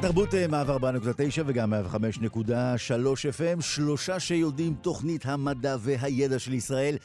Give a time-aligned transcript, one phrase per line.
[0.00, 1.76] כאן תרבות אה, מעבר 4.9 וגם 105.3
[3.38, 6.96] FM, שלושה שיודעים תוכנית המדע והידע של ישראל,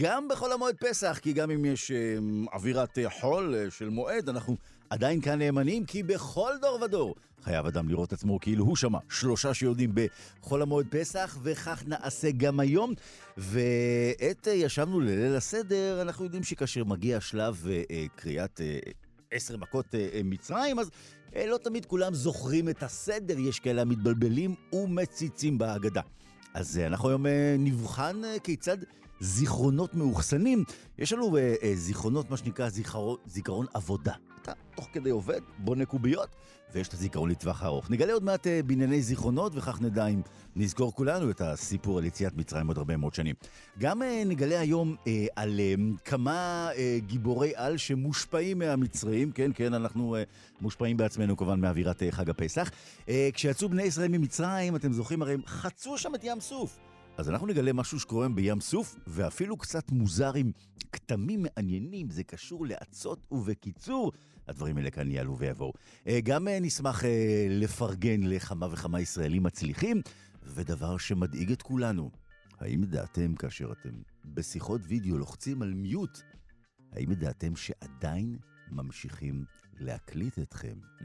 [0.00, 1.96] גם בחול המועד פסח, כי גם אם יש אה,
[2.52, 4.56] אווירת אה, חול של מועד, אנחנו
[4.90, 9.54] עדיין כאן נאמנים, כי בכל דור ודור חייב אדם לראות עצמו כאילו הוא שמע שלושה
[9.54, 12.92] שיודעים בחול המועד פסח, וכך נעשה גם היום.
[13.36, 17.66] ועת ישבנו לליל הסדר, אנחנו יודעים שכאשר מגיע שלב
[18.16, 18.60] קריאת...
[19.32, 19.94] עשר מכות
[20.24, 20.90] מצרים, אז
[21.36, 26.00] לא תמיד כולם זוכרים את הסדר, יש כאלה המתבלבלים ומציצים בהגדה.
[26.54, 28.76] אז אה, אנחנו היום אה, נבחן כיצד
[29.20, 30.64] זיכרונות מאוחסנים.
[30.98, 31.36] יש לנו
[31.74, 34.14] זיכרונות, מה שנקרא זיכרון, זיכרון עבודה.
[34.42, 36.28] אתה תוך כדי עובד, בונה קוביות,
[36.74, 37.90] ויש את הזיכרון לטווח הארוך.
[37.90, 40.20] נגלה עוד מעט אה, בענייני זיכרונות, וכך נדע אם
[40.56, 43.34] נזכור כולנו את הסיפור על יציאת מצרים עוד הרבה מאוד שנים.
[43.78, 45.60] גם אה, נגלה היום אה, על
[46.04, 46.68] כמה
[47.06, 50.16] גיבורי על שמושפעים מהמצרים, כן, כן, אנחנו
[50.60, 52.70] מושפעים בעצמנו כמובן מאווירת חג הפסח.
[53.32, 56.78] כשיצאו בני ישראל ממצרים, אתם זוכרים, הרי הם חצו שם את ים סוף.
[57.16, 60.52] אז אנחנו נגלה משהו שקורה בים סוף, ואפילו קצת מוזר עם
[60.92, 64.12] כתמים מעניינים, זה קשור לאצות ובקיצור.
[64.50, 65.72] הדברים האלה כאן יעלו ויבואו.
[66.06, 70.02] אה, גם אה, נשמח אה, לפרגן לכמה וכמה ישראלים מצליחים,
[70.42, 72.10] ודבר שמדאיג את כולנו,
[72.60, 73.90] האם ידעתם כאשר אתם
[74.24, 76.18] בשיחות וידאו לוחצים על מיוט,
[76.92, 78.36] האם ידעתם שעדיין
[78.70, 79.44] ממשיכים
[79.78, 80.74] להקליט אתכם?
[81.00, 81.04] Mm.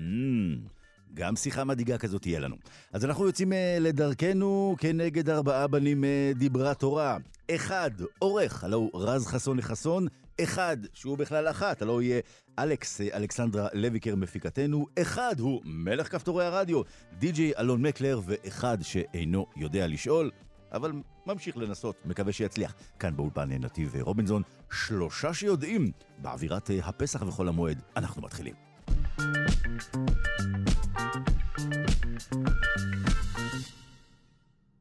[1.14, 2.56] גם שיחה מדאיגה כזאת תהיה לנו.
[2.94, 6.04] אז אנחנו יוצאים לדרכנו כנגד ארבעה בנים
[6.36, 7.18] דיברה תורה.
[7.52, 10.08] אחד, עורך, הלו רז חסון לחסון,
[10.44, 12.22] אחד, שהוא בכלל אחת, הלוא יהיה
[12.60, 16.82] אלכס, אלכסנדרה לויקר מפיקתנו, אחד הוא מלך כפתורי הרדיו,
[17.20, 20.32] די.ג'יי אלון מקלר, ואחד שאינו יודע לשאול,
[20.72, 20.92] אבל
[21.26, 22.76] ממשיך לנסות, מקווה שיצליח.
[23.00, 24.42] כאן באולפן נתיב רובינזון,
[24.72, 27.82] שלושה שיודעים באווירת הפסח וחול המועד.
[27.96, 28.56] אנחנו מתחילים.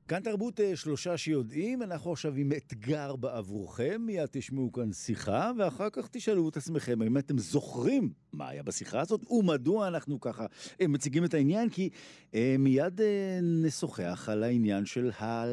[0.09, 5.91] כאן תרבות אה, שלושה שיודעים, אנחנו עכשיו עם אתגר בעבורכם, מיד תשמעו כאן שיחה, ואחר
[5.93, 10.47] כך תשאלו את עצמכם אם אתם זוכרים מה היה בשיחה הזאת, ומדוע אנחנו ככה
[10.81, 11.91] אה, מציגים את העניין, כי
[12.35, 13.01] אה, מיד
[13.43, 15.45] נשוחח על העניין של ה...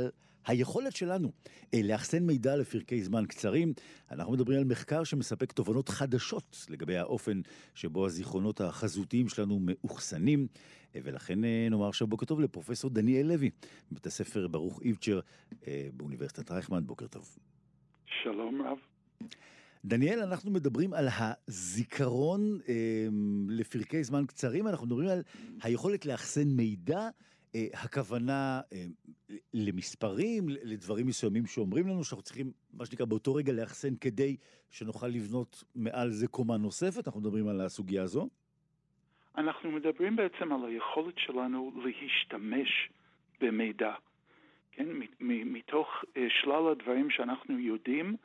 [0.45, 1.31] היכולת שלנו
[1.73, 3.73] אה, לאחסן מידע לפרקי זמן קצרים,
[4.11, 7.41] אנחנו מדברים על מחקר שמספק תובנות חדשות לגבי האופן
[7.75, 10.47] שבו הזיכרונות החזותיים שלנו מאוחסנים.
[10.95, 13.49] ולכן אה, נאמר עכשיו בוקר טוב לפרופסור דניאל לוי,
[13.91, 15.19] מבית הספר ברוך איבצ'ר
[15.67, 17.37] אה, באוניברסיטת רייכמן, בוקר טוב.
[18.23, 18.77] שלום רב.
[19.85, 21.07] דניאל, אנחנו מדברים על
[21.47, 23.07] הזיכרון אה,
[23.49, 25.23] לפרקי זמן קצרים, אנחנו מדברים על
[25.61, 27.09] היכולת לאחסן מידע, אה,
[27.73, 28.85] הכוונה אה,
[29.53, 34.37] למספרים, לדברים מסוימים שאומרים לנו שאנחנו צריכים, מה שנקרא, באותו רגע לאחסן כדי
[34.69, 38.29] שנוכל לבנות מעל זה קומה נוספת, אנחנו מדברים על הסוגיה הזו.
[39.37, 42.89] אנחנו מדברים בעצם על היכולת שלנו להשתמש
[43.41, 43.93] במידע.
[44.71, 44.87] כן,
[45.19, 48.15] מתוך uh, שלל הדברים שאנחנו יודעים,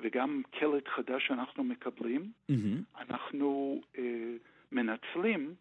[0.00, 3.00] וגם קלט חדש שאנחנו מקבלים, mm-hmm.
[3.00, 3.98] אנחנו uh,
[4.72, 5.54] מנצלים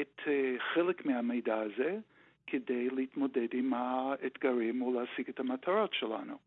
[0.00, 0.28] את uh,
[0.74, 1.98] חלק מהמידע הזה
[2.46, 6.38] כדי להתמודד עם האתגרים או להשיג את המטרות שלנו.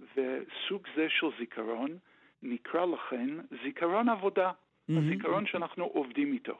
[0.00, 1.98] וסוג זה של זיכרון
[2.42, 3.28] נקרא לכן
[3.64, 4.92] זיכרון עבודה, mm-hmm.
[4.98, 6.58] הזיכרון שאנחנו עובדים איתו.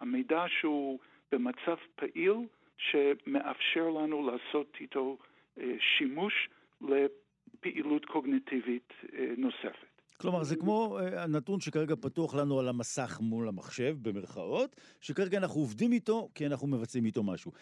[0.00, 0.98] המידע שהוא
[1.32, 2.34] במצב פעיל
[2.76, 5.18] שמאפשר לנו לעשות איתו
[5.58, 6.48] אה, שימוש
[6.80, 9.91] לפעילות קוגניטיבית אה, נוספת.
[10.20, 15.60] כלומר, זה כמו אה, הנתון שכרגע פתוח לנו על המסך מול המחשב, במרכאות, שכרגע אנחנו
[15.60, 17.52] עובדים איתו כי אנחנו מבצעים איתו משהו.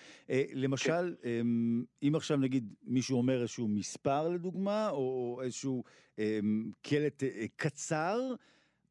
[0.55, 1.29] למשל, כן.
[2.03, 5.85] אם עכשיו נגיד מישהו אומר איזשהו מספר לדוגמה, או איזשהו
[6.83, 7.23] קלט
[7.57, 8.21] קצר,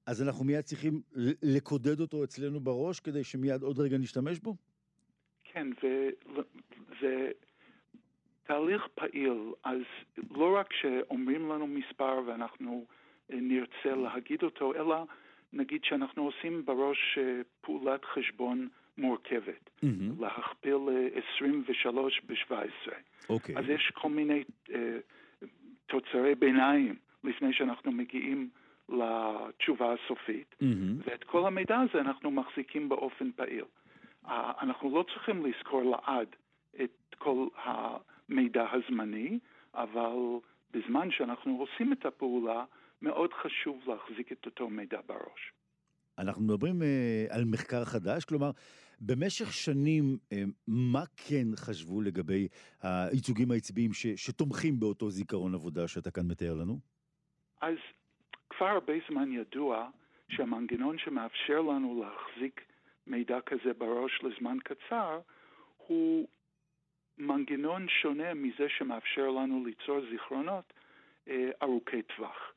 [0.05, 1.01] אז אנחנו מיד צריכים
[1.44, 4.55] לקודד אותו אצלנו בראש כדי שמיד עוד רגע נשתמש בו?
[5.44, 7.31] כן, וזה
[8.44, 9.81] תהליך פעיל, אז
[10.31, 12.99] לא רק שאומרים לנו מספר ואנחנו אה,
[13.29, 15.05] נרצה להגיד אותו, אלא
[15.53, 18.67] נגיד שאנחנו עושים בראש אה, פעולת חשבון
[18.97, 20.21] מורכבת, mm-hmm.
[20.21, 20.77] להכפיל
[21.35, 22.91] 23 אה, ב-17.
[23.29, 23.57] אוקיי.
[23.57, 24.71] אז יש כל מיני uh,
[25.85, 28.49] תוצרי ביניים לפני שאנחנו מגיעים
[28.89, 31.03] לתשובה הסופית, mm-hmm.
[31.05, 33.65] ואת כל המידע הזה אנחנו מחזיקים באופן פעיל.
[34.61, 36.27] אנחנו לא צריכים לזכור לעד
[36.83, 39.39] את כל המידע הזמני,
[39.73, 40.15] אבל
[40.71, 42.63] בזמן שאנחנו עושים את הפעולה,
[43.01, 45.54] מאוד חשוב להחזיק את אותו מידע בראש.
[46.18, 48.51] אנחנו מדברים אה, על מחקר חדש, כלומר,
[49.01, 52.48] במשך שנים, אה, מה כן חשבו לגבי
[52.81, 56.80] הייצוגים העצביים ש, שתומכים באותו זיכרון עבודה שאתה כאן מתאר לנו?
[57.62, 57.75] אז
[58.50, 59.90] כבר הרבה זמן ידוע
[60.30, 62.62] שהמנגנון שמאפשר לנו להחזיק
[63.07, 65.19] מידע כזה בראש לזמן קצר
[65.78, 66.28] הוא
[67.18, 70.74] מנגנון שונה מזה שמאפשר לנו ליצור זיכרונות
[71.28, 72.54] אה, ארוכי טווח.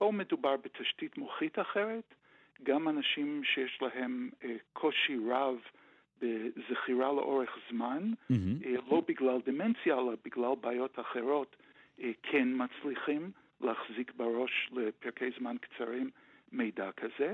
[0.00, 2.14] פה מדובר בתשתית מוחית אחרת,
[2.62, 5.58] גם אנשים שיש להם אה, קושי רב
[6.22, 8.66] בזכירה לאורך זמן, mm-hmm.
[8.66, 11.56] אה, לא בגלל דמנציה, אלא בגלל בעיות אחרות,
[12.00, 13.30] אה, כן מצליחים
[13.60, 16.10] להחזיק בראש לפרקי זמן קצרים
[16.52, 17.32] מידע כזה.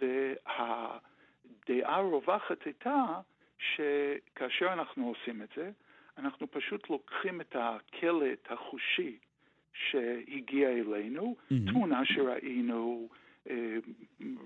[0.00, 3.20] והדעה הרווחת הייתה
[3.58, 5.70] שכאשר אנחנו עושים את זה,
[6.18, 9.18] אנחנו פשוט לוקחים את הקלט החושי
[9.74, 11.70] שהגיע אלינו, mm-hmm.
[11.70, 13.08] תמונה שראינו,
[13.50, 13.76] אה,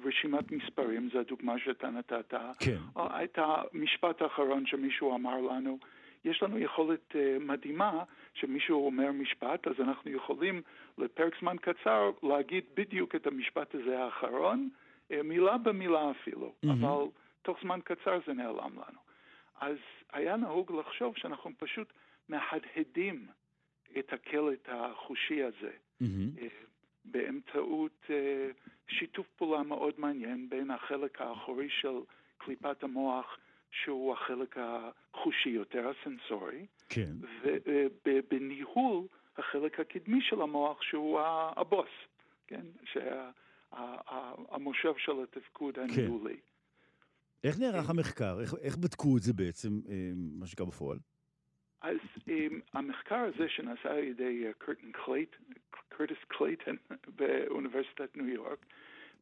[0.05, 2.35] רשימת מספרים, זו הדוגמה שאתה נתת.
[2.59, 2.77] כן.
[3.25, 5.79] את המשפט האחרון שמישהו אמר לנו.
[6.25, 10.63] יש לנו יכולת uh, מדהימה שמישהו אומר משפט, אז אנחנו יכולים
[10.99, 14.69] לפרק זמן קצר להגיד בדיוק את המשפט הזה האחרון,
[15.25, 16.73] מילה במילה אפילו, mm-hmm.
[16.73, 17.05] אבל
[17.43, 19.01] תוך זמן קצר זה נעלם לנו.
[19.61, 19.77] אז
[20.13, 21.93] היה נהוג לחשוב שאנחנו פשוט
[22.29, 23.27] מהדהדים
[23.99, 25.71] את הקלט החושי הזה
[26.03, 26.43] mm-hmm.
[27.05, 28.11] באמצעות uh,
[28.89, 31.99] שיתוף פעולה מאוד מעניין בין החלק האחורי של
[32.39, 33.39] קליפת המוח,
[33.71, 37.13] שהוא החלק החושי יותר, הסנסורי, כן.
[38.07, 39.07] ובניהול
[39.37, 41.21] החלק הקדמי של המוח, שהוא
[41.57, 41.89] הבוס,
[42.47, 42.67] כן?
[42.85, 45.81] שהמושב שה, של התפקוד כן.
[45.81, 46.37] הניהולי.
[46.37, 47.49] כן.
[47.49, 48.41] איך נערך המחקר?
[48.41, 50.99] איך, איך בדקו את זה בעצם, אה, מה שקרה בפועל?
[51.87, 54.45] אז um, המחקר הזה שנעשה על ידי
[54.93, 55.37] קלייט,
[55.89, 56.77] קרטיס קלייטון
[57.17, 58.67] באוניברסיטת ניו יורק,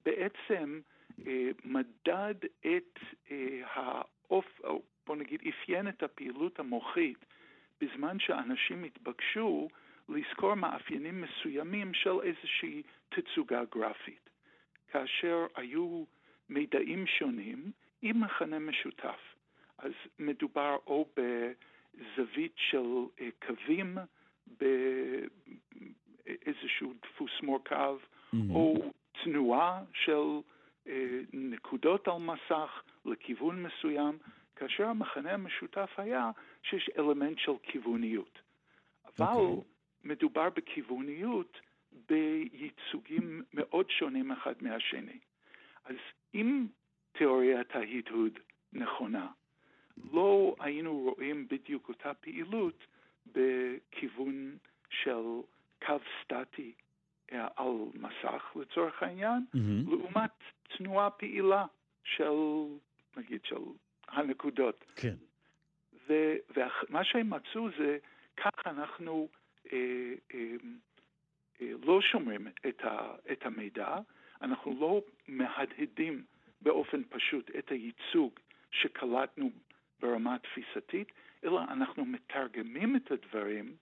[0.04, 0.80] בעצם
[1.10, 1.24] uh,
[1.64, 3.30] מדד את uh,
[3.64, 7.24] האוף, או בוא נגיד, אפיין את הפעילות המוחית
[7.80, 9.68] בזמן שאנשים התבקשו
[10.08, 14.30] לזכור מאפיינים מסוימים של איזושהי תצוגה גרפית.
[14.88, 16.04] כאשר היו
[16.48, 17.72] מידעים שונים
[18.02, 19.34] עם מכנה משותף.
[19.78, 21.08] אז מדובר או
[21.96, 22.86] בזווית של
[23.20, 23.98] אה, קווים
[26.26, 28.36] באיזשהו דפוס מורכב, mm-hmm.
[28.50, 28.90] או
[29.24, 30.40] תנועה של
[30.86, 34.18] אה, נקודות על מסך לכיוון מסוים,
[34.56, 36.30] כאשר המכנה המשותף היה
[36.62, 38.38] שיש אלמנט של כיווניות.
[39.18, 39.36] אבל okay.
[39.36, 39.70] אוקיי.
[40.04, 41.60] מדובר בכיווניות
[42.08, 45.18] בייצוגים מאוד שונים אחד מהשני.
[45.84, 45.96] אז
[46.34, 46.66] אם
[47.12, 48.38] תיאוריית ההדהוד
[48.72, 49.28] נכונה.
[50.12, 52.86] לא היינו רואים בדיוק אותה פעילות
[53.26, 54.56] בכיוון
[54.90, 55.22] של
[55.86, 56.72] קו סטטי
[57.32, 59.90] אה, על מסך לצורך העניין, mm-hmm.
[59.90, 60.30] לעומת
[60.76, 61.66] תנועה פעילה
[62.04, 62.34] של,
[63.16, 63.62] נגיד, של
[64.08, 64.84] הנקודות.
[64.96, 65.14] כן.
[66.08, 67.98] ומה שהם מצאו זה,
[68.36, 69.28] כך אנחנו
[69.72, 69.78] אה,
[70.34, 70.54] אה,
[71.60, 73.96] אה, לא שומרים את, ה, את המידע,
[74.42, 76.24] אנחנו לא מהדהדים
[76.60, 78.32] באופן פשוט את הייצוג
[78.70, 79.50] שקלטנו
[80.04, 81.12] ברמה התפיסתית,
[81.44, 83.76] אלא אנחנו מתרגמים את הדברים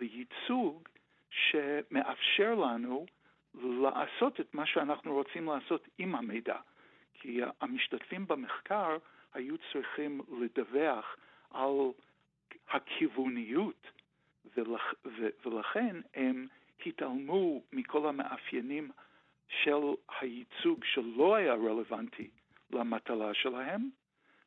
[0.00, 0.88] לייצוג
[1.30, 3.06] שמאפשר לנו
[3.54, 6.56] לעשות את מה שאנחנו רוצים לעשות עם המידע.
[7.14, 8.96] כי המשתתפים במחקר
[9.34, 11.16] היו צריכים לדווח
[11.50, 11.76] על
[12.70, 13.86] הכיווניות,
[14.56, 14.94] ולכ,
[15.44, 16.46] ולכן הם
[16.86, 18.90] התעלמו מכל המאפיינים
[19.48, 19.80] של
[20.20, 22.30] הייצוג שלא היה רלוונטי
[22.70, 23.90] למטלה שלהם,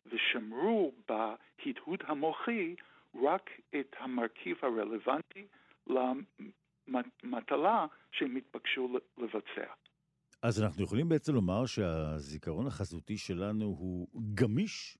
[0.05, 2.75] ושמרו בהדהוד המוחי
[3.23, 5.47] רק את המרכיב הרלוונטי
[6.87, 9.71] למטלה שהם התבקשו לבצע.
[10.41, 14.97] אז אנחנו יכולים בעצם לומר שהזיכרון החזותי שלנו הוא גמיש?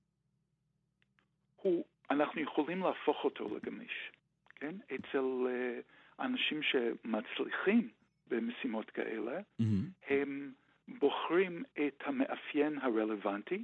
[1.56, 4.10] הוא, אנחנו יכולים להפוך אותו לגמיש,
[4.56, 4.76] כן?
[4.94, 7.88] אצל uh, אנשים שמצליחים
[8.26, 9.64] במשימות כאלה, mm-hmm.
[10.08, 10.52] הם
[10.88, 13.62] בוחרים את המאפיין הרלוונטי,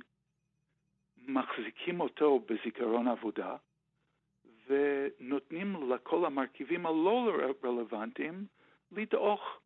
[1.28, 3.56] מחזיקים אותו בזיכרון עבודה,
[4.68, 7.32] ונותנים לכל המרכיבים הלא
[7.64, 8.46] רלוונטיים
[8.92, 9.60] לדעוך,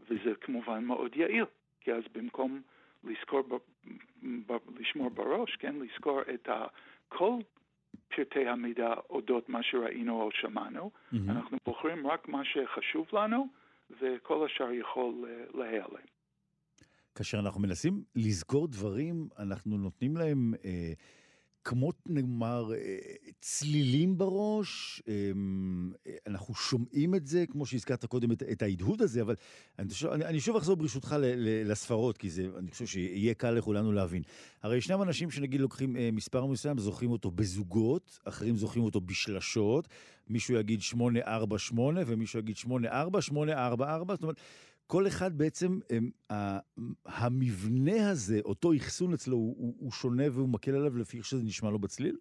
[0.00, 1.44] וזה כמובן מאוד יעיל,
[1.80, 2.62] כי אז במקום
[3.04, 3.54] לזכור, ב,
[4.46, 6.48] ב, לשמור בראש, כן, לזכור את
[7.08, 7.38] כל
[8.08, 11.16] פרטי המידע אודות מה שראינו או שמענו, mm-hmm.
[11.28, 13.48] אנחנו בוחרים רק מה שחשוב לנו,
[14.00, 16.15] וכל השאר יכול אה, להיעלם.
[17.16, 20.92] כאשר אנחנו מנסים לזכור דברים, אנחנו נותנים להם אה,
[21.66, 22.70] כמו נאמר
[23.40, 25.92] צלילים בראש, אמ,
[26.26, 29.34] אנחנו שומעים את זה, כמו שהזכרת קודם, את, את ההדהוד הזה, אבל
[29.78, 33.50] אני, אני, אני שוב אחזור ברשותך ל, ל, לספרות, כי זה, אני חושב שיהיה קל
[33.50, 34.22] לכולנו להבין.
[34.62, 39.88] הרי ישנם אנשים שנגיד לוקחים אה, מספר מסוים, זוכרים אותו בזוגות, אחרים זוכרים אותו בשלשות,
[40.28, 44.40] מישהו יגיד 848 ומישהו יגיד 84, 844, זאת אומרת...
[44.86, 46.10] כל אחד בעצם, הם,
[47.06, 51.42] המבנה הזה, אותו אחסון אצלו, הוא, הוא, הוא שונה והוא מקל עליו לפי איך שזה
[51.44, 52.16] נשמע לו בצליל?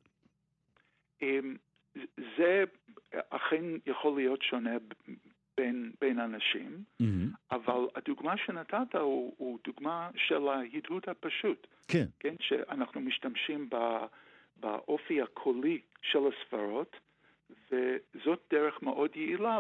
[1.22, 1.56] אמ,
[2.38, 2.64] זה
[3.30, 4.78] אכן יכול להיות שונה
[5.58, 7.06] בין, בין אנשים, mm-hmm.
[7.52, 11.68] אבל הדוגמה שנתת הוא, הוא דוגמה של ההדהוד הפשוט.
[11.88, 12.06] כן.
[12.20, 13.70] כן, שאנחנו משתמשים
[14.58, 16.96] באופי הקולי של הספרות,
[17.72, 19.60] וזאת דרך מאוד יעילה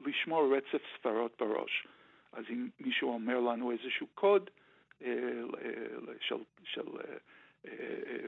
[0.00, 1.86] לשמור רצף ספרות בראש.
[2.32, 4.50] אז אם מישהו אומר לנו איזשהו קוד
[5.02, 5.08] אה,
[6.20, 7.16] של, של אה,
[7.66, 8.26] אה,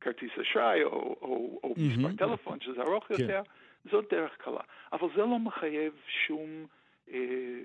[0.00, 1.80] כרטיס אשראי או, או, או mm-hmm.
[1.80, 3.14] מספר טלפון, שזה ארוך כן.
[3.18, 3.42] יותר,
[3.90, 4.60] זאת דרך קלה.
[4.92, 5.92] אבל זה לא מחייב
[6.26, 6.66] שום
[7.08, 7.14] אה,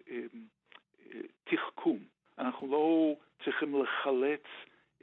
[0.10, 0.22] אה,
[1.14, 2.00] אה, תחכום.
[2.38, 4.44] אנחנו לא צריכים לחלץ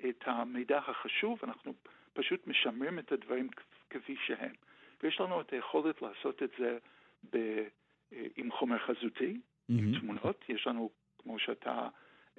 [0.08, 1.72] את המידע החשוב, אנחנו
[2.12, 3.48] פשוט משמרים את הדברים
[3.90, 4.54] כפי שהם.
[5.02, 6.78] ויש לנו את היכולת לעשות את זה
[7.32, 7.36] ב,
[8.12, 10.00] אה, עם חומר חזותי, mm-hmm.
[10.00, 10.44] תמונות.
[10.48, 10.90] יש לנו,
[11.22, 11.88] כמו שאתה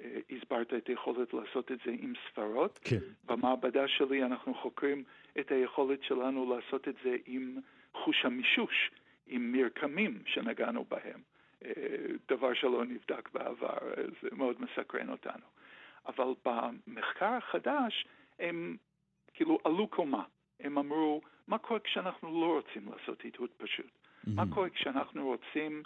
[0.00, 2.78] אה, הסברת, את היכולת לעשות את זה עם ספרות.
[2.82, 2.98] כן.
[3.24, 5.04] במעבדה שלי אנחנו חוקרים
[5.40, 7.58] את היכולת שלנו לעשות את זה עם
[7.94, 8.90] חוש המישוש,
[9.26, 11.20] עם מרקמים שנגענו בהם.
[11.64, 11.72] אה,
[12.28, 13.78] דבר שלא נבדק בעבר,
[14.22, 15.46] זה מאוד מסקרן אותנו.
[16.06, 18.06] אבל במחקר החדש
[18.38, 18.76] הם
[19.34, 20.24] כאילו עלו קומה.
[20.60, 23.86] הם אמרו, מה קורה כשאנחנו לא רוצים לעשות התהוד פשוט?
[23.86, 24.30] Mm-hmm.
[24.34, 25.82] מה קורה כשאנחנו רוצים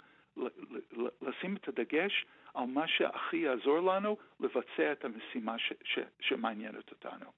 [1.21, 7.31] לשים את הדגש על מה שהכי יעזור לנו לבצע את המשימה ש- ש- שמעניינת אותנו.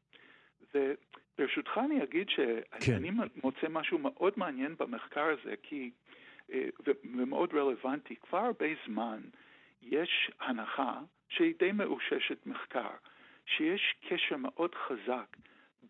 [0.73, 3.39] וברשותך אני אגיד שאני כן.
[3.43, 5.91] מוצא משהו מאוד מעניין במחקר הזה, כי,
[6.51, 6.69] אה,
[7.03, 9.21] ומאוד רלוונטי, כבר הרבה זמן
[9.81, 10.99] יש הנחה
[11.29, 12.89] שהיא די מאוששת מחקר,
[13.45, 15.37] שיש קשר מאוד חזק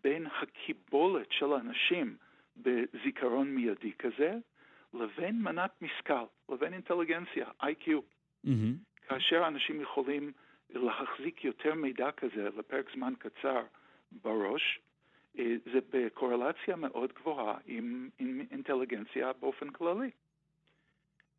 [0.02, 2.16] בין הקיבולת של אנשים
[2.56, 4.34] בזיכרון מיידי כזה,
[4.94, 7.88] לבין מנת משכל, לבין אינטליגנציה, IQ.
[8.46, 8.48] Mm-hmm.
[9.08, 10.32] כאשר אנשים יכולים
[10.70, 13.62] להחזיק יותר מידע כזה לפרק זמן קצר
[14.12, 14.80] בראש,
[15.38, 20.10] אה, זה בקורלציה מאוד גבוהה עם, עם אינטליגנציה באופן כללי.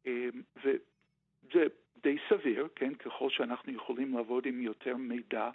[0.08, 1.68] אה, וזה
[2.04, 5.50] די סביר, כן, ככל שאנחנו יכולים לעבוד עם יותר מידע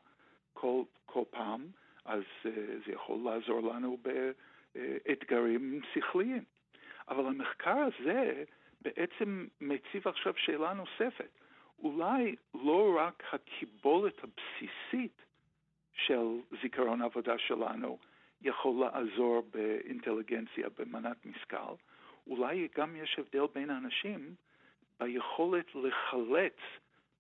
[0.53, 1.67] כל, כל פעם,
[2.05, 2.47] אז uh,
[2.87, 3.99] זה יכול לעזור לנו
[4.75, 6.45] באתגרים שכליים.
[7.09, 8.45] אבל המחקר הזה
[8.81, 11.39] בעצם מציב עכשיו שאלה נוספת.
[11.79, 15.23] אולי לא רק הקיבולת הבסיסית
[15.93, 17.99] של זיכרון העבודה שלנו
[18.43, 21.75] יכול לעזור באינטליגנציה, במנת משכל,
[22.27, 24.35] אולי גם יש הבדל בין האנשים
[25.01, 26.57] ביכולת לחלץ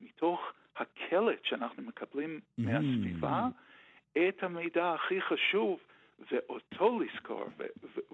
[0.00, 2.62] מתוך הקלט שאנחנו מקבלים mm-hmm.
[2.62, 3.48] מהסביבה
[4.12, 5.80] את המידע הכי חשוב
[6.30, 7.44] ואותו לזכור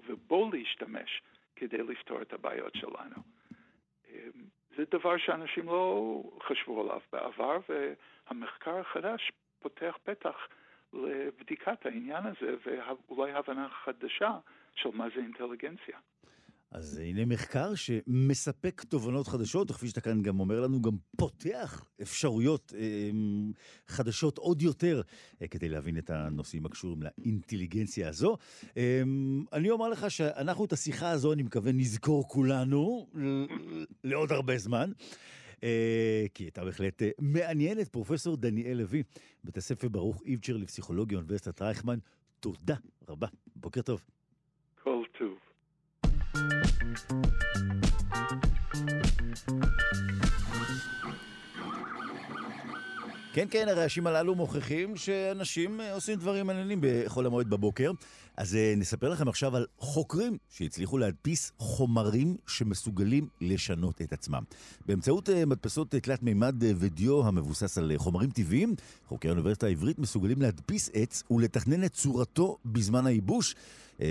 [0.07, 1.21] ובו להשתמש
[1.61, 3.15] כדי לפתור את הבעיות שלנו.
[4.09, 4.15] אמ,
[4.77, 10.47] זה דבר שאנשים לא חשבו עליו בעבר, והמחקר החדש פותח פתח
[10.93, 14.31] לבדיקת העניין הזה ואולי הבנה חדשה
[14.75, 15.97] של מה זה אינטליגנציה.
[16.71, 22.73] אז הנה מחקר שמספק תובנות חדשות, וכפי שאתה כאן גם אומר לנו, גם פותח אפשרויות
[22.77, 23.09] אה,
[23.87, 25.01] חדשות עוד יותר
[25.41, 28.37] אה, כדי להבין את הנושאים הקשורים לאינטליגנציה הזו.
[28.77, 29.01] אה,
[29.53, 33.07] אני אומר לך שאנחנו את השיחה הזו, אני מקווה, נזכור כולנו
[34.03, 34.91] לעוד הרבה זמן.
[35.63, 37.87] אה, כי הייתה בהחלט אה, מעניינת.
[37.87, 39.03] פרופסור דניאל לוי,
[39.43, 41.99] בית הספר ברוך איבצ'ר לפסיכולוגיה, אוניברסיטת רייכמן,
[42.39, 42.75] תודה
[43.07, 43.27] רבה.
[43.55, 44.01] בוקר טוב.
[46.81, 47.21] Música
[53.33, 57.91] כן, כן, הרעשים הללו מוכיחים שאנשים אה, עושים דברים מעניינים בחול המועד בבוקר.
[58.37, 64.43] אז אה, נספר לכם עכשיו על חוקרים שהצליחו להדפיס חומרים שמסוגלים לשנות את עצמם.
[64.85, 68.75] באמצעות אה, מדפסות תלת מימד ודיו המבוסס על חומרים טבעיים,
[69.07, 73.55] חוקרי האוניברסיטה העברית מסוגלים להדפיס עץ ולתכנן את צורתו בזמן הייבוש.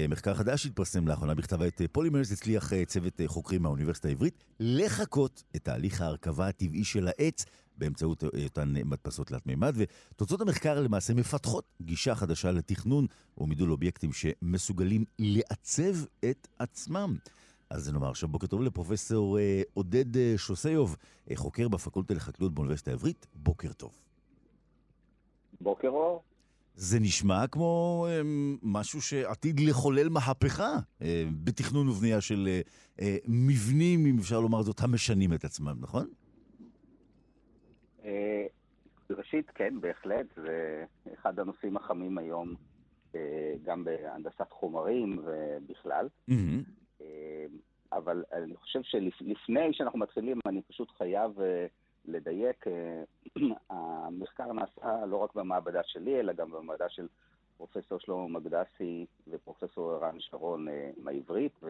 [0.09, 6.01] מחקר חדש שהתפרסם לאחרונה בכתב העת פולימרס הצליח צוות חוקרים מהאוניברסיטה העברית לחקות את תהליך
[6.01, 7.45] ההרכבה הטבעי של העץ
[7.81, 13.07] באמצעות אותן מדפסות תלת מימד, ותוצאות המחקר למעשה מפתחות גישה חדשה לתכנון
[13.39, 17.17] ומידול אובייקטים שמסוגלים לעצב את עצמם.
[17.71, 20.97] אז נאמר עכשיו בוקר טוב לפרופסור אה, עודד אה, שוסיוב,
[21.31, 23.93] אה, חוקר בפקולטה לחקלאות באוניברסיטה העברית, בוקר טוב.
[25.61, 26.23] בוקר אור.
[26.75, 28.21] זה נשמע כמו אה,
[28.63, 32.61] משהו שעתיד לחולל מהפכה אה, בתכנון ובנייה של אה,
[33.01, 36.07] אה, מבנים, אם אפשר לומר זאת, המשנים את עצמם, נכון?
[38.05, 38.47] אה,
[39.11, 42.55] ראשית, כן, בהחלט, זה אחד הנושאים החמים היום,
[43.15, 46.09] אה, גם בהנדסת חומרים ובכלל.
[46.31, 47.05] Mm-hmm.
[47.93, 51.39] אבל אני חושב שלפני שאנחנו מתחילים, אני פשוט חייב
[52.05, 52.65] לדייק.
[53.71, 57.07] המחקר נעשה לא רק במעבדה שלי, אלא גם במעבדה של
[57.57, 60.67] פרופסור שלמה מקדסי ופרופסור ערן שרון
[60.97, 61.61] מהעברית,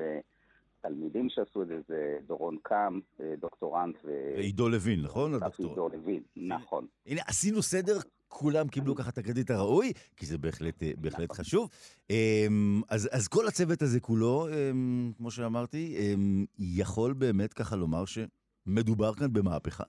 [0.80, 3.00] תלמידים שעשו את זה, זה דורון קאם,
[3.38, 4.08] דוקטורנט ו...
[4.36, 5.32] ועידו לוין, נכון?
[5.58, 6.86] עידו לוין, נכון.
[7.06, 7.98] הנה, עשינו סדר,
[8.30, 11.44] כולם קיבלו ככה את הקרדיט הראוי, כי זה בהחלט, בהחלט נכון.
[11.44, 11.70] חשוב.
[12.10, 18.04] אמ, אז, אז כל הצוות הזה כולו, אמ, כמו שאמרתי, אמ, יכול באמת ככה לומר
[18.04, 19.84] שמדובר כאן במהפכה?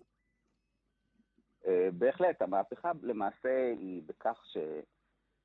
[1.67, 4.43] אה, בהחלט, המהפכה למעשה היא בכך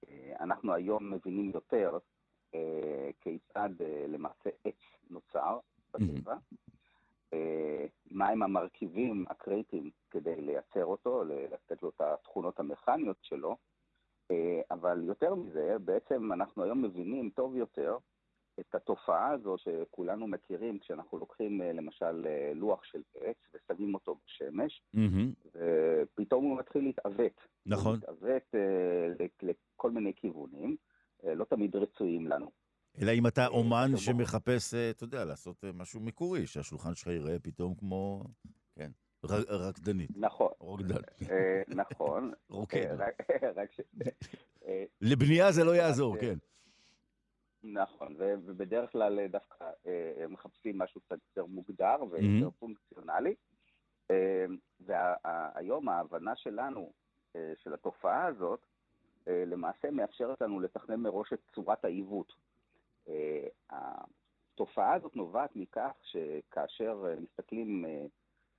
[0.08, 1.98] שאנחנו היום מבינים יותר אה,
[3.20, 4.74] כיצד אה, למעשה עץ
[5.10, 5.58] נוצר
[5.94, 6.36] בטבע,
[7.32, 13.56] אה, מהם המרכיבים הקריטיים כדי לייצר אותו, לתת לו את התכונות המכניות שלו,
[14.70, 17.96] אבל יותר מזה, בעצם אנחנו היום מבינים טוב יותר
[18.60, 25.48] את התופעה הזו שכולנו מכירים כשאנחנו לוקחים למשל לוח של עץ ושמים אותו בשמש, mm-hmm.
[25.54, 27.46] ופתאום הוא מתחיל להתעוות.
[27.66, 27.92] נכון.
[27.92, 28.54] הוא מתעוות
[29.42, 30.76] לכל מיני כיוונים.
[31.24, 32.50] אה, לא תמיד רצויים לנו.
[33.00, 37.38] אלא אם אתה אה, אומן שמחפש, אה, אתה יודע, לעשות משהו מקורי, שהשולחן שלך ייראה
[37.38, 38.24] פתאום כמו,
[38.74, 38.90] כן,
[39.48, 40.10] רקדנית.
[40.16, 40.52] נכון.
[40.60, 41.00] רוקדן.
[41.68, 42.32] נכון.
[42.50, 42.96] רוקד.
[45.00, 46.36] לבנייה זה לא יעזור, כן.
[47.62, 49.64] נכון, ובדרך כלל דווקא
[50.28, 53.34] מחפשים משהו קצת יותר מוגדר ויותר פונקציונלי.
[54.80, 56.92] והיום ההבנה שלנו,
[57.34, 58.66] של התופעה הזאת,
[59.26, 62.32] למעשה מאפשרת לנו לתכנן מראש את צורת העיוות.
[63.08, 68.06] אה, התופעה הזאת נובעת מכך שכאשר מסתכלים אה,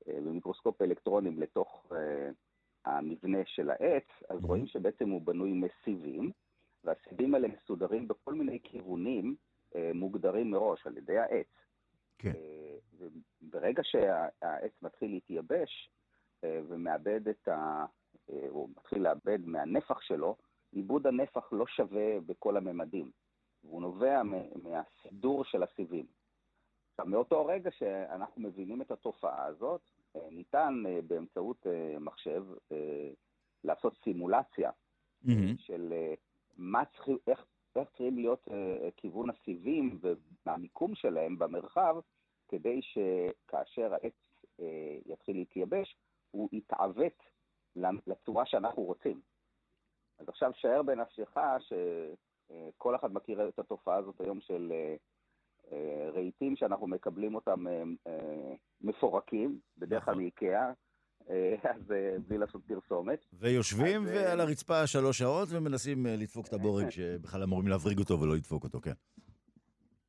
[0.08, 1.92] במיקרוסקופ אלקטרונים לתוך
[2.86, 4.44] המבנה של העץ, אז.
[4.44, 6.32] רואים שבעצם הוא בנוי מסיבים,
[6.84, 9.36] והסיבים האלה מסודרים בכל מיני כיוונים
[9.94, 11.48] מוגדרים מראש על ידי העץ.
[12.18, 12.32] כן.
[13.00, 15.90] וברגע שהעץ מתחיל להתייבש
[16.44, 17.86] ומאבד את ה...
[18.50, 20.36] הוא מתחיל לאבד מהנפח שלו,
[20.72, 23.12] עיבוד הנפח לא שווה בכל הממדים,
[23.64, 24.22] והוא נובע
[24.64, 26.06] מהסידור של הסיבים.
[27.00, 29.82] עכשיו, מאותו רגע שאנחנו מבינים את התופעה הזאת,
[30.16, 32.44] אה, ניתן אה, באמצעות אה, מחשב
[33.64, 34.72] לעשות סימולציה
[35.26, 35.58] mm-hmm.
[35.58, 35.94] של
[36.58, 38.48] מה צריך, איך, איך צריכים להיות
[38.98, 40.00] כיוון הסיבים
[40.46, 41.96] והמיקום שלהם במרחב,
[42.48, 44.14] כדי שכאשר העץ
[45.06, 45.96] יתחיל להתייבש,
[46.32, 47.24] הוא יתעוות
[48.08, 49.22] לצורה שאנחנו רוצים.
[50.20, 54.96] אז עכשיו שער בנפשך שכל אחד מכיר את התופעה הזאת היום של אה,
[55.72, 57.84] אה, רהיטים שאנחנו מקבלים אותם אה,
[58.82, 60.24] מפורקים, בדרך כלל נכון.
[60.24, 60.72] מאיקאה,
[61.64, 61.94] אז
[62.28, 63.26] בלי לעשות פרסומת.
[63.34, 68.36] ויושבים אז, ועל הרצפה שלוש שעות ומנסים לדפוק את הבורג שבכלל אמורים להבריג אותו ולא
[68.36, 68.94] לדפוק אותו, כן.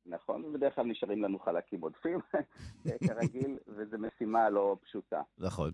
[0.05, 2.19] נכון, ובדרך כלל נשארים לנו חלקים עודפים,
[3.07, 5.21] כרגיל, וזו משימה לא פשוטה.
[5.37, 5.71] נכון.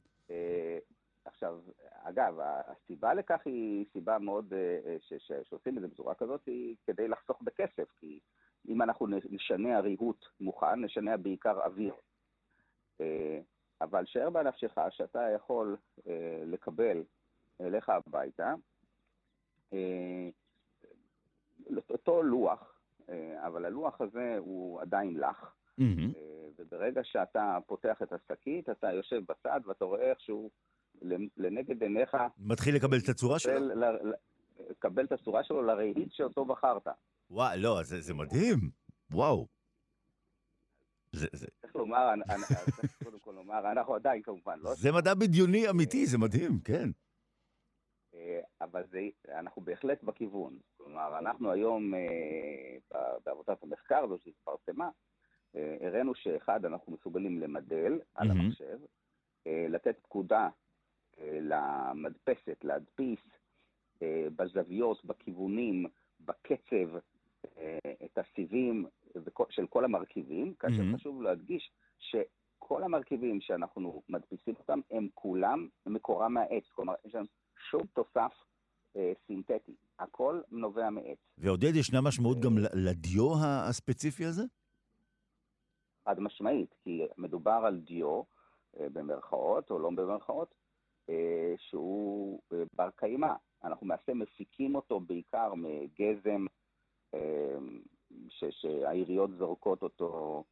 [1.26, 1.60] עכשיו,
[2.04, 6.42] אגב, הסיבה לכך היא סיבה מאוד, אה, אה, ש, ש, שעושים את זה בצורה כזאת,
[6.46, 8.20] היא כדי לחסוך בכסף, כי
[8.68, 11.94] אם אנחנו נשנה ריהוט מוכן, נשנה בעיקר אוויר.
[13.02, 13.40] אה,
[13.82, 15.78] אבל שער בנפשך שאתה יכול
[16.46, 17.04] לקבל
[17.62, 18.54] אליך הביתה
[21.90, 22.80] אותו לוח,
[23.38, 26.18] אבל הלוח הזה הוא עדיין לח, mm-hmm.
[26.58, 30.50] וברגע שאתה פותח את השקית, אתה יושב בצד ואתה רואה איך שהוא
[31.38, 32.18] לנגד עיניך...
[32.38, 33.54] מתחיל לקבל את הצורה שלו?
[34.70, 36.88] לקבל את הצורה שלו לרהיט שאותו בחרת.
[37.30, 38.58] וואו, לא, זה, זה מדהים.
[39.12, 39.48] וואו.
[41.12, 41.48] זה, זה...
[41.62, 42.10] צריך לומר,
[42.76, 44.74] צריך קודם כל לומר, אנחנו עדיין כמובן לא...
[44.74, 46.90] זה מדע בדיוני אמיתי, זה מדהים, כן.
[48.16, 49.00] אה, אבל זה,
[49.40, 50.58] אנחנו בהחלט בכיוון.
[50.78, 52.78] כלומר, אנחנו היום, אה,
[53.26, 54.90] בעבודת המחקר הזו שהתפרסמה,
[55.56, 58.78] אה, הראינו שאחד, אנחנו מסוגלים למדל על המחשב,
[59.46, 60.50] לתת פקודה
[61.22, 63.20] למדפסת, להדפיס
[64.02, 65.86] אה, בזוויות, בכיוונים,
[66.20, 66.98] בקצב,
[67.58, 68.86] אה, את הסיבים
[69.50, 70.98] של כל המרכיבים, כאשר mm-hmm.
[70.98, 76.64] חשוב להדגיש שכל המרכיבים שאנחנו מדפיסים אותם, הם כולם מקורם מהעץ.
[76.76, 77.26] כלומר, יש לנו
[77.70, 78.32] שום תוסף
[78.96, 79.76] אה, סינתטי.
[80.00, 81.18] הכל נובע מעץ.
[81.38, 84.44] ועודד, ישנה משמעות גם לדיו הספציפי הזה?
[86.06, 88.22] חד משמעית, כי מדובר על דיו,
[88.80, 90.56] במרכאות או לא במרכאות,
[91.58, 93.34] שהוא אה, בר קיימא.
[93.64, 96.46] אנחנו למעשה מפיקים אותו בעיקר מגזם,
[98.30, 100.44] שהעיריות זורקות אותו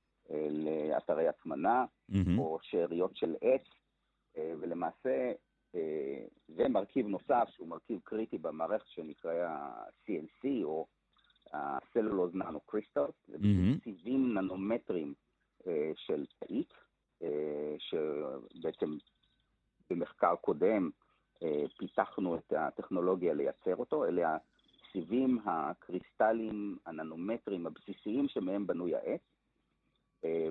[0.50, 2.40] לאתרי הטמנה, mm-hmm.
[2.40, 3.62] או שאריות של עץ,
[4.38, 5.32] ולמעשה
[6.48, 10.88] זה מרכיב נוסף שהוא מרכיב קריטי במערכת שנקרא ה-CNC, או
[11.54, 12.78] ה-Cellulose Nano
[13.28, 13.38] זה
[13.84, 15.14] סיבים ננומטרים
[15.96, 16.74] של תאית,
[17.80, 18.98] שבעצם
[19.90, 20.90] במחקר קודם
[21.78, 24.38] פיתחנו את הטכנולוגיה לייצר אותו, אלה
[24.90, 29.22] הסיבים הקריסטליים הננומטרים הבסיסיים שמהם בנוי העץ,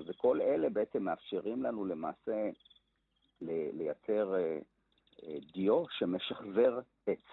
[0.07, 2.49] וכל אלה בעצם מאפשרים לנו למעשה
[3.41, 4.33] לייצר
[5.53, 7.23] דיו שמשחזר עץ.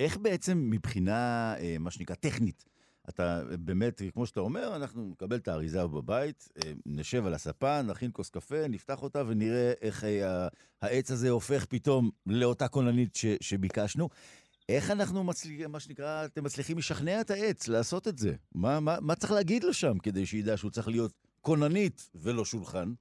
[0.00, 2.64] איך בעצם מבחינה, אה, מה שנקרא, טכנית,
[3.08, 8.10] אתה באמת, כמו שאתה אומר, אנחנו נקבל את האריזה בבית, אה, נשב על הספה, נכין
[8.12, 10.48] כוס קפה, נפתח אותה ונראה איך אה,
[10.82, 14.08] העץ הזה הופך פתאום לאותה כוננית ש, שביקשנו.
[14.68, 18.32] איך אנחנו, מצליחים, מה שנקרא, אתם מצליחים לשכנע את העץ לעשות את זה?
[18.54, 22.92] מה, מה, מה צריך להגיד לו שם כדי שידע שהוא צריך להיות כוננית ולא שולחן?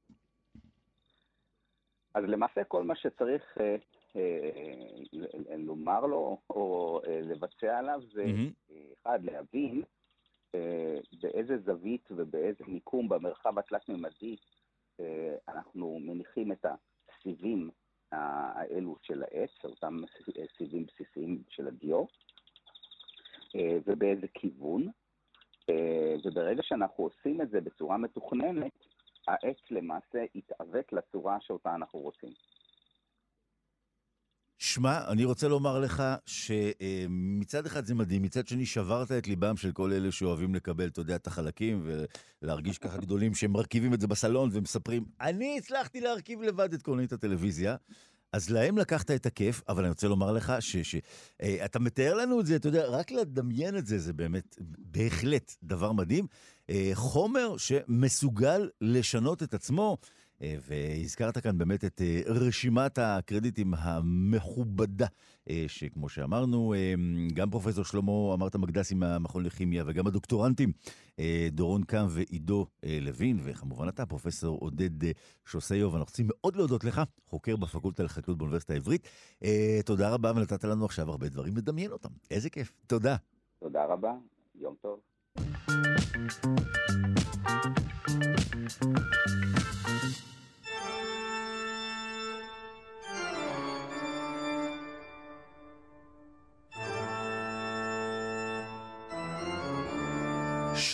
[2.13, 3.75] אז למעשה כל מה שצריך אה,
[4.15, 8.73] אה, לומר לו או אה, לבצע עליו זה, mm-hmm.
[9.01, 9.96] אחד, להבין אה,
[11.21, 14.35] באיזה זווית ובאיזה מיקום במרחב התלת-ממדי
[14.99, 17.69] אה, אנחנו מניחים את הסיבים
[18.11, 20.01] האלו של העץ, אותם
[20.57, 22.05] סיבים בסיסיים של הדיו,
[23.55, 24.87] אה, ובאיזה כיוון.
[26.25, 28.71] וברגע שאנחנו עושים את זה בצורה מתוכננת,
[29.27, 32.29] העץ למעשה יתעוות לצורה שאותה אנחנו רוצים.
[34.57, 39.71] שמע, אני רוצה לומר לך שמצד אחד זה מדהים, מצד שני שברת את ליבם של
[39.71, 41.89] כל אלה שאוהבים לקבל, אתה יודע, את החלקים
[42.41, 47.13] ולהרגיש ככה גדולים שהם מרכיבים את זה בסלון ומספרים, אני הצלחתי להרכיב לבד את קולנית
[47.13, 47.75] הטלוויזיה.
[48.33, 52.55] אז להם לקחת את הכיף, אבל אני רוצה לומר לך שאתה מתאר לנו את זה,
[52.55, 56.27] אתה יודע, רק לדמיין את זה, זה באמת בהחלט דבר מדהים.
[56.69, 59.97] אה, חומר שמסוגל לשנות את עצמו.
[60.41, 65.07] אה, והזכרת כאן באמת את אה, רשימת הקרדיטים המכובדה,
[65.49, 66.73] אה, שכמו שאמרנו,
[67.33, 70.71] גם פרופסור שלמה, אמרת מקדסי מהמכון לכימיה, וגם הדוקטורנטים
[71.51, 74.89] דורון קם ועידו לוין, וכמובן אתה, פרופסור עודד
[75.45, 75.95] שוסיוב.
[75.95, 79.07] אנחנו רוצים מאוד להודות לך, חוקר בפקולטה לחקלאות באוניברסיטה העברית.
[79.85, 82.09] תודה רבה, ונתת לנו עכשיו הרבה דברים לדמיין אותם.
[82.31, 82.73] איזה כיף.
[82.87, 83.15] תודה.
[83.59, 84.13] תודה רבה,
[84.55, 84.99] יום טוב.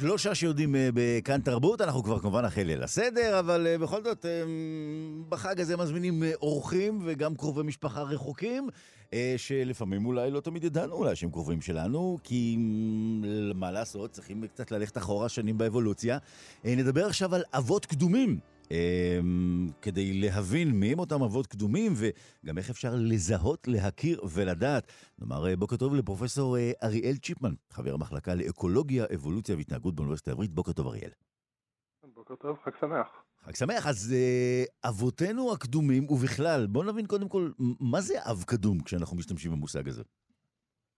[0.03, 4.25] שלושה שיודעים אה, בכאן תרבות, אנחנו כבר כמובן אחרי ליל הסדר, אבל אה, בכל זאת,
[4.25, 4.43] אה,
[5.29, 8.69] בחג הזה מזמינים אורחים וגם קרובי משפחה רחוקים,
[9.37, 12.57] שלפעמים אולי לא תמיד ידענו אולי שהם קרובים שלנו, כי
[13.55, 16.17] מה לעשות, צריכים קצת ללכת אחורה שנים באבולוציה.
[16.63, 18.39] נדבר עכשיו על אבות קדומים.
[18.73, 24.91] אמ, כדי להבין מי הם אותם אבות קדומים וגם איך אפשר לזהות, להכיר ולדעת.
[25.19, 30.51] נאמר אה, בוקר טוב לפרופסור אה, אריאל צ'יפמן, חבר המחלקה לאקולוגיה, אבולוציה והתנהגות באוניברסיטה העברית.
[30.51, 31.09] בוקר טוב אריאל.
[32.15, 33.07] בוקר טוב, חג שמח.
[33.41, 33.87] חג שמח.
[33.87, 39.51] אז אה, אבותינו הקדומים, ובכלל, בואו נבין קודם כל, מה זה אב קדום כשאנחנו משתמשים
[39.51, 40.03] במושג הזה?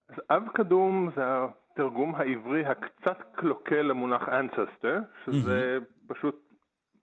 [0.09, 6.13] אז אב קדום זה התרגום העברי הקצת קלוקל למונח ancestor, שזה mm-hmm.
[6.13, 6.44] פשוט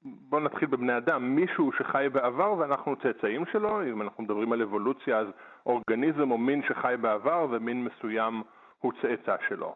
[0.05, 5.19] בוא נתחיל בבני אדם, מישהו שחי בעבר ואנחנו צאצאים שלו, אם אנחנו מדברים על אבולוציה
[5.19, 5.27] אז
[5.67, 8.43] אורגניזם או מין שחי בעבר ומין מסוים
[8.81, 9.75] הוא צאצא שלו.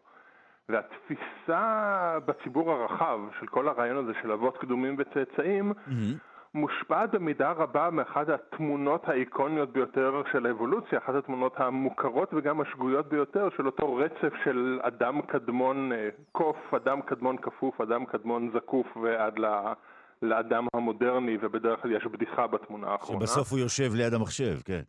[0.69, 5.93] והתפיסה בציבור הרחב של כל הרעיון הזה של אבות קדומים וצאצאים mm-hmm.
[6.55, 13.49] מושפעת במידה רבה מאחת התמונות האיקוניות ביותר של האבולוציה, אחת התמונות המוכרות וגם השגויות ביותר
[13.57, 19.39] של אותו רצף של אדם קדמון אה, קוף, אדם קדמון כפוף, אדם קדמון זקוף ועד
[19.39, 19.47] ל...
[20.23, 23.27] לאדם המודרני, ובדרך כלל יש בדיחה בתמונה האחרונה.
[23.27, 24.83] שבסוף הוא יושב ליד המחשב, כן.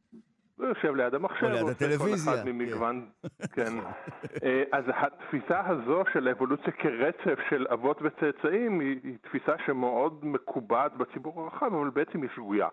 [0.58, 2.34] הוא יושב ליד המחשב, או ליד הטלוויזיה.
[2.34, 3.48] כל אחד ממגוון, כן.
[3.56, 3.74] כן.
[4.44, 10.98] אה, אז התפיסה הזו של האבולוציה כרצף של אבות וצאצאים היא, היא תפיסה שמאוד מקובעת
[10.98, 12.68] בציבור הרחב, אבל בעצם היא שגויה.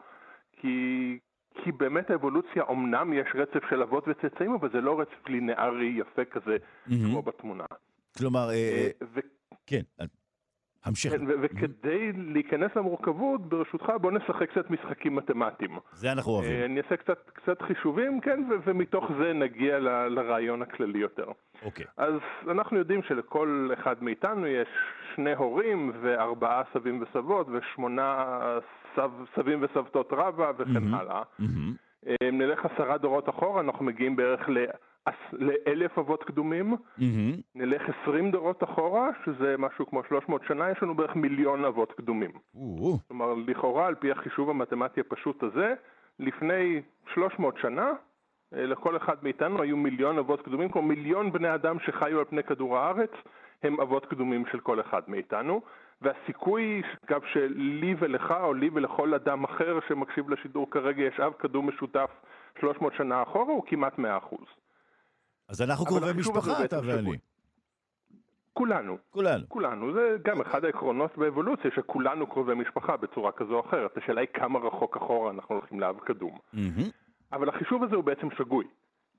[0.60, 1.18] כי,
[1.54, 6.24] כי באמת האבולוציה, אמנם יש רצף של אבות וצאצאים, אבל זה לא רצף לינארי יפה
[6.24, 6.90] כזה, mm-hmm.
[6.90, 7.64] כמו בתמונה.
[8.18, 9.20] כלומר, אה, אה, ו...
[9.66, 9.82] כן.
[10.84, 11.10] המשך.
[11.10, 15.78] כן, וכדי להיכנס למורכבות, ברשותך, בוא נשחק קצת משחקים מתמטיים.
[15.92, 16.52] זה אנחנו אוהבים.
[16.52, 21.26] אה, אני אעשה קצת, קצת חישובים, כן, ומתוך זה נגיע ל, לרעיון הכללי יותר.
[21.64, 21.86] אוקיי.
[21.96, 22.14] אז
[22.50, 24.68] אנחנו יודעים שלכל אחד מאיתנו יש
[25.14, 28.38] שני הורים וארבעה סבים וסבות ושמונה
[28.96, 30.96] סב, סבים וסבתות רבא וכן mm-hmm.
[30.96, 31.22] הלאה.
[31.40, 32.08] Mm-hmm.
[32.28, 34.48] אם נלך עשרה דורות אחורה, אנחנו מגיעים בערך
[35.32, 36.72] לאלף אבות קדומים.
[36.72, 37.40] Mm-hmm.
[37.54, 42.30] נלך עשרים דורות אחורה, שזה משהו כמו 300 שנה, יש לנו בערך מיליון אבות קדומים.
[42.30, 43.08] Mm-hmm.
[43.08, 45.74] כלומר, לכאורה, על פי החישוב המתמטי הפשוט הזה,
[46.18, 46.82] לפני
[47.14, 47.92] 300 שנה,
[48.54, 52.42] אה, לכל אחד מאיתנו היו מיליון אבות קדומים, כמו מיליון בני אדם שחיו על פני
[52.42, 53.10] כדור הארץ,
[53.62, 55.60] הם אבות קדומים של כל אחד מאיתנו.
[56.02, 61.68] והסיכוי, אגב, שלי ולך, או לי ולכל אדם אחר שמקשיב לשידור כרגע, יש אב קדום
[61.68, 62.10] משותף
[62.60, 64.02] 300 שנה אחורה, הוא כמעט 100%.
[65.48, 67.18] אז אנחנו קרובי משפחה, אתה ואני.
[68.52, 68.98] כולנו.
[69.10, 69.48] כולנו.
[69.48, 69.92] כולנו.
[69.92, 73.96] זה גם אחד העקרונות באבולוציה, שכולנו קרובי משפחה בצורה כזו או אחרת.
[73.96, 76.38] השאלה היא כמה רחוק אחורה אנחנו הולכים לאב קדום.
[76.54, 76.90] Mm-hmm.
[77.32, 78.64] אבל החישוב הזה הוא בעצם שגוי.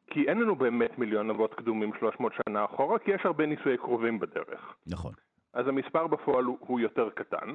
[0.08, 4.20] כי אין לנו באמת מיליון אבות קדומים 300 שנה אחורה, כי יש הרבה נישואי קרובים
[4.20, 4.76] בדרך.
[4.88, 5.14] נכון.
[5.54, 7.50] אז המספר בפועל הוא, הוא יותר קטן.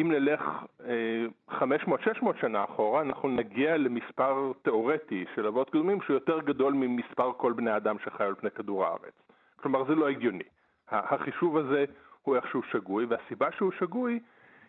[0.00, 0.40] אם נלך
[0.84, 1.60] אה, 500-600
[2.40, 7.76] שנה אחורה, אנחנו נגיע למספר תיאורטי של אבות קדומים שהוא יותר גדול ממספר כל בני
[7.76, 9.14] אדם שחי על פני כדור הארץ.
[9.56, 10.44] כלומר, זה לא הגיוני.
[10.88, 11.84] החישוב הזה
[12.22, 14.20] הוא איכשהו שגוי, והסיבה שהוא שגוי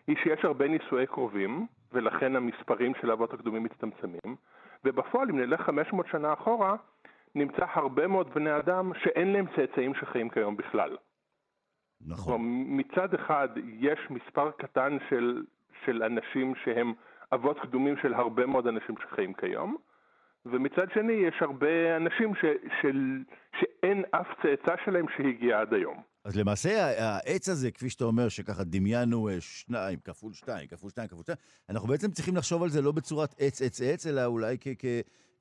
[0.06, 4.36] היא שיש הרבה נישואי קרובים, ולכן המספרים של האבות הקדומים מצטמצמים,
[4.84, 6.76] ובפועל, אם נלך 500 שנה אחורה,
[7.34, 10.96] נמצא הרבה מאוד בני אדם שאין להם צאצאים שחיים כיום בכלל.
[12.06, 12.40] נכון.
[12.68, 15.42] מצד אחד יש מספר קטן של,
[15.84, 16.92] של אנשים שהם
[17.34, 19.76] אבות קדומים של הרבה מאוד אנשים שחיים כיום,
[20.46, 22.44] ומצד שני יש הרבה אנשים ש,
[22.82, 23.22] של,
[23.60, 26.02] שאין אף צאצא שלהם שהגיע עד היום.
[26.24, 31.08] אז למעשה העץ הזה, כפי שאתה אומר, שככה דמיינו אה, שניים כפול שתיים, כפול שתיים,
[31.08, 31.38] כפול שתיים,
[31.70, 34.90] אנחנו בעצם צריכים לחשוב על זה לא בצורת עץ עץ עץ, אלא אולי כמה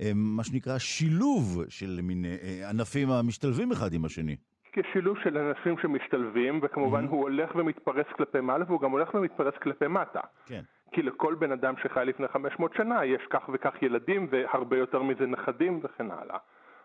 [0.02, 4.36] אה, שנקרא שילוב של מין אה, ענפים המשתלבים אחד עם השני.
[4.72, 7.10] כשילוב של אנשים שמשתלבים, וכמובן mm-hmm.
[7.10, 10.22] הוא הולך ומתפרס כלפי מעלה והוא גם הולך ומתפרס כלפי מטה.
[10.46, 10.62] כן.
[10.92, 15.26] כי לכל בן אדם שחי לפני 500 שנה יש כך וכך ילדים והרבה יותר מזה
[15.26, 16.38] נכדים וכן הלאה.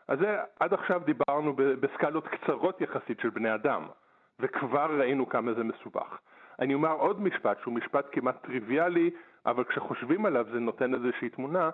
[0.09, 3.87] אז זה, עד עכשיו דיברנו בסקלות קצרות יחסית של בני אדם,
[4.41, 6.19] וכבר ראינו כמה זה מסובך.
[6.59, 9.11] אני אומר עוד משפט שהוא משפט כמעט טריוויאלי,
[9.47, 11.71] אבל כשחושבים עליו זה נותן איזושהי תמונה.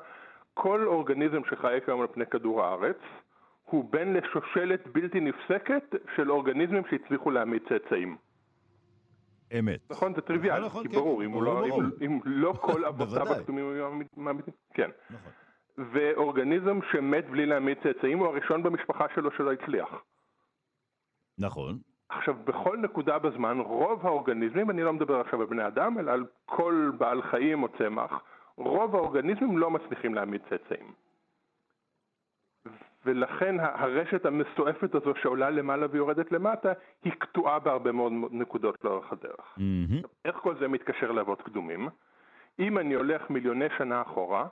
[0.55, 2.99] כל אורגניזם שחי כיום על פני כדור הארץ,
[3.71, 8.17] הוא בן לשושלת בלתי נפסקת של אורגניזמים שהצליחו להעמיד צאצאים.
[9.59, 9.81] אמת.
[9.91, 13.73] נכון, זה טריוויאלי, נכון, כי כן, ברור, אם, לא, אם, אם לא כל אבותיו הקדומים
[13.73, 14.91] היו מעמידים, כן.
[15.11, 15.33] נכון.
[15.79, 19.89] ואורגניזם שמת בלי להעמיד צאצאים הוא הראשון במשפחה שלו שלא הצליח.
[21.39, 21.79] נכון.
[22.09, 26.27] עכשיו, בכל נקודה בזמן, רוב האורגניזמים, אני לא מדבר עכשיו על בני אדם, אלא על
[26.47, 28.11] כל בעל חיים או צמח,
[28.57, 30.93] רוב האורגניזמים לא מצליחים להעמיד צאצאים.
[33.07, 36.73] ולכן הרשת המסועפת הזו שעולה למעלה ויורדת למטה,
[37.05, 39.59] היא קטועה בהרבה מאוד נקודות לאורך הדרך.
[39.59, 40.07] Mm-hmm.
[40.25, 41.89] איך כל זה מתקשר לאבות קדומים?
[42.59, 44.47] אם אני הולך מיליוני שנה אחורה,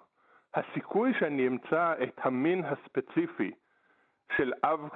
[0.55, 3.51] הסיכוי שאני אמצא את המין הספציפי
[4.37, 4.89] של אב,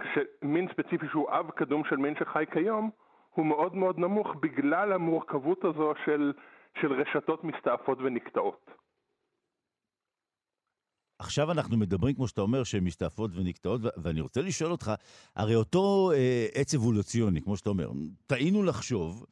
[0.42, 2.90] מין ספציפי שהוא אב קדום של מין שחי כיום,
[3.30, 6.32] הוא מאוד מאוד נמוך בגלל המורכבות הזו של,
[6.80, 8.70] של רשתות מסתעפות ונקטעות.
[11.22, 14.92] עכשיו אנחנו מדברים, כמו שאתה אומר, שהן מסתעפות ונקטעות, ואני רוצה לשאול אותך,
[15.36, 17.90] הרי אותו אה, עץ אבולוציוני, כמו שאתה אומר,
[18.26, 19.24] טעינו לחשוב,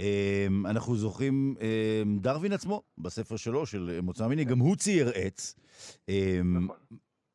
[0.00, 5.54] אה, אנחנו זוכרים, אה, דרווין עצמו, בספר שלו, של מוצא מיני, גם הוא צייר עץ.
[6.08, 6.76] אה, נכון.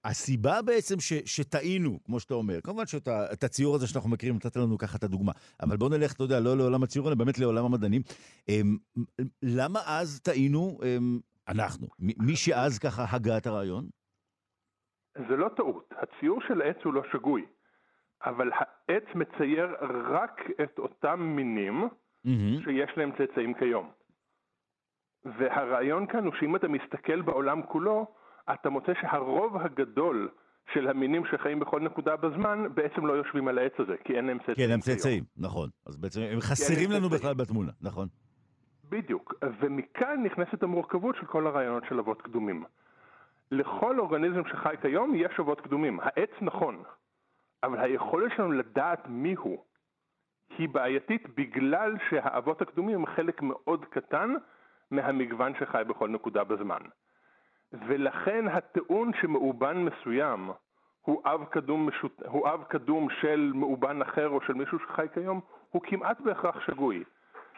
[0.06, 4.78] הסיבה בעצם ש, שטעינו, כמו שאתה אומר, כמובן שאת הציור הזה שאנחנו מכירים, נתת לנו
[4.78, 8.02] ככה את הדוגמה, אבל בוא נלך, אתה יודע, לא לעולם הציור, אלא באמת לעולם המדענים.
[8.50, 8.78] אמ,
[9.42, 13.86] למה אז טעינו, אמ, אנחנו, מי שאז ככה הגה את הרעיון?
[15.18, 17.46] זה לא טעות, הציור של העץ הוא לא שגוי,
[18.26, 19.68] אבל העץ מצייר
[20.14, 22.64] רק את אותם מינים mm-hmm.
[22.64, 23.92] שיש להם צאצאים כיום.
[25.26, 28.16] והרעיון כאן הוא שאם אתה מסתכל בעולם כולו,
[28.54, 30.30] אתה מוצא שהרוב הגדול
[30.74, 34.40] של המינים שחיים בכל נקודה בזמן בעצם לא יושבים על העץ הזה, כי אין להם
[34.40, 34.56] צאצאים.
[34.56, 35.70] כי אין להם צאצאים, נכון.
[35.86, 37.10] אז בעצם הם חסרים לנו.
[37.10, 38.08] בכלל בתמונה, נכון.
[38.94, 42.64] בדיוק, ומכאן נכנסת המורכבות של כל הרעיונות של אבות קדומים.
[43.52, 46.00] לכל אורגניזם שחי כיום יש אבות קדומים.
[46.04, 46.84] העץ נכון,
[47.64, 49.64] אבל היכולת שלנו לדעת מיהו
[50.58, 54.34] היא בעייתית בגלל שהאבות הקדומים הם חלק מאוד קטן
[54.92, 56.82] מהמגוון שחי בכל נקודה בזמן.
[57.72, 60.52] ולכן הטיעון שמאובן מסוים
[61.02, 62.22] הוא אב קדום, משות...
[62.26, 67.04] הוא אב קדום של מאובן אחר או של מישהו שחי כיום, הוא כמעט בהכרח שגוי.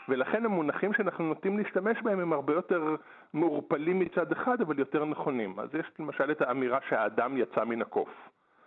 [0.10, 2.96] ולכן המונחים שאנחנו נוטים להשתמש בהם הם הרבה יותר
[3.34, 5.60] מעורפלים מצד אחד, אבל יותר נכונים.
[5.60, 8.10] אז יש למשל את האמירה שהאדם יצא מן הקוף.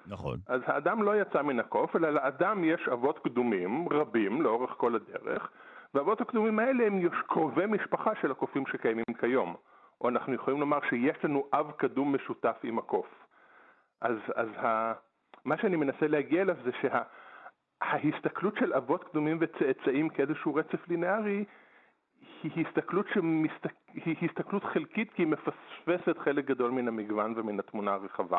[0.07, 0.39] נכון.
[0.47, 5.51] אז האדם לא יצא מן הקוף, אלא לאדם יש אבות קדומים רבים לאורך כל הדרך,
[5.95, 9.57] והאבות הקדומים האלה הם קרובי משפחה של הקופים שקיימים כיום.
[10.01, 13.07] או אנחנו יכולים לומר שיש לנו אב קדום משותף עם הקוף.
[14.01, 14.93] אז, אז ה,
[15.45, 17.28] מה שאני מנסה להגיע אליו זה שההסתכלות
[17.85, 21.45] שה, של אבות קדומים וצאצאים כאיזשהו רצף לינארי
[22.43, 23.67] היא הסתכלות, שמסת...
[23.95, 28.39] היא הסתכלות חלקית כי היא מפספסת חלק גדול מן המגוון ומן התמונה הרחבה.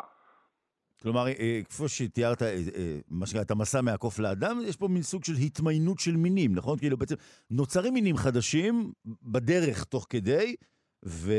[1.02, 5.02] כלומר, אה, כפי שתיארת, אה, אה, מה שנקרא, את המסע מהקוף לאדם, יש פה מין
[5.02, 6.78] סוג של התמיינות של מינים, נכון?
[6.78, 7.14] כאילו בעצם
[7.50, 10.56] נוצרים מינים חדשים בדרך תוך כדי,
[11.04, 11.32] ו...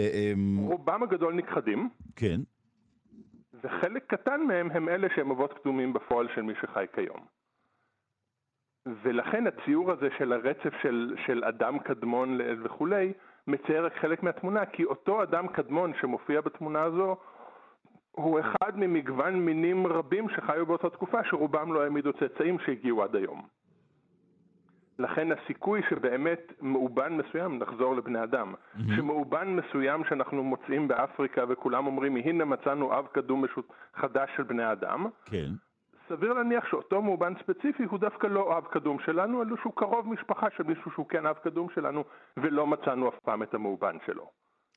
[0.58, 1.90] רובם הגדול נכחדים.
[2.16, 2.42] כן.
[3.64, 7.41] וחלק קטן מהם הם אלה שהם אבות קדומים בפועל של מי שחי כיום.
[8.86, 13.14] ולכן הציור הזה של הרצף של, של אדם קדמון וכולי,
[13.48, 17.18] מצייר רק חלק מהתמונה, כי אותו אדם קדמון שמופיע בתמונה הזו,
[18.12, 23.42] הוא אחד ממגוון מינים רבים שחיו באותה תקופה, שרובם לא העמידו צאצאים שהגיעו עד היום.
[25.00, 28.96] לכן הסיכוי שבאמת מאובן מסוים, נחזור לבני אדם, mm-hmm.
[28.96, 33.44] שמאובן מסוים שאנחנו מוצאים באפריקה וכולם אומרים הנה מצאנו אב קדום
[33.96, 35.52] חדש של בני אדם, כן.
[36.12, 40.48] סביר להניח שאותו מאובן ספציפי הוא דווקא לא אב קדום שלנו, אלא שהוא קרוב משפחה
[40.58, 42.04] של מישהו שהוא כן אב קדום שלנו,
[42.38, 44.30] ולא מצאנו אף פעם את המאובן שלו.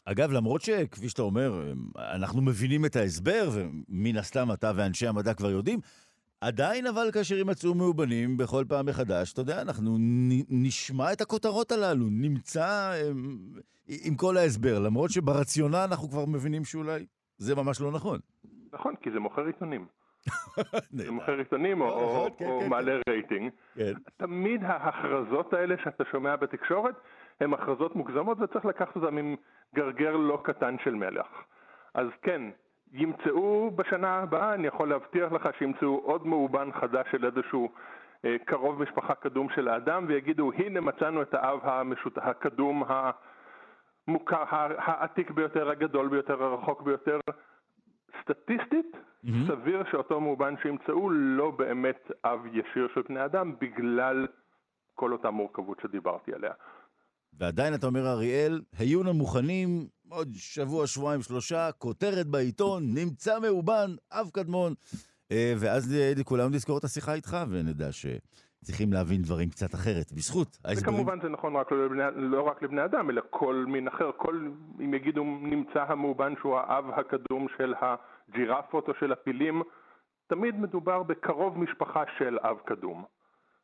[0.04, 1.72] אגב, למרות שכפי שאתה אומר,
[2.14, 5.80] אנחנו מבינים את ההסבר, ומן הסתם אתה ואנשי המדע כבר יודעים,
[6.40, 9.96] עדיין אבל כאשר יימצאו מאובנים בכל פעם מחדש, אתה יודע, אנחנו
[10.50, 13.38] נשמע את הכותרות הללו, נמצא עם,
[14.04, 17.06] עם כל ההסבר, למרות שברציונל אנחנו כבר מבינים שאולי
[17.38, 18.18] זה ממש לא נכון.
[18.72, 19.86] נכון, כי זה מוכר עיתונים.
[21.10, 23.12] מוכר עיתונים או, כן, או כן, מעלה כן.
[23.12, 23.50] רייטינג.
[23.74, 23.92] כן.
[24.16, 26.94] תמיד ההכרזות האלה שאתה שומע בתקשורת,
[27.40, 29.36] הן הכרזות מוגזמות וצריך לקחת אותן עם
[29.74, 31.44] גרגר לא קטן של מלח.
[31.94, 32.42] אז כן,
[32.92, 37.68] ימצאו בשנה הבאה, אני יכול להבטיח לך שימצאו עוד מאובן חדש של איזשהו
[38.24, 42.18] אה, קרוב משפחה קדום של האדם ויגידו הנה מצאנו את האב המשות...
[42.18, 42.82] הקדום
[44.08, 44.44] המוכר,
[44.78, 47.18] העתיק ביותר, הגדול ביותר, הרחוק ביותר.
[48.24, 49.28] סטטיסטית, mm-hmm.
[49.48, 54.26] סביר שאותו מאובן שימצאו לא באמת אב ישיר של בני אדם בגלל
[54.94, 56.52] כל אותה מורכבות שדיברתי עליה.
[57.38, 59.68] ועדיין אתה אומר, אריאל, היו לנו מוכנים
[60.08, 64.74] עוד שבוע, שבועיים, שלושה, כותרת בעיתון, נמצא מאובן, אב קדמון.
[65.32, 70.94] אה, ואז כולנו נזכור את השיחה איתך, ונדע שצריכים להבין דברים קצת אחרת, בזכות ההסברים.
[70.94, 74.10] וכמובן זה נכון רק לבני, לא רק לבני אדם, אלא כל מין אחר.
[74.16, 74.48] כל,
[74.80, 77.74] אם יגידו, נמצא המאובן שהוא האב הקדום של
[78.28, 79.62] הג'ירפות או של הפילים,
[80.26, 83.04] תמיד מדובר בקרוב משפחה של אב קדום,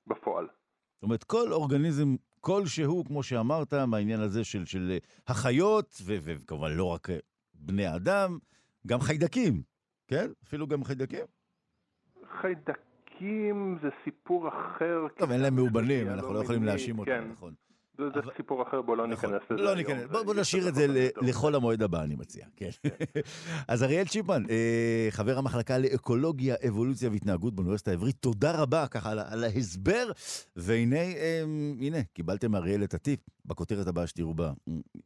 [0.06, 0.48] בפועל.
[0.94, 7.08] זאת אומרת, כל אורגניזם כלשהו, כמו שאמרת, מהעניין הזה של, של החיות, וכמובן לא רק
[7.54, 8.38] בני אדם,
[8.86, 9.62] גם חיידקים,
[10.08, 10.26] כן?
[10.44, 11.24] אפילו גם חיידקים.
[12.40, 15.06] חיידקים זה סיפור אחר.
[15.16, 17.28] טוב, אין להם מאובנים, אנחנו לא יכולים להאשים אותם, כן.
[17.32, 17.54] נכון.
[17.98, 18.04] זה.
[18.36, 20.86] סיפור אחר, בוא לא נכון, ניכנס לזה לא ניכנס, בוא, בוא נשאיר את זה
[21.22, 22.46] לכל המועד הבא, אני מציע.
[22.56, 22.68] כן.
[22.82, 23.20] כן.
[23.68, 29.44] אז אריאל צ'יפמן, אה, חבר המחלקה לאקולוגיה, אבולוציה והתנהגות באוניברסיטה העברית, תודה רבה ככה על,
[29.44, 30.10] ההסבר,
[30.56, 31.42] והנה, אה,
[31.80, 33.20] הנה, קיבלתם אריאל את הטיפ.
[33.44, 34.34] בכותרת הבאה שתראו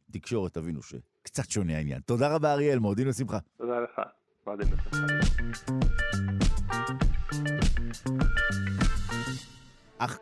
[0.09, 2.01] בתקשורת, תבינו שקצת שונה העניין.
[2.01, 3.37] תודה רבה, אריאל, מועדים לשמחה.
[3.57, 4.01] תודה לך,
[4.47, 5.05] מועדים לשמחה.
[9.97, 10.17] אך...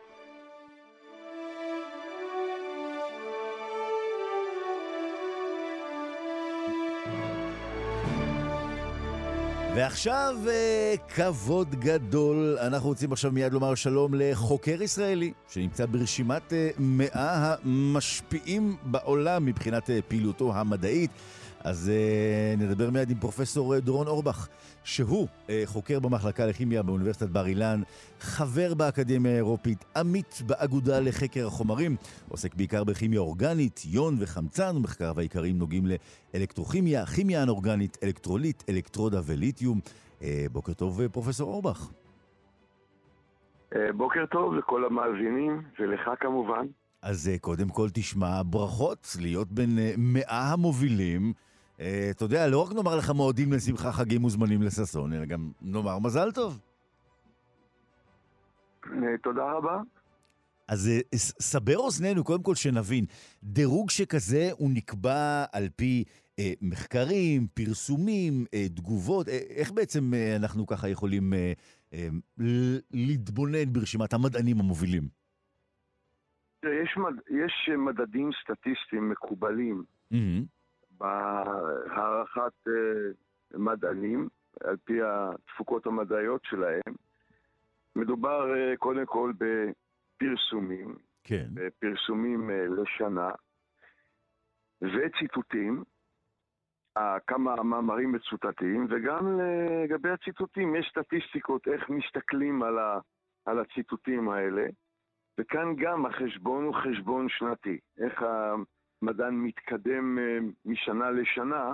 [9.75, 16.69] ועכשיו אה, כבוד גדול, אנחנו רוצים עכשיו מיד לומר שלום לחוקר ישראלי שנמצא ברשימת אה,
[16.77, 21.11] מאה המשפיעים בעולם מבחינת אה, פעילותו המדעית.
[21.63, 24.47] אז uh, נדבר מיד עם פרופסור דורון אורבך,
[24.83, 27.81] שהוא uh, חוקר במחלקה לכימיה באוניברסיטת בר אילן,
[28.19, 31.95] חבר באקדמיה האירופית, עמית באגודה לחקר החומרים,
[32.29, 35.83] עוסק בעיקר בכימיה אורגנית, יון וחמצן, ומחקריו העיקריים נוגעים
[36.33, 39.79] לאלקטרוכימיה, כימיה אנאורגנית, אלקטרוליט, אלקטרודה וליתיום.
[40.19, 41.91] Uh, בוקר טוב, פרופסור אורבך.
[43.97, 46.65] בוקר טוב לכל המאזינים, ולך כמובן.
[47.01, 51.52] אז קודם כל תשמע ברכות להיות בין מאה המובילים אה,
[52.11, 56.31] אתה יודע, לא רק נאמר לך מועדים לשמחה חגים מוזמנים לששון, אלא גם נאמר מזל
[56.31, 56.59] טוב.
[58.85, 59.81] אה, תודה רבה.
[60.67, 63.05] אז אה, סבר אוזנינו, קודם כל שנבין,
[63.43, 66.03] דירוג שכזה הוא נקבע על פי
[66.39, 71.53] אה, מחקרים, פרסומים, אה, תגובות, אה, איך בעצם אה, אנחנו ככה יכולים אה,
[71.93, 72.07] אה,
[72.91, 75.03] להתבונן ברשימת המדענים המובילים?
[76.63, 77.13] יש, מד...
[77.29, 79.83] יש מדדים סטטיסטיים מקובלים.
[80.13, 80.62] Mm-hmm.
[80.97, 83.11] בהערכת אה,
[83.53, 84.27] מדענים,
[84.63, 86.93] על פי התפוקות המדעיות שלהם.
[87.95, 91.45] מדובר אה, קודם כל בפרסומים, כן.
[91.53, 93.31] בפרסומים אה, לשנה,
[94.81, 95.83] וציטוטים,
[97.27, 102.99] כמה מאמרים מצוטטים, וגם לגבי הציטוטים, יש סטטיסטיקות איך מסתכלים על, ה,
[103.45, 104.65] על הציטוטים האלה,
[105.37, 108.21] וכאן גם החשבון הוא חשבון שנתי, איך
[109.03, 111.73] המדען מתקדם אה, משנה לשנה,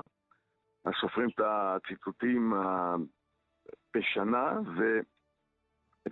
[0.85, 2.53] אז סופרים את הציטוטים
[3.95, 4.99] בשנה ו,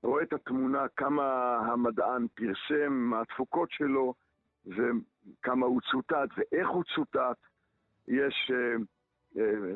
[0.03, 4.13] רואה את התמונה, כמה המדען פרסם, מה התפוקות שלו,
[4.65, 7.37] וכמה הוא צוטט ואיך הוא צוטט.
[8.07, 8.51] יש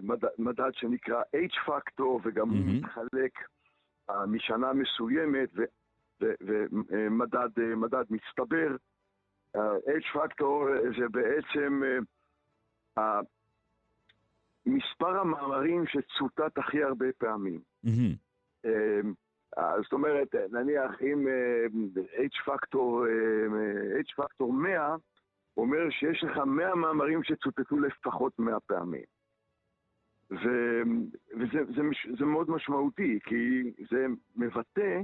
[0.01, 2.53] מדד, מדד שנקרא H-Factor, וגם mm-hmm.
[2.53, 3.31] הוא מתחלק
[4.11, 5.49] uh, משנה מסוימת,
[6.21, 8.75] ומדד uh, מצטבר.
[9.57, 10.65] Uh, H-Factor
[10.99, 11.81] זה בעצם
[12.99, 13.01] uh,
[14.67, 17.59] מספר המאמרים שצוטט הכי הרבה פעמים.
[17.85, 18.71] Mm-hmm.
[19.83, 21.27] זאת אומרת, נניח אם
[22.15, 23.07] H-Factor,
[24.01, 24.95] H-Factor 100,
[25.57, 29.03] אומר שיש לך 100 מאמרים שצוטטו לפחות 100 פעמים.
[30.31, 30.45] ו,
[31.33, 31.81] וזה זה,
[32.19, 34.05] זה מאוד משמעותי, כי זה
[34.35, 35.01] מבטא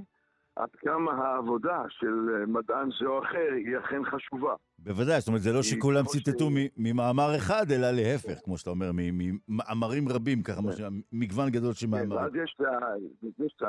[0.55, 4.53] עד כמה העבודה של מדען זה או אחר היא אכן חשובה.
[4.79, 6.53] בוודאי, זאת אומרת, זה לא שכולם ציטטו ש...
[6.77, 10.93] ממאמר אחד, אלא להפך, כמו שאתה אומר, ממאמרים רבים, ככה, כן.
[11.11, 12.11] מגוון גדול של מאמרים.
[12.11, 12.57] ואז יש
[13.61, 13.67] את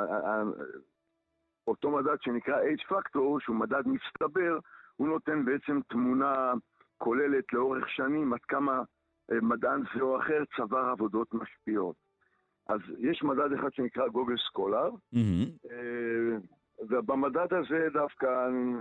[1.67, 4.59] אותו מדד שנקרא H-Factor, שהוא מדד מצטבר,
[4.95, 6.53] הוא נותן בעצם תמונה
[6.97, 8.81] כוללת לאורך שנים עד כמה
[9.31, 11.95] אה, מדען זה או אחר צבר עבודות משפיעות.
[12.67, 15.69] אז יש מדד אחד שנקרא גוגל סקולר, mm-hmm.
[16.79, 18.73] ובמדד הזה דווקא אני,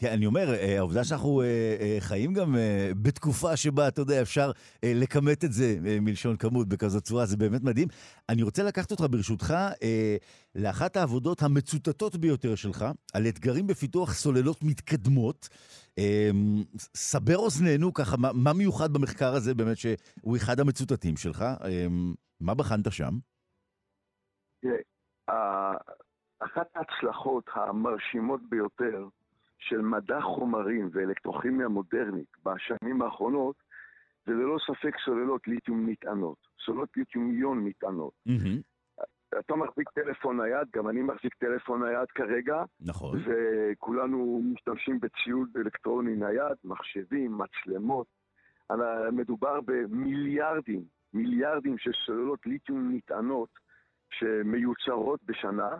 [0.00, 1.46] כן, אני אומר, אה, העובדה שאנחנו אה,
[1.80, 2.54] אה, חיים גם
[3.02, 4.50] בתקופה שבה, אתה יודע, אפשר
[4.84, 7.88] לכמת את זה מלשון כמות בכזאת צורה, זה באמת מדהים.
[8.28, 9.54] אני רוצה לקחת אותך, ברשותך,
[10.54, 12.84] לאחת העבודות המצוטטות ביותר שלך,
[13.14, 15.48] על אתגרים בפיתוח סוללות מתקדמות.
[16.94, 21.44] סבר אוזנינו, ככה, מה מיוחד במחקר הזה, באמת, שהוא אחד המצוטטים שלך?
[22.40, 23.18] מה בחנת שם?
[24.62, 24.80] תראה,
[26.40, 29.08] אחת ההצלחות המרשימות ביותר
[29.60, 33.56] של מדע חומרים ואלקטרוכימיה מודרנית בשנים האחרונות,
[34.26, 38.12] זה ללא ספק סוללות ליתיום נטענות, סוללות ליתיום יון נטענות.
[38.28, 39.00] Mm-hmm.
[39.38, 42.64] אתה מחזיק טלפון נייד, גם אני מחזיק טלפון נייד כרגע.
[42.80, 43.18] נכון.
[43.24, 48.06] וכולנו משתמשים בציוד אלקטרוני נייד, מחשבים, מצלמות.
[49.12, 53.48] מדובר במיליארדים, מיליארדים של סוללות ליתיום נטענות
[54.10, 55.70] שמיוצרות בשנה,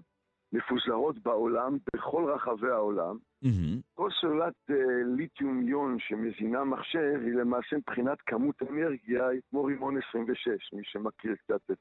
[0.53, 3.17] מפוזרות בעולם, בכל רחבי העולם.
[3.45, 3.81] Mm-hmm.
[3.95, 4.75] כל סוללת uh,
[5.17, 11.35] ליתיום יון שמזינה מחשב היא למעשה מבחינת כמות אנרגיה היא כמו רימון 26, מי שמכיר
[11.35, 11.79] קצת את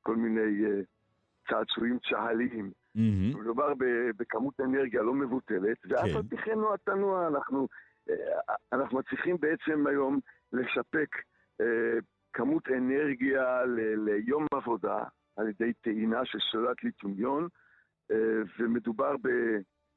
[0.00, 0.84] כל מיני uh,
[1.50, 2.70] צעצועים צה"ליים.
[2.96, 3.38] Mm-hmm.
[3.38, 3.72] מדובר
[4.16, 6.16] בכמות אנרגיה לא מבוטלת, ואף כן.
[6.16, 7.68] על פי כן תנוע, אנחנו,
[8.10, 8.12] uh,
[8.72, 10.20] אנחנו מצליחים בעצם היום
[10.52, 11.08] לספק
[11.62, 11.64] uh,
[12.32, 15.04] כמות אנרגיה ל- ליום עבודה
[15.36, 17.48] על ידי טעינה של סוללת ליתיום יון.
[18.10, 19.16] אה, ומדובר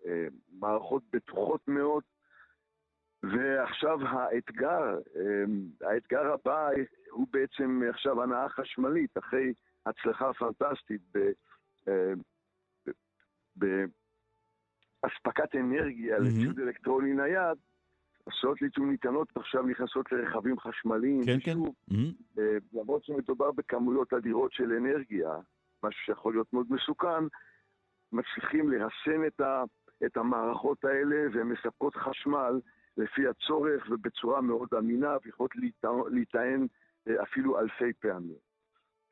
[0.05, 2.03] במערכות בטוחות מאוד.
[3.23, 5.43] ועכשיו האתגר, אה,
[5.89, 6.69] האתגר הבא
[7.11, 9.53] הוא בעצם עכשיו הנאה חשמלית, אחרי
[9.85, 11.01] הצלחה פנטסטית
[11.87, 12.13] אה,
[13.55, 13.85] באספקת
[15.55, 16.21] אנרגיה mm-hmm.
[16.21, 17.57] לציוד אלקטרוני נייד,
[18.27, 21.25] הסעות ליצור ניתנות עכשיו נכנסות לרכבים חשמליים.
[21.25, 21.57] כן, כן.
[21.91, 22.41] Mm-hmm.
[22.73, 25.29] למרות שמדובר בכמויות אדירות של אנרגיה,
[25.83, 27.23] משהו שיכול להיות מאוד מסוכן,
[28.11, 29.63] מצליחים לרסן את, ה,
[30.05, 32.59] את המערכות האלה והן מספקות חשמל
[32.97, 35.51] לפי הצורך ובצורה מאוד אמינה ויכולות
[36.11, 36.67] להיטען
[37.07, 38.37] אה, אפילו אלפי פעמים.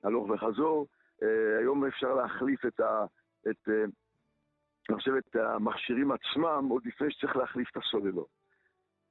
[0.04, 0.88] הלוך וחזור,
[1.24, 3.06] אה, היום אפשר להחליף את, ה,
[3.50, 3.84] את, אה,
[4.90, 8.28] אני חושב, את המכשירים עצמם עוד לפני שצריך להחליף את הסוללות.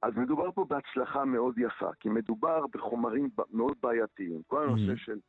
[0.01, 4.41] אז מדובר פה בהצלחה מאוד יפה, כי מדובר בחומרים מאוד בעייתיים.
[4.47, 5.05] כל הנושא mm-hmm.
[5.05, 5.19] של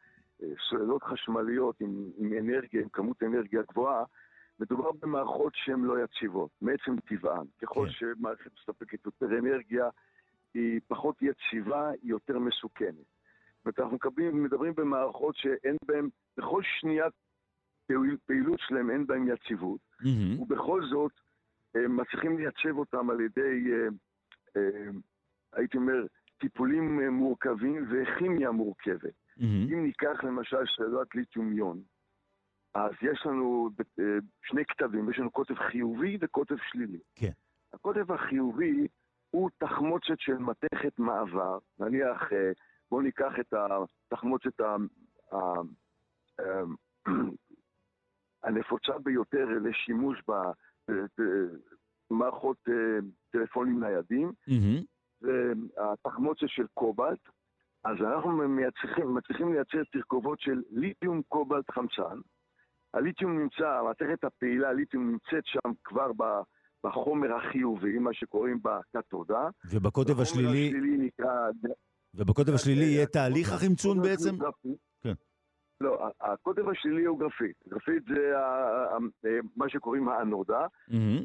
[0.69, 4.05] סוללות חשמליות עם, עם אנרגיה, עם כמות אנרגיה גבוהה,
[4.61, 7.47] מדובר במערכות שהן לא יציבות, מעצם טבען.
[7.63, 7.93] ככל כן.
[7.93, 9.89] שמערכת מספקת יותר אנרגיה,
[10.55, 12.95] היא פחות יציבה, היא יותר מסוכנת.
[12.95, 17.07] זאת אומרת, אנחנו מקבלים, מדברים במערכות שאין בהן, בכל שנייה
[17.87, 20.41] פעיל, פעילות שלהם אין בהן יציבות, mm-hmm.
[20.41, 21.13] ובכל זאת
[21.75, 23.89] מצליחים לייצב אותם על ידי, אה,
[24.57, 24.91] אה,
[25.53, 26.07] הייתי אומר,
[26.39, 29.03] טיפולים מורכבים וכימיה מורכבת.
[29.39, 29.73] Mm-hmm.
[29.73, 31.81] אם ניקח למשל שאלת ליתיומיון,
[32.77, 34.05] אז יש לנו אה,
[34.43, 36.99] שני כתבים, יש לנו קוטב חיובי וקוטב שלילי.
[37.15, 37.31] כן.
[37.73, 38.87] הקוטב החיובי
[39.31, 42.51] הוא תחמוצת של מתכת מעבר, נניח, אה,
[42.91, 44.61] בואו ניקח את התחמוצת
[48.45, 50.23] הנפוצה ביותר לשימוש
[52.11, 52.99] במערכות אה,
[53.31, 54.33] טלפונים ניידים,
[55.23, 57.29] והתחמוצת של קובלט,
[57.85, 58.33] אז אנחנו
[59.05, 62.19] מצליחים לייצר תרכובות של ליתיום קובלט חמצן,
[62.97, 66.11] הליתיום נמצא, המעטרת הפעילה, הליתיום נמצאת שם כבר
[66.85, 69.49] בחומר החיובי, מה שקוראים בקתודה.
[69.71, 70.67] ובקוטב השלילי...
[70.69, 71.51] השלילי נקרא...
[72.15, 74.37] ובקוטב השלילי יהיה תהליך החמצון בעצם?
[75.03, 75.13] כן.
[75.81, 77.57] לא, הקוטב השלילי הוא גרפית.
[77.69, 78.33] גרפית זה
[79.57, 80.67] מה שקוראים האנודה,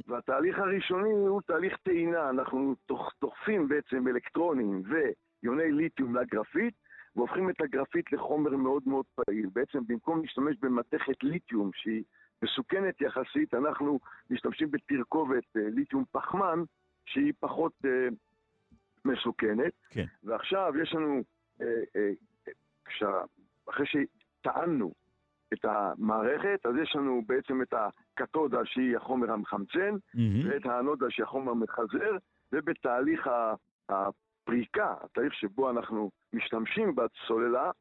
[0.08, 2.30] והתהליך הראשוני הוא תהליך טעינה.
[2.30, 2.76] אנחנו
[3.22, 6.74] דוחפים בעצם אלקטרונים ויוני ליתיום לגרפית,
[7.16, 9.50] והופכים את הגרפית לחומר מאוד מאוד פעיל.
[9.54, 12.04] בעצם במקום להשתמש במתכת ליתיום שהיא
[12.44, 14.00] מסוכנת יחסית, אנחנו
[14.30, 16.64] משתמשים בתרכובת אה, ליתיום פחמן
[17.06, 18.08] שהיא פחות אה,
[19.06, 19.74] מסוכנת.
[19.90, 20.06] כן.
[20.24, 21.22] ועכשיו יש לנו,
[21.62, 22.12] אה, אה,
[22.86, 23.22] כשה,
[23.70, 24.94] אחרי שטענו
[25.54, 30.20] את המערכת, אז יש לנו בעצם את הקתודה שהיא החומר המחמצן, mm-hmm.
[30.46, 32.18] ואת האנודה שהיא החומר המחזר,
[32.52, 33.30] ובתהליך
[34.52, 37.72] הפריקה, התהליך שבו אנחנו משתמשים בסוללה,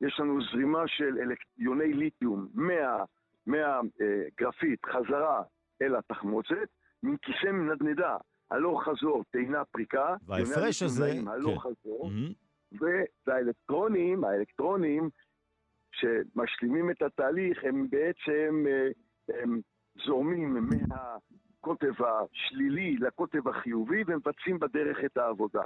[0.00, 1.16] יש לנו זרימה של
[1.58, 5.42] יוני ליתיום מהגרפית מה, אה, חזרה
[5.82, 6.68] אל התחמוצת,
[7.02, 8.16] מכיסא מנדנדה,
[8.50, 10.16] הלוך חזור, טעינה פריקה.
[10.26, 11.68] וההפרש הזה, הלוך כן.
[11.68, 12.78] חזור, mm-hmm.
[13.26, 15.10] והאלקטרונים, האלקטרונים
[15.92, 18.88] שמשלימים את התהליך, הם בעצם אה,
[19.42, 19.60] הם
[20.06, 25.62] זורמים מהקוטב השלילי לקוטב החיובי ומבצעים בדרך את העבודה.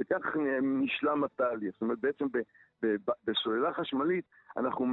[0.00, 1.72] וכך נשלם התהליך.
[1.72, 2.26] זאת אומרת, בעצם
[3.24, 4.24] בסוללה חשמלית
[4.56, 4.86] אנחנו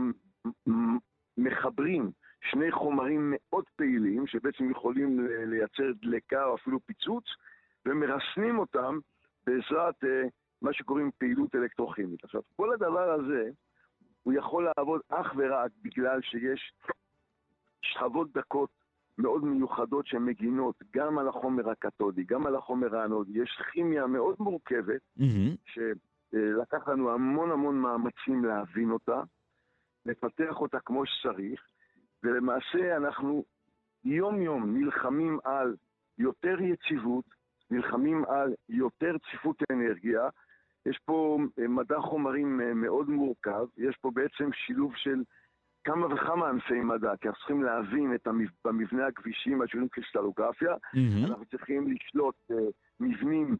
[1.37, 7.25] מחברים שני חומרים מאוד פעילים, שבעצם יכולים לייצר דלקה או אפילו פיצוץ,
[7.85, 8.99] ומרסנים אותם
[9.45, 10.07] בעזרת uh,
[10.61, 12.23] מה שקוראים פעילות אלקטרוכימית.
[12.23, 13.49] עכשיו, כל הדבר הזה,
[14.23, 16.73] הוא יכול לעבוד אך ורק בגלל שיש
[17.81, 18.69] שכבות דקות
[19.17, 23.39] מאוד מיוחדות שהן מגינות גם על החומר הקתודי, גם על החומר האנודי.
[23.39, 25.55] יש כימיה מאוד מורכבת, mm-hmm.
[25.65, 29.21] שלקח לנו המון המון מאמצים להבין אותה,
[30.05, 31.61] לפתח אותה כמו שצריך,
[32.23, 33.43] ולמעשה אנחנו
[34.03, 35.75] יום-יום נלחמים על
[36.17, 37.25] יותר יציבות,
[37.71, 40.29] נלחמים על יותר צפיפות אנרגיה.
[40.85, 41.37] יש פה
[41.69, 45.23] מדע חומרים מאוד מורכב, יש פה בעצם שילוב של
[45.85, 48.47] כמה וכמה ענפי מדע, כי אנחנו צריכים להבין את המב...
[48.65, 51.27] במבנה הכבישים, מה שקוראים קריסטלוגרפיה, mm-hmm.
[51.27, 52.55] אנחנו צריכים לשלוט uh,
[52.99, 53.57] מבנים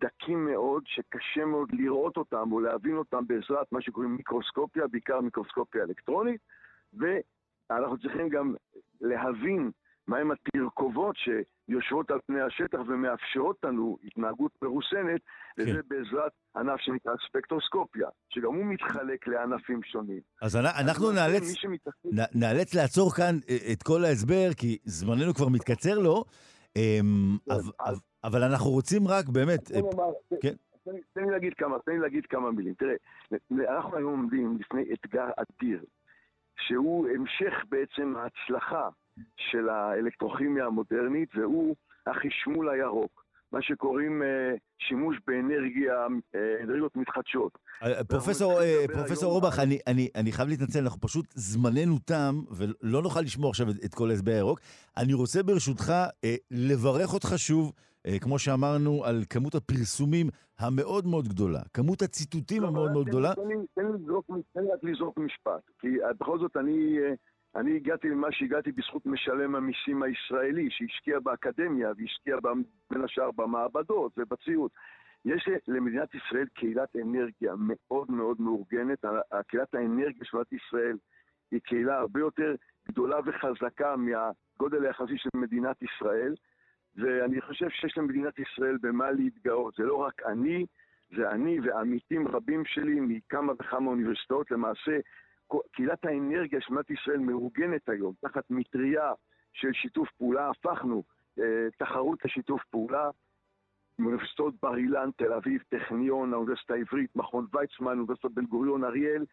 [0.00, 5.82] דקים מאוד, שקשה מאוד לראות אותם או להבין אותם בעזרת מה שקוראים מיקרוסקופיה, בעיקר מיקרוסקופיה
[5.82, 6.40] אלקטרונית,
[6.92, 8.54] ואנחנו צריכים גם
[9.00, 9.70] להבין
[10.08, 11.16] מהם התרכובות
[11.66, 15.20] שיושבות על פני השטח ומאפשרות לנו התנהגות מרוסנת,
[15.56, 15.62] כן.
[15.62, 20.20] וזה בעזרת ענף שנקרא ספקטרוסקופיה, שגם הוא מתחלק לענפים שונים.
[20.42, 21.42] אז אנחנו נאלץ,
[22.34, 26.24] נאלץ לעצור כאן אה, את כל ההסבר, כי זמננו כבר מתקצר לו,
[26.76, 27.54] אמ, כן,
[28.24, 29.72] אבל אנחנו רוצים רק באמת...
[29.72, 29.80] אה,
[30.42, 30.54] כן.
[31.12, 32.74] תן לי להגיד כמה, תן לי להגיד כמה מילים.
[32.74, 32.94] תראה,
[33.76, 35.84] אנחנו היום עומדים לפני אתגר אדיר,
[36.58, 38.88] שהוא המשך בעצם ההצלחה
[39.36, 43.26] של האלקטרוכימיה המודרנית, והוא החשמול הירוק.
[43.52, 47.58] מה שקוראים uh, שימוש באנרגיה, uh, אנרגיות מתחדשות.
[47.82, 48.60] אה, פרופסור,
[48.92, 53.70] פרופסור אורבך, אני, אני, אני חייב להתנצל, אנחנו פשוט, זמננו תם, ולא נוכל לשמוע עכשיו
[53.70, 54.60] את, את כל ההסבר הירוק.
[54.96, 55.92] אני רוצה ברשותך
[56.50, 57.72] לברך אותך שוב,
[58.20, 60.26] כמו שאמרנו, על כמות הפרסומים
[60.58, 63.34] המאוד מאוד גדולה, כמות הציטוטים לא, המאוד מאוד גדולה.
[63.34, 65.88] תן לי רק לזרוק משפט, כי
[66.20, 66.98] בכל זאת אני...
[67.56, 72.36] אני הגעתי למה שהגעתי בזכות משלם המיסים הישראלי, שהשקיע באקדמיה והשקיע
[72.90, 74.70] בין השאר במעבדות ובציוד.
[75.24, 79.04] יש למדינת ישראל קהילת אנרגיה מאוד מאוד מאורגנת.
[79.48, 80.96] קהילת האנרגיה של מדינת ישראל
[81.50, 82.54] היא קהילה הרבה יותר
[82.88, 86.34] גדולה וחזקה מהגודל היחסי של מדינת ישראל,
[86.96, 89.74] ואני חושב שיש למדינת ישראל במה להתגאות.
[89.74, 90.66] זה לא רק אני,
[91.16, 94.50] זה אני ועמיתים רבים שלי מכמה וכמה אוניברסיטאות.
[94.50, 94.98] למעשה,
[95.72, 99.12] קהילת האנרגיה של מדינת ישראל מאורגנת היום תחת מטריה
[99.52, 100.50] של שיתוף פעולה.
[100.50, 101.02] הפכנו
[101.38, 103.10] אה, תחרות לשיתוף פעולה.
[103.98, 109.24] מאוניברסיטאות בר אילן, תל אביב, טכניון, האוניברסיטה העברית, מכון ויצמן, אוניברסיטת בן גוריון, אריאל,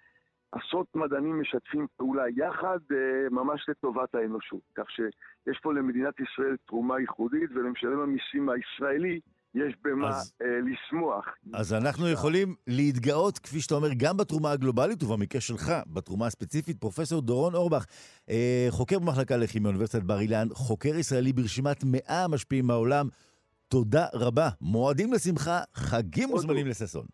[0.51, 4.61] עשרות מדענים משתפים פעולה יחד אה, ממש לטובת האנושות.
[4.75, 9.19] כך שיש פה למדינת ישראל תרומה ייחודית ולמשלם המיסים הישראלי
[9.55, 11.25] יש במה אז, אה, לשמוח.
[11.53, 16.77] אז אנחנו יכולים להתגאות, כפי שאתה אומר, גם בתרומה הגלובלית ובמקרה שלך, בתרומה הספציפית.
[16.79, 17.85] פרופסור דורון אורבך,
[18.29, 23.07] אה, חוקר במחלקה לכימיה באוניברסיטת בר אילן, חוקר ישראלי ברשימת 100 המשפיעים מהעולם.
[23.67, 24.49] תודה רבה.
[24.61, 27.05] מועדים לשמחה, חגים מוזמנים לששון.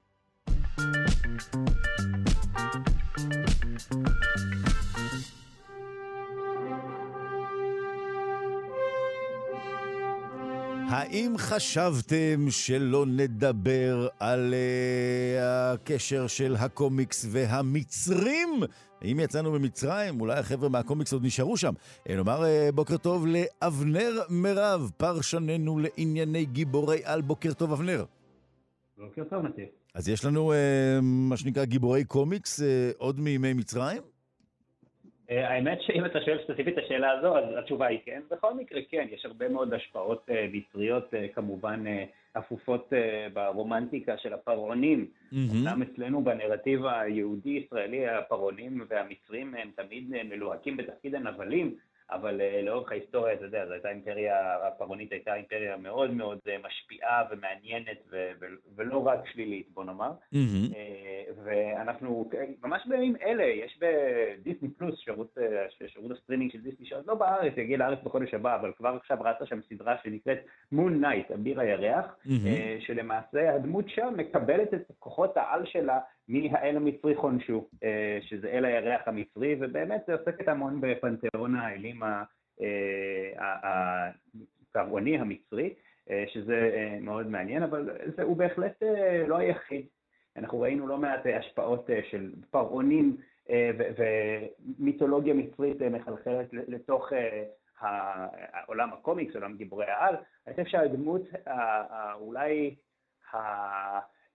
[10.89, 18.49] האם חשבתם שלא נדבר על uh, הקשר של הקומיקס והמצרים?
[19.05, 21.73] אם יצאנו ממצרים, אולי החבר'ה מהקומיקס עוד נשארו שם.
[22.09, 27.21] נאמר uh, בוקר טוב לאבנר מירב, פרשננו לענייני גיבורי על.
[27.21, 28.05] בוקר טוב, אבנר.
[28.97, 29.65] בוקר טוב, נתיב.
[29.93, 30.55] אז יש לנו uh,
[31.01, 32.63] מה שנקרא גיבורי קומיקס uh,
[32.97, 34.01] עוד מימי מצרים?
[35.29, 38.21] אה, האמת שאם אתה שואל ספציפית את השאלה הזו, אז התשובה היא כן.
[38.31, 41.83] בכל מקרה כן, יש הרבה מאוד השפעות אה, מצריות אה, כמובן
[42.37, 42.93] אפופות
[43.33, 45.07] ברומנטיקה של הפרעונים.
[45.33, 51.75] אומנם אצלנו בנרטיב היהודי-ישראלי הפרעונים והמצרים הם תמיד מלוהקים בתפקיד הנבלים,
[52.11, 56.67] אבל uh, לאורך ההיסטוריה, אתה יודע, זו הייתה אימפריה, הפרעונית הייתה אימפריה מאוד מאוד uh,
[56.67, 58.45] משפיעה ומעניינת ו- ו-
[58.75, 60.11] ולא רק שלילית, בוא נאמר.
[60.11, 60.75] Mm-hmm.
[61.43, 62.29] ואנחנו,
[62.63, 65.37] ממש בימים אלה, יש בדיסני פלוס, שירות,
[65.87, 69.45] שירות הסטרימינג של דיסני, שעוד לא בארץ, יגיע לארץ בחודש הבא, אבל כבר עכשיו רצה
[69.45, 70.37] שם סדרה שנקראת
[70.71, 72.85] Moon Knight, אביר הירח, mm-hmm.
[72.85, 75.99] שלמעשה הדמות שם מקבלת את כוחות העל שלה
[76.29, 82.01] מהאל המצרי חונשו, אה, שזה אל הירח המצרי, ובאמת זה עוסקת המון בפנתיאון האלים
[84.71, 85.73] הפרעוני אה, המצרי,
[86.09, 88.83] אה, שזה מאוד מעניין, אבל זה, הוא בהחלט
[89.27, 89.85] לא היחיד.
[90.37, 93.17] אנחנו ראינו לא מעט השפעות של פרעונים
[93.97, 97.09] ומיתולוגיה מצרית מחלחלת לתוך
[98.67, 100.15] עולם הקומיקס, עולם גיבורי העל.
[100.47, 101.21] אני חושב שהדמות
[102.19, 102.75] אולי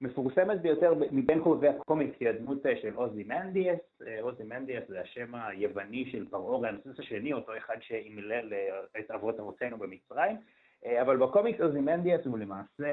[0.05, 3.79] המפורסמת ביותר מבין חובבי הקומיקס היא הדמות אה, של עוזי מנדיאס.
[4.07, 9.11] אה, עוזי מנדיאס זה השם היווני של פרעה רעמסוס השני, אותו אחד שאימלל אה, את
[9.11, 10.37] אבות אבותינו במצרים.
[11.03, 12.93] אבל בקומיקס עוזי מנדיאס הוא למעשה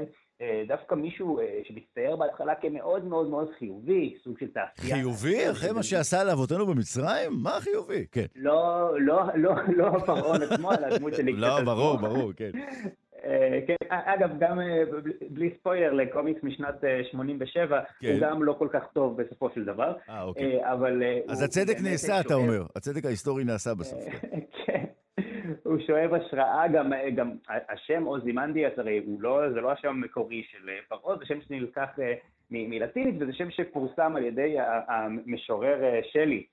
[0.68, 4.95] דווקא מישהו שמצטייר בהתחלה כמאוד מאוד מאוד חיובי, סוג של תעשייה.
[4.95, 5.51] חיובי?
[5.51, 7.32] אחרי מה שעשה לאבותינו במצרים?
[7.43, 8.05] מה חיובי?
[8.12, 8.26] כן.
[8.36, 11.34] לא, לא, לא, לא הפרעון עצמו, אלא הדמות שלי.
[11.34, 12.51] לא, ברור, ברור, כן.
[13.26, 14.84] אה, כן, אגב, גם אה,
[15.30, 16.76] בלי ספוילר לקומיקס משנת
[17.11, 18.11] 87, אה, כן.
[18.11, 19.93] הוא גם לא כל כך טוב בסופו של דבר.
[20.09, 20.72] אה, אוקיי.
[20.72, 21.03] אבל...
[21.28, 22.63] אז הצדק נעשה, אתה אומר.
[22.76, 23.99] הצדק ההיסטורי נעשה בסוף.
[24.22, 24.38] כן.
[24.65, 24.86] כן.
[25.63, 30.69] הוא שואב השראה, גם, גם השם עוזי מנדיאס, הרי לא, זה לא השם המקורי של
[30.88, 31.89] פרעה, זה שם שנלקח
[32.51, 34.55] מלטינית, וזה שם שפורסם על ידי
[34.88, 35.80] המשורר
[36.11, 36.43] שלי.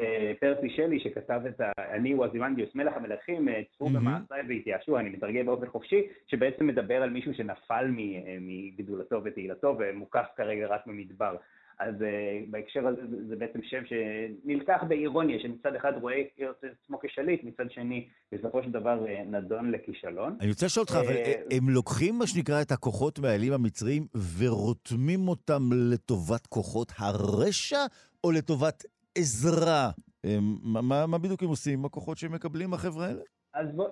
[0.00, 1.72] אה, פרסי שלי שכתב את ה...
[1.78, 7.02] אני הוא אזימנדיוס מלך המלכים, אה, צפו במעשיי והתייאשו, אני מתרגם באופן חופשי, שבעצם מדבר
[7.02, 11.36] על מישהו שנפל אה, מגדולתו ותהילתו ומוקף כרגע רק במדבר.
[11.80, 11.94] אז
[12.50, 17.70] בהקשר הזה זה, זה בעצם שם שנלקח באירוניה, שמצד אחד רואה את עצמו כשליט, מצד
[17.70, 20.36] שני בסופו של דבר נדון לכישלון.
[20.40, 21.14] אני רוצה לשאול אותך, אבל
[21.50, 24.06] הם לוקחים מה שנקרא את הכוחות מהאלים המצריים
[24.38, 27.84] ורותמים אותם לטובת כוחות הרשע
[28.24, 28.84] או לטובת
[29.18, 29.90] עזרה.
[30.62, 33.20] מה, מה, מה בדיוק הם עושים עם הכוחות שהם מקבלים, החבר'ה האלה?
[33.54, 33.88] אז בוא,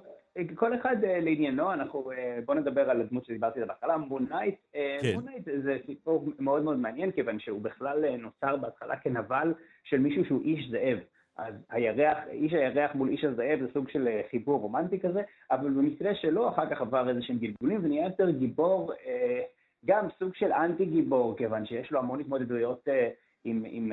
[0.55, 4.55] כל אחד uh, לעניינו, אנחנו, uh, בוא נדבר על הדמות שדיברתי עליה בהתחלה, מונייט.
[4.55, 5.14] Uh, כן.
[5.14, 9.55] מונייט זה סיפור מאוד מאוד מעניין, כיוון שהוא בכלל נוצר בהתחלה כנבל
[9.85, 10.99] של מישהו שהוא איש זאב.
[11.39, 16.14] אז הירח, איש הירח מול איש הזאב זה סוג של חיבור רומנטי כזה, אבל במקרה
[16.14, 19.43] שלו אחר כך עבר איזה שהם גלגולים ונהיה יותר גיבור, אה,
[19.85, 23.09] גם סוג של אנטי גיבור, כיוון שיש לו המון התמודדויות אה,
[23.45, 23.93] עם, עם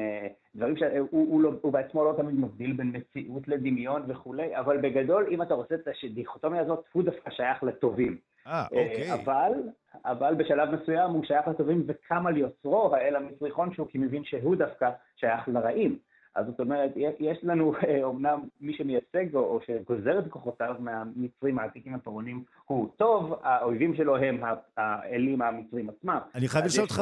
[0.55, 5.27] דברים שהוא הוא לא, הוא בעצמו לא תמיד מבדיל בין מציאות לדמיון וכולי, אבל בגדול,
[5.31, 8.17] אם אתה רוצה את הדיכוטומיה הזאת, הוא דווקא שייך לטובים.
[8.47, 9.13] אה, אוקיי.
[9.13, 9.51] אבל,
[10.05, 14.55] אבל בשלב מסוים הוא שייך לטובים וקם על יוצרו, האל המצריכון שהוא, כי מבין שהוא
[14.55, 15.97] דווקא שייך לרעים.
[16.35, 17.73] אז זאת אומרת, יש לנו
[18.03, 24.43] אומנם מי שמייצג או שגוזר את כוחותיו מהמצרים העתיקים הפרעונים הוא טוב, האויבים שלו הם
[24.77, 26.19] האלים המצרים עצמם.
[26.35, 27.01] אני חייב לשאול אותך,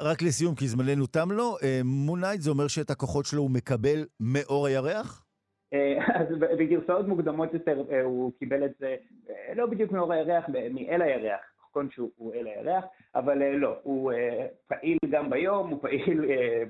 [0.00, 4.66] רק לסיום, כי זמננו תם לו, מונייט זה אומר שאת הכוחות שלו הוא מקבל מאור
[4.66, 5.24] הירח?
[6.20, 6.26] אז
[6.58, 8.96] בגרסאות מוקדמות יותר הוא קיבל את זה
[9.56, 11.53] לא בדיוק מאור הירח, מאל הירח.
[11.74, 16.20] מתכון שהוא אל הירח, אבל אה, לא, הוא אה, פעיל גם ביום, הוא פעיל,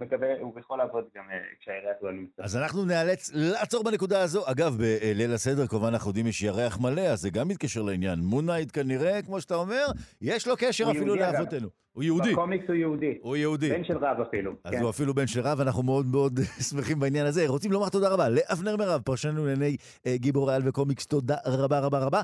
[0.00, 2.42] מקווה, הוא יכול לעבוד גם אה, כשהירח לא נמצא.
[2.42, 4.42] אז אנחנו נאלץ לעצור בנקודה הזו.
[4.46, 8.18] אגב, בליל הסדר כמובן אנחנו יודעים יש ירח מלא, אז זה גם מתקשר לעניין.
[8.18, 9.86] מונייט כנראה, כמו שאתה אומר,
[10.20, 11.68] יש לו קשר אפילו לאבותינו.
[11.92, 12.32] הוא יהודי.
[12.32, 13.18] בקומיקס הוא יהודי.
[13.20, 13.70] הוא יהודי.
[13.70, 14.52] בן של רב אפילו.
[14.64, 14.82] אז כן.
[14.82, 16.40] הוא אפילו בן של רב, אנחנו מאוד מאוד
[16.70, 17.44] שמחים בעניין הזה.
[17.46, 19.76] רוצים לומר תודה רבה לאבנר מירב, פרשנו לעיני
[20.08, 22.22] גיבורי על וקומיקס, תודה רבה רבה רבה.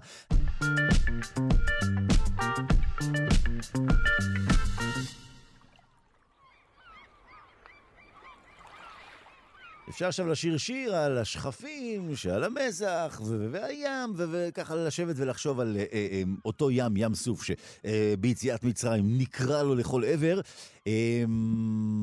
[10.01, 13.21] אפשר עכשיו לשיר שיר על השכפים שעל המזח
[13.53, 19.63] והים, וככה לשבת ולחשוב על אה, אה, אה, אותו ים, ים סוף, שביציאת מצרים נקרא
[19.63, 20.41] לו לכל עבר.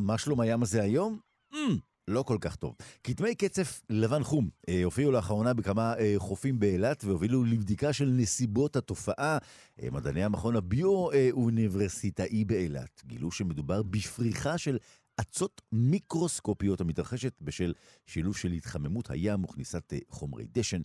[0.06, 1.20] מה שלום הים הזה היום?
[2.08, 2.76] לא כל כך טוב.
[3.04, 8.76] כתמי קצף לבן חום אה, הופיעו לאחרונה בכמה אה, חופים באילת והובילו לבדיקה של נסיבות
[8.76, 9.38] התופעה.
[9.82, 14.78] אה, מדעני המכון הביו-אוניברסיטאי באילת גילו שמדובר בפריחה של
[15.22, 17.74] אצות מיקרוסקופיות המתרחשת בשל
[18.06, 20.82] שילוב של התחממות הים וכניסת אה, חומרי דשן.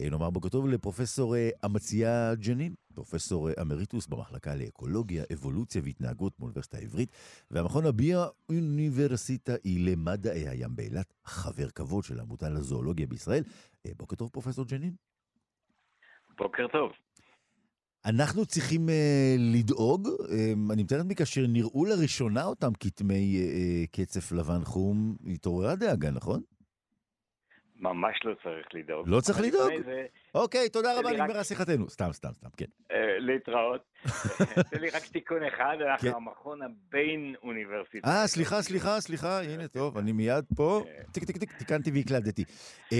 [0.00, 6.78] אה, נאמר בוקר טוב לפרופסור אה, אמציה ג'נין, פרופסור אמריטוס במחלקה לאקולוגיה, אבולוציה והתנהגות באוניברסיטה
[6.78, 7.10] העברית,
[7.50, 13.42] והמכון הביו-אוניברסיטאי למדעי הים באילת, חבר כבוד של העמותה לזואולוגיה בישראל.
[13.96, 14.94] בוקר טוב, פרופסור ג'נין.
[16.38, 17.05] בוקר טוב.
[18.06, 18.92] אנחנו צריכים uh,
[19.38, 20.32] לדאוג, אה,
[20.70, 26.40] אני מתאר לעצמי כאשר נראו לראשונה אותם כתמי אה, קצף לבן חום, התעוררה דאגה, נכון?
[27.80, 29.08] ממש לא צריך לדאוג.
[29.08, 29.70] לא צריך לדאוג?
[29.84, 30.06] זה...
[30.34, 31.42] אוקיי, תודה רבה, נגמרה רק...
[31.42, 31.90] שיחתנו.
[31.90, 32.64] סתם, סתם, סתם, כן.
[32.64, 33.80] אה, להתראות.
[34.70, 36.16] תן לי רק תיקון אחד, אנחנו כן.
[36.16, 38.10] המכון הבין-אוניברסיטאי.
[38.10, 42.44] אה, סליחה, סליחה, סליחה, הנה, טוב, אני מיד פה, טיק, טיק, טיק, תיקנתי והקלדתי.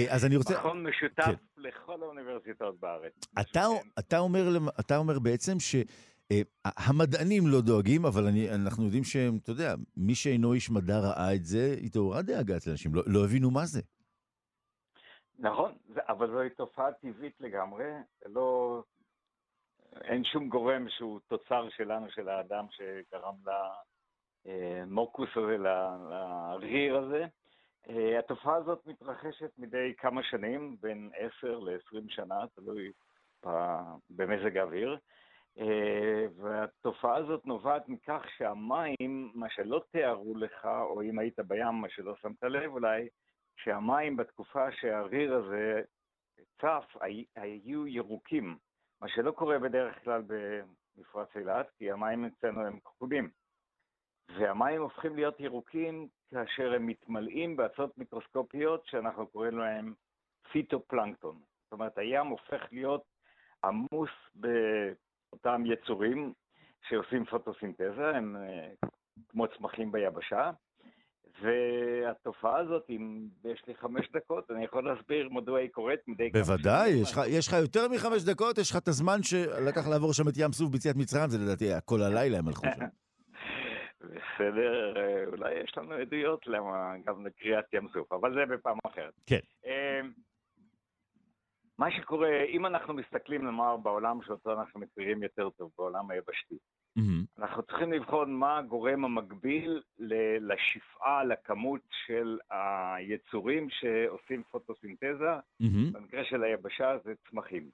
[0.09, 0.53] אז אני רוצה...
[0.59, 1.33] מכון משותף כן.
[1.57, 3.13] לכל האוניברסיטאות בארץ.
[3.41, 3.65] אתה,
[3.99, 5.75] אתה, אומר, אתה אומר בעצם ש...
[6.65, 11.35] המדענים לא דואגים, אבל אני, אנחנו יודעים שהם, אתה יודע, מי שאינו איש מדע ראה
[11.35, 13.81] את זה, התעוררה דאגה אצל אנשים, לא, לא הבינו מה זה.
[15.39, 17.91] נכון, אבל זוהי תופעה טבעית לגמרי,
[18.25, 18.81] לא...
[20.03, 23.35] אין שום גורם שהוא תוצר שלנו, של האדם, שגרם
[24.45, 25.57] למורקוס הזה,
[26.09, 27.25] לריר הזה.
[27.89, 32.91] אה, התופעה הזאת מתרחשת מדי כמה שנים, בין 10 ל-20 שנה, תלוי
[34.09, 34.97] במזג האוויר.
[35.59, 41.89] אה, והתופעה הזאת נובעת מכך שהמים, מה שלא תיארו לך, או אם היית בים, מה
[41.89, 43.07] שלא שמת לב אולי,
[43.57, 45.81] שהמים בתקופה שהריר הזה
[46.61, 46.95] צף
[47.35, 48.57] היו ירוקים,
[49.01, 53.29] מה שלא קורה בדרך כלל במפרץ אילת, כי המים אצלנו הם כחולים.
[54.29, 59.93] והמים הופכים להיות ירוקים כאשר הם מתמלאים באצות מיקרוסקופיות שאנחנו קוראים להם
[60.51, 61.39] פיטופלנקטון.
[61.63, 63.03] זאת אומרת, הים הופך להיות
[63.63, 66.33] עמוס באותם יצורים
[66.87, 68.69] שעושים פוטוסינתזה, הם אה,
[69.29, 70.51] כמו צמחים ביבשה,
[71.41, 76.43] והתופעה הזאת, אם יש לי חמש דקות, אני יכול להסביר מדוע היא קורית מדי כמה
[76.43, 76.57] שנים.
[76.57, 76.89] בוודאי,
[77.27, 80.69] יש לך יותר מחמש דקות, יש לך את הזמן שלקח לעבור שם את ים סוף
[80.71, 82.85] ביציאת מצרים, זה לדעתי כל הלילה הם הלכו שם.
[84.01, 84.93] בסדר,
[85.27, 89.13] אולי יש לנו עדויות למה גם לקריאת ים סוף, אבל זה בפעם אחרת.
[89.25, 89.39] כן.
[89.65, 90.11] אמ,
[91.77, 96.57] מה שקורה, אם אנחנו מסתכלים, נאמר, בעולם שאותו אנחנו מכירים יותר טוב, בעולם היבשתי.
[97.39, 99.81] אנחנו צריכים לבחון מה הגורם המקביל
[100.39, 105.91] לשפעה, לכמות של היצורים שעושים פוטוסינתזה, mm-hmm.
[105.93, 107.69] במקרה של היבשה זה צמחים.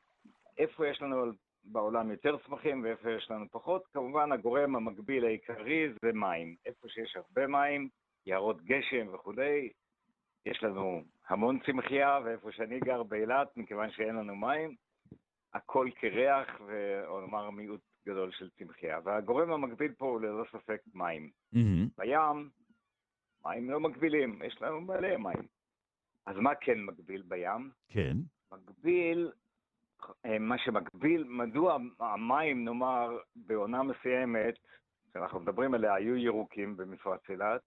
[0.58, 1.26] איפה יש לנו
[1.64, 3.84] בעולם יותר צמחים ואיפה יש לנו פחות?
[3.94, 6.56] כמובן הגורם המקביל העיקרי זה מים.
[6.66, 7.90] איפה שיש הרבה מים,
[8.26, 9.70] יערות גשם וכולי,
[10.46, 14.76] יש לנו המון צמחייה, ואיפה שאני גר באילת, מכיוון שאין לנו מים,
[15.54, 16.62] הכל קרח,
[17.08, 19.00] או נאמר מיעוט גדול של צמחייה.
[19.04, 21.30] והגורם המקביל פה הוא ללא ספק מים.
[21.54, 21.90] Mm-hmm.
[21.98, 22.50] בים,
[23.46, 25.48] מים לא מגבילים, יש לנו מלא מים.
[26.26, 27.72] אז מה כן מגביל בים?
[27.90, 28.18] כן.
[28.52, 29.32] מגביל,
[30.26, 34.56] אה, מה שמגביל, מדוע המים, נאמר, בעונה מסוימת,
[35.14, 37.62] שאנחנו מדברים עליה, היו ירוקים במפרץ אילת,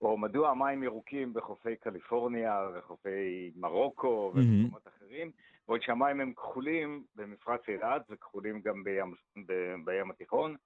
[0.00, 4.90] או מדוע המים ירוקים בחופי קליפורניה וחופי מרוקו ובמקומות אהמ.
[4.90, 5.30] אחרים,
[5.70, 9.14] בעוד שהמים הם כחולים במפרץ אילת וכחולים גם בים,
[9.46, 9.52] ב,
[9.84, 10.56] בים התיכון,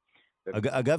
[0.52, 0.98] אג, אגב,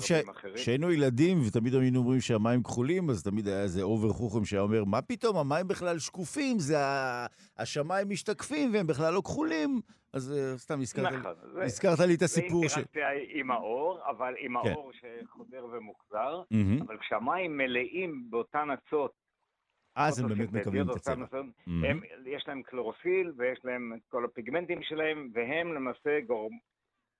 [0.55, 4.83] כשהיינו ילדים ותמיד היינו אומרים שהמים כחולים, אז תמיד היה איזה אובר חוכם שהיה אומר,
[4.83, 7.25] מה פתאום, המים בכלל שקופים, זה ה...
[7.57, 9.81] השמיים משתקפים והם בכלל לא כחולים.
[10.13, 12.71] אז uh, סתם הזכרת, נכון, לי, הזכרת לי את הסיפור ש...
[12.71, 13.07] זה אינטראקציה
[13.39, 14.69] עם האור, אבל עם כן.
[14.69, 16.83] האור שחוזר ומוחזר, mm-hmm.
[16.83, 19.24] אבל כשהמים מלאים באותן אצות,
[19.95, 21.25] אז הם באמת מקבלים את הצבע.
[21.25, 21.69] Mm-hmm.
[21.87, 26.57] הם, יש להם קלורופיל ויש להם את כל הפיגמנטים שלהם, והם למעשה גורם...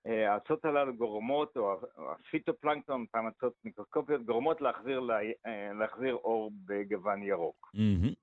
[0.06, 6.50] אה, האצות הללו גורמות, או הפיטופלנקטון, אותן אצות מיקרוסקופיות, גורמות להחזיר, לה, אה, להחזיר אור
[6.66, 7.70] בגוון ירוק.
[7.74, 8.14] Mm-hmm.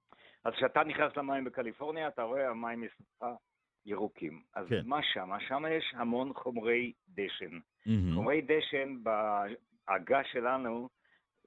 [0.45, 3.36] אז כשאתה נכנס למים בקליפורניה, אתה רואה המים מסביבך
[3.86, 4.41] ירוקים.
[4.56, 4.82] אז כן.
[4.86, 5.30] מה שם?
[5.47, 7.58] שם יש המון חומרי דשן.
[7.58, 8.16] Mm-hmm.
[8.16, 10.89] חומרי דשן בעגה שלנו,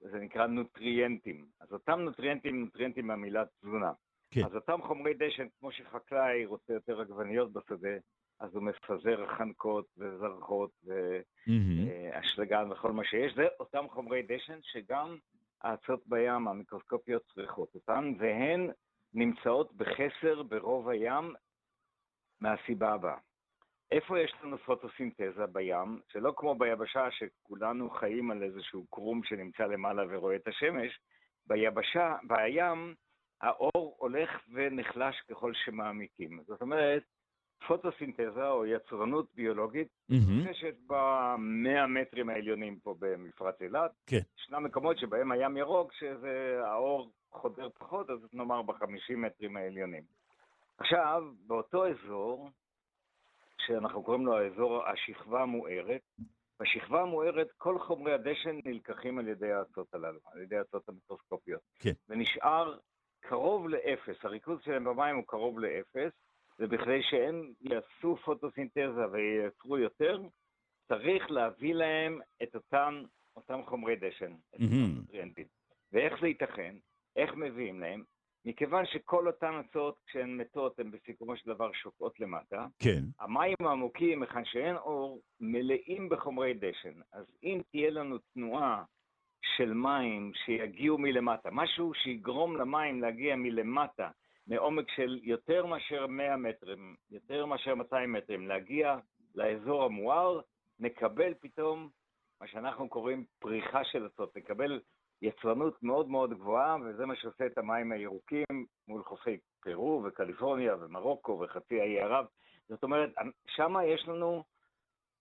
[0.01, 1.47] זה נקרא נוטריאנטים.
[1.61, 3.93] אז אותם נוטריאנטים, נוטריאנטים מהמילה תזונה.
[4.31, 4.45] כן.
[4.45, 7.97] אז אותם חומרי דשן, כמו שחקלאי רוצה יותר עגבניות בשדה,
[8.41, 10.71] אז הוא מפזר חנקות וזרחות
[11.47, 12.73] ואשלגן mm-hmm.
[12.73, 13.35] וכל מה שיש.
[13.35, 15.17] זה אותם חומרי דשן שגם
[15.63, 18.71] האצות בים המיקרוסקופיות צריכות אותן, והן
[19.15, 21.35] נמצאות בחסר ברוב הים
[22.41, 23.19] מהסיבה הבאה.
[23.91, 26.01] איפה יש לנו פוטוסינתזה בים?
[26.09, 31.01] שלא כמו ביבשה שכולנו חיים על איזשהו קרום שנמצא למעלה ורואה את השמש,
[31.47, 32.95] ביבשה, בים,
[33.41, 36.41] האור הולך ונחלש ככל שמעמיקים.
[36.47, 37.03] זאת אומרת,
[37.67, 40.95] פוטוסינתזה או יצרנות ביולוגית, מתרחשת mm-hmm.
[40.95, 43.91] במאה מטרים העליונים פה במפרץ אילת.
[44.07, 44.21] כן.
[44.39, 50.03] ישנם מקומות שבהם הים ירוק, שזה האור חודר פחות, אז נאמר בחמישים מטרים העליונים.
[50.79, 52.51] עכשיו, באותו אזור,
[53.67, 56.01] שאנחנו קוראים לו האזור השכבה המוארת,
[56.61, 61.61] בשכבה המוארת כל חומרי הדשן נלקחים על ידי האצות הללו, על ידי האצות המיקרוסקופיות.
[61.79, 61.93] כן.
[62.09, 62.79] ונשאר
[63.21, 66.13] קרוב לאפס, הריכוז שלהם במים הוא קרוב לאפס,
[66.59, 70.23] ובכדי שהם יעשו פוטוסינתזה וייצרו יותר,
[70.89, 73.03] צריך להביא להם את אותם,
[73.37, 75.43] אותם חומרי דשן, את mm-hmm.
[75.93, 76.77] ואיך זה ייתכן?
[77.17, 78.05] איך מביאים להם?
[78.47, 82.67] מכיוון שכל אותן הצעות, כשהן מתות, הן בסיכומו של דבר שוקעות למטה.
[82.79, 83.01] כן.
[83.21, 87.01] המים העמוקים, היכן שאין אור, מלאים בחומרי דשן.
[87.13, 88.85] אז אם תהיה לנו תנועה
[89.57, 94.11] של מים שיגיעו מלמטה, משהו שיגרום למים להגיע מלמטה,
[94.47, 98.97] מעומק של יותר מאשר 100 מטרים, יותר מאשר 200 מטרים, להגיע
[99.35, 100.41] לאזור המואר,
[100.81, 101.89] נקבל פתאום
[102.41, 104.81] מה שאנחנו קוראים פריחה של הצות, נקבל
[105.27, 111.41] יצרנות מאוד מאוד גבוהה, וזה מה שעושה את המים הירוקים מול חופי פרו וקליפורניה ומרוקו
[111.41, 112.27] וחצי האי ערב.
[112.69, 113.11] זאת אומרת,
[113.47, 114.45] שם יש לנו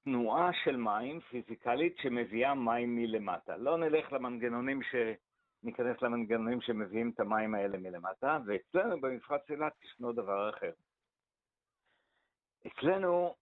[0.03, 3.57] תנועה של מים פיזיקלית שמביאה מים מלמטה.
[3.57, 4.95] לא נלך למנגנונים ש...
[5.63, 10.71] ניכנס למנגנונים שמביאים את המים האלה מלמטה, ואצלנו במפרץ אילת ישנו דבר אחר.
[12.67, 13.35] אצלנו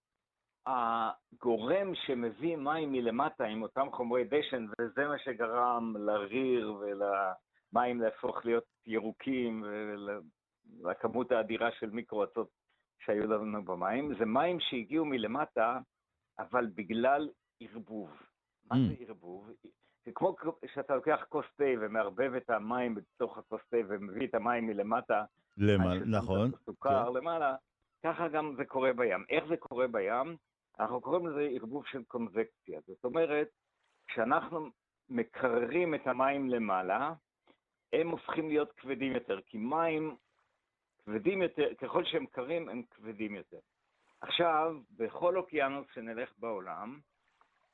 [0.67, 8.63] הגורם שמביא מים מלמטה עם אותם חומרי דשן, וזה מה שגרם לריר ולמים להפוך להיות
[8.85, 12.47] ירוקים ולכמות האדירה של מיקרואצות
[13.05, 15.79] שהיו לנו במים, זה מים שהגיעו מלמטה,
[16.39, 18.09] אבל בגלל ערבוב.
[18.71, 19.07] מה זה mm.
[19.07, 19.49] ערבוב?
[20.05, 20.35] זה כמו
[20.73, 25.23] שאתה לוקח כוס תה ומערבב את המים בתוך הכוס תה ומביא את המים מלמטה.
[25.57, 26.51] למעלה, נכון.
[26.65, 27.17] סוכר כן.
[27.17, 27.55] למעלה,
[28.03, 29.25] ככה גם זה קורה בים.
[29.29, 30.37] איך זה קורה בים?
[30.79, 32.79] אנחנו קוראים לזה ערבוב של קונבקציה.
[32.87, 33.47] זאת אומרת,
[34.07, 34.69] כשאנחנו
[35.09, 37.13] מקררים את המים למעלה,
[37.93, 40.15] הם הופכים להיות כבדים יותר, כי מים
[41.05, 43.59] כבדים יותר, ככל שהם קרים הם כבדים יותר.
[44.21, 46.99] עכשיו, בכל אוקיינוס שנלך בעולם,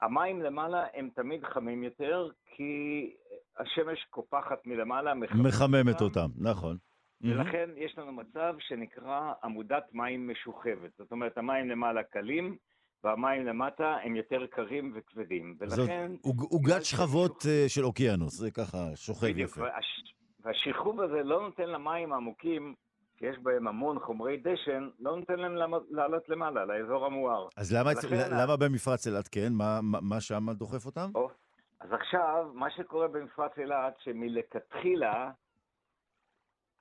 [0.02, 3.14] המים למעלה הם תמיד חמים יותר, כי
[3.58, 6.78] השמש קופחת מלמעלה, מחממת אותם, נכון.
[7.22, 10.92] ולכן יש לנו מצב שנקרא עמודת מים משוכבת.
[10.98, 12.58] זאת אומרת, המים למעלה קלים,
[13.04, 15.56] והמים למטה הם יותר קרים וכבדים.
[15.60, 16.12] ולכן...
[16.24, 17.46] זאת עוגת שכבות.
[17.50, 19.62] אה, של אוקיינוס, זה ככה שוכב יפה.
[19.62, 20.14] והש...
[20.40, 22.76] והשכוב הזה לא נותן למים העמוקים
[23.20, 25.56] שיש בהם המון חומרי דשן, לא נותן להם
[25.90, 27.48] לעלות למעלה, לאזור המואר.
[27.58, 28.42] אז למה, ולכן...
[28.42, 29.54] למה במפרץ אילת כן?
[29.54, 31.10] מה, מה שם דוחף אותם?
[31.16, 31.30] או,
[31.80, 35.32] אז עכשיו, מה שקורה במפרץ אילת, שמלכתחילה,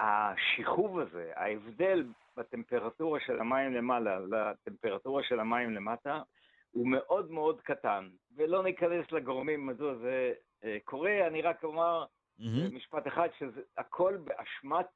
[0.00, 2.04] השכוב הזה, ההבדל
[2.36, 6.22] בטמפרטורה של המים למעלה לטמפרטורה של המים למטה,
[6.70, 10.32] הוא מאוד מאוד קטן, ולא ניכנס לגורמים מדוע זה
[10.64, 12.74] אה, קורה, אני רק אומר mm-hmm.
[12.74, 14.86] משפט אחד, שזה הכל באשמת,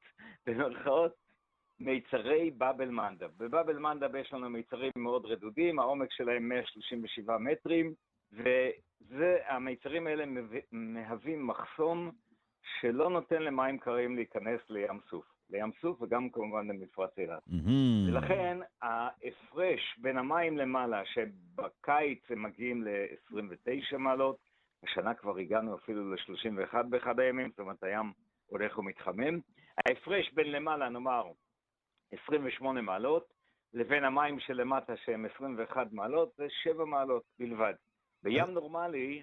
[0.46, 1.14] במרכאות,
[1.80, 3.30] מיצרי באבל מנדב.
[3.36, 7.94] בבאבל מנדב יש לנו מיצרים מאוד רדודים, העומק שלהם 137 מטרים,
[9.00, 10.24] והמיצרים האלה
[10.72, 12.10] מהווים מחסום
[12.80, 15.24] שלא נותן למים קרים להיכנס לים סוף.
[15.50, 17.42] לים סוף וגם כמובן למפרץ אילת.
[18.08, 24.36] ולכן ההפרש בין המים למעלה, שבקיץ הם מגיעים ל-29 מעלות,
[24.82, 28.12] השנה כבר הגענו אפילו ל-31 באחד הימים, זאת אומרת הים
[28.46, 29.40] הולך ומתחמם.
[29.86, 31.24] ההפרש בין למעלה, נאמר,
[32.24, 33.32] 28 מעלות,
[33.74, 37.74] לבין המים שלמטה שהם 21 מעלות, זה 7 מעלות בלבד.
[38.22, 39.22] בים נורמלי,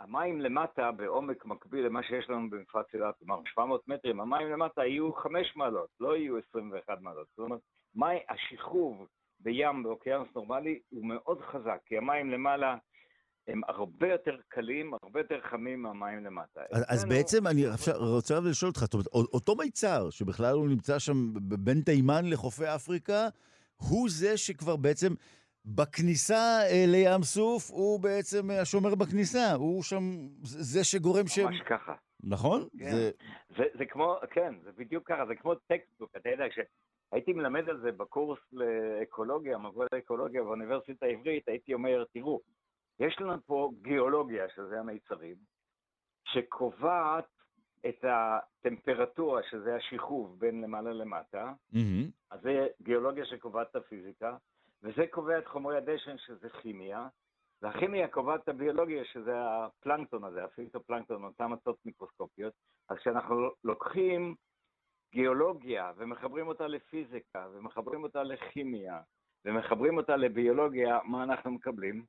[0.00, 5.12] המים למטה בעומק מקביל למה שיש לנו במפרץ אילת, כלומר 700 מטרים, המים למטה יהיו
[5.12, 7.26] 5 מעלות, לא יהיו 21 מעלות.
[7.30, 7.60] זאת אומרת,
[7.94, 9.06] מי השחרוב
[9.40, 12.76] בים באוקיינוס נורמלי הוא מאוד חזק, כי המים למעלה
[13.48, 16.60] הם הרבה יותר קלים, הרבה יותר חמים מהמים למטה.
[16.72, 20.98] אז, אז בעצם אני עכשיו רוצה לשאול אותך, זאת אומרת, אותו מיצר, שבכלל הוא נמצא
[20.98, 23.28] שם בין תימן לחופי אפריקה,
[23.76, 25.14] הוא זה שכבר בעצם
[25.64, 30.02] בכניסה אה, לים סוף, הוא בעצם השומר בכניסה, הוא שם,
[30.42, 31.38] זה שגורם ש...
[31.38, 31.94] ממש ככה.
[32.22, 32.68] נכון?
[32.78, 32.90] כן.
[32.90, 33.10] זה...
[33.56, 37.80] זה, זה כמו, כן, זה בדיוק ככה, זה כמו textbook, אתה יודע, כשהייתי מלמד על
[37.80, 42.40] זה בקורס לאקולוגיה, מבוא לאקולוגיה באוניברסיטה העברית, הייתי אומר, תראו,
[43.00, 45.36] יש לנו פה גיאולוגיה, שזה המיצרים,
[46.24, 47.24] שקובעת
[47.88, 52.10] את הטמפרטורה, שזה הערבוב בין למעלה למטה, אהמ.
[52.30, 54.36] אז זה גיאולוגיה שקובעת את הפיזיקה,
[54.84, 57.08] וזה קובע את חומרי הדשן, שזה כימיה,
[57.62, 62.52] והכימיה קובעת את הביולוגיה, שזה הפלנקטון הזה, הפיטופלנקטון, אותן אצות מיקרוסקופיות.
[62.88, 64.34] אז כשאנחנו לוקחים
[65.12, 69.00] גיאולוגיה ומחברים אותה לפיזיקה, ומחברים אותה לכימיה,
[69.44, 72.04] ומחברים אותה לביולוגיה, מה אנחנו מקבלים?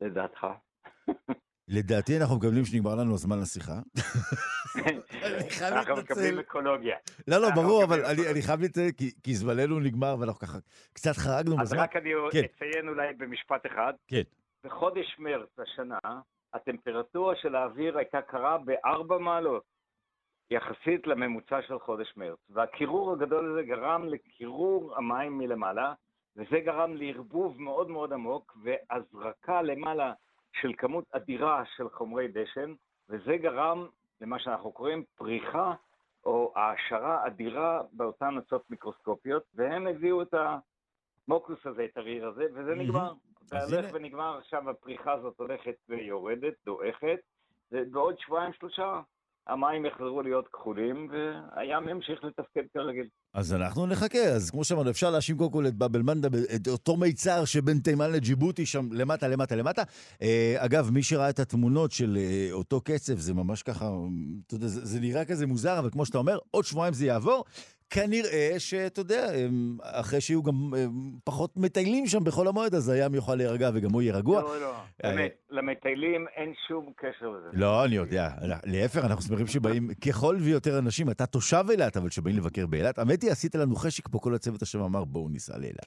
[0.00, 0.46] לדעתך?
[1.72, 3.72] לדעתי אנחנו מקבלים שנגמר לנו הזמן לשיחה.
[5.68, 6.96] אנחנו מקבלים אקולוגיה.
[7.28, 8.90] לא, לא, ברור, אבל אני חייב לציין,
[9.22, 10.58] כי זמננו נגמר ואנחנו ככה
[10.92, 11.62] קצת חרגנו בזמן.
[11.62, 12.42] אז רק אני כן.
[12.44, 13.92] אציין אולי במשפט אחד.
[14.08, 14.22] כן.
[14.64, 15.98] בחודש מרץ השנה,
[16.54, 19.62] הטמפרטורה של האוויר הייתה קרה בארבע מעלות,
[20.50, 22.38] יחסית לממוצע של חודש מרץ.
[22.50, 25.94] והקירור הגדול הזה גרם לקירור המים מלמעלה,
[26.36, 30.12] וזה גרם לערבוב מאוד מאוד עמוק והזרקה למעלה
[30.60, 32.74] של כמות אדירה של חומרי דשן,
[33.08, 33.86] וזה גרם
[34.20, 35.74] למה שאנחנו קוראים פריחה
[36.24, 40.34] או העשרה אדירה באותן נוצות מיקרוסקופיות, והם הביאו את
[41.28, 43.12] המוקוס הזה, את הריר הזה, וזה נגמר.
[43.44, 47.18] זה הולך ונגמר, עכשיו הפריחה הזאת הולכת ויורדת, דועכת,
[47.72, 49.00] ובעוד שבועיים שלושה
[49.46, 53.08] המים יחזרו להיות כחולים, והים ימשיך לתפקד כרגיל.
[53.34, 56.96] אז אנחנו נחכה, אז כמו שאמרנו, אפשר להאשים קודם כל את באבל מנדה, את אותו
[56.96, 59.82] מיצר שבין תימן לג'יבוטי, שם למטה, למטה, למטה.
[60.22, 63.90] אה, אגב, מי שראה את התמונות של אה, אותו קצב, זה ממש ככה,
[64.46, 67.44] אתה יודע, זה, נראה כזה מוזר, אבל כמו שאתה אומר, עוד שבועיים זה יעבור.
[67.94, 69.26] כנראה שאתה יודע,
[69.82, 70.54] אחרי שיהיו גם
[71.24, 74.42] פחות מטיילים שם בחול המועד, אז הים יוכל להירגע וגם הוא יהיה רגוע.
[74.42, 77.48] לא, לא, באמת, למטיילים אין שום קשר לזה.
[77.52, 78.28] לא, אני יודע.
[78.64, 81.10] להפך, אנחנו שמחים שבאים ככל ויותר אנשים.
[81.10, 82.98] אתה תושב אילת, אבל שבאים לבקר באילת.
[82.98, 85.86] האמת היא, עשית לנו חשק פה, כל הצוות עכשיו אמר, בואו ניסע לאילת.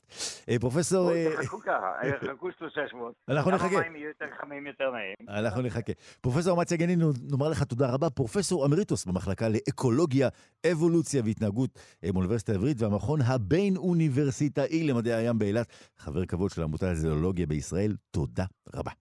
[0.49, 1.12] אה, פרופסור...
[1.41, 1.91] תחכו ככה,
[2.32, 3.14] חכו שלושה שבועות.
[3.30, 3.70] אנחנו נחכה.
[3.70, 5.38] כמה מים יהיו יותר חמים, יותר נעים.
[5.39, 5.93] אנחנו נחכה.
[6.22, 6.95] פרופסור אמציה גני,
[7.32, 8.10] נאמר לך תודה רבה.
[8.10, 10.30] פרופסור אמריטוס במחלקה לאקולוגיה,
[10.72, 15.68] אבולוציה והתנהגות באוניברסיטה העברית והמכון הבין-אוניברסיטאי למדעי הים באילת,
[15.98, 17.96] חבר כבוד של העמותה לזואולוגיה בישראל.
[18.12, 18.91] תודה רבה.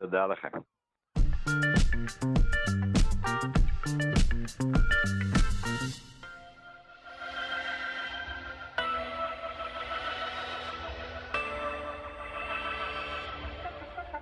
[0.00, 0.58] תודה לכם.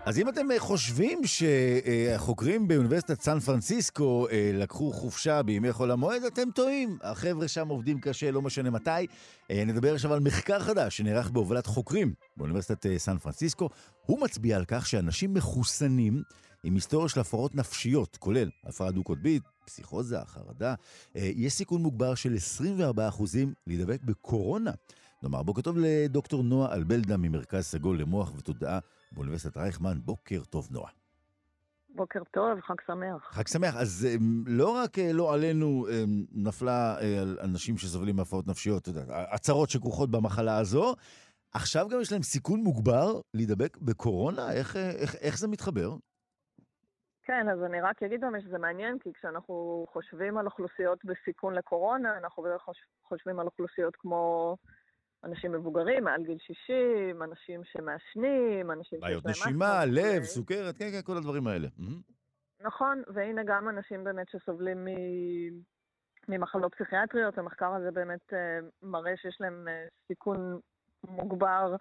[0.09, 6.25] אז אם אתם אה, חושבים שהחוקרים באוניברסיטת סן פרנסיסקו אה, לקחו חופשה בימי חול המועד,
[6.25, 6.99] אתם טועים.
[7.03, 8.91] החבר'ה שם עובדים קשה, לא משנה מתי.
[9.51, 13.69] אה, נדבר עכשיו על מחקר חדש שנערך בהובלת חוקרים באוניברסיטת סן פרנסיסקו.
[14.07, 16.23] הוא מצביע על כך שאנשים מחוסנים
[16.65, 20.75] עם היסטוריה של הפרעות נפשיות, כולל הפרעה דו-קוטבית, פסיכוזה, חרדה,
[21.15, 23.23] יש סיכון מוגבר של 24%
[23.67, 24.71] להידבק בקורונה.
[25.23, 28.79] נאמר בוקר טוב לדוקטור נועה אלבלדה ממרכז סגול למוח ותודעה
[29.13, 29.99] באוניברסיטת רייכמן.
[30.05, 30.91] בוקר טוב, נועה.
[31.89, 33.29] בוקר טוב, חג שמח.
[33.31, 33.77] חג שמח.
[33.77, 38.83] אז אמ, לא רק אה, לא עלינו אמ, נפלה אה, על אנשים שסובלים מהפרעות נפשיות,
[38.83, 39.03] אתה יודע,
[39.35, 40.95] הצהרות שכרוכות במחלה הזו,
[41.55, 44.53] עכשיו גם יש להם סיכון מוגבר להידבק בקורונה?
[44.53, 45.91] איך, אה, איך, איך זה מתחבר?
[47.23, 52.19] כן, אז אני רק אגיד באמת שזה מעניין, כי כשאנחנו חושבים על אוכלוסיות בסיכון לקורונה,
[52.19, 52.45] אנחנו
[53.09, 54.57] חושבים על אוכלוסיות כמו
[55.25, 59.11] אנשים מבוגרים, מעל גיל 60, אנשים שמעשנים, אנשים שיש להם...
[59.11, 61.69] בעיות נשימה, לב, סוכרת, כן, כן, כל הדברים האלה.
[62.61, 64.89] נכון, והנה גם אנשים באמת שסובלים מ...
[66.29, 68.37] ממחלות פסיכיאטריות, המחקר הזה באמת uh,
[68.83, 70.61] מראה שיש להם uh, סיכון
[71.09, 71.77] מוגבר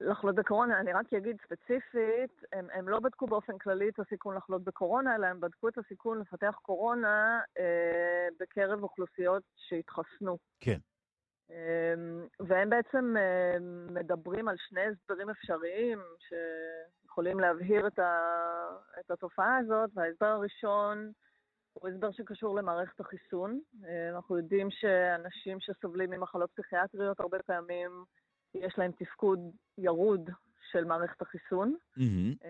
[0.00, 4.64] לחלות בקורונה, אני רק אגיד ספציפית, הם, הם לא בדקו באופן כללי את הסיכון לחלות
[4.64, 10.38] בקורונה, אלא הם בדקו את הסיכון לפתח קורונה אה, בקרב אוכלוסיות שהתחסנו.
[10.60, 10.78] כן.
[11.50, 11.94] אה,
[12.40, 13.58] והם בעצם אה,
[13.90, 15.98] מדברים על שני הסברים אפשריים
[16.28, 18.18] שיכולים להבהיר את, ה,
[19.00, 21.12] את התופעה הזאת, וההסבר הראשון
[21.72, 23.60] הוא הסבר שקשור למערכת החיסון.
[23.84, 28.04] אה, אנחנו יודעים שאנשים שסובלים ממחלות פסיכיאטריות הרבה פעמים
[28.54, 29.38] יש להם תפקוד
[29.78, 30.30] ירוד
[30.70, 32.46] של מערכת החיסון, Mm-hmm.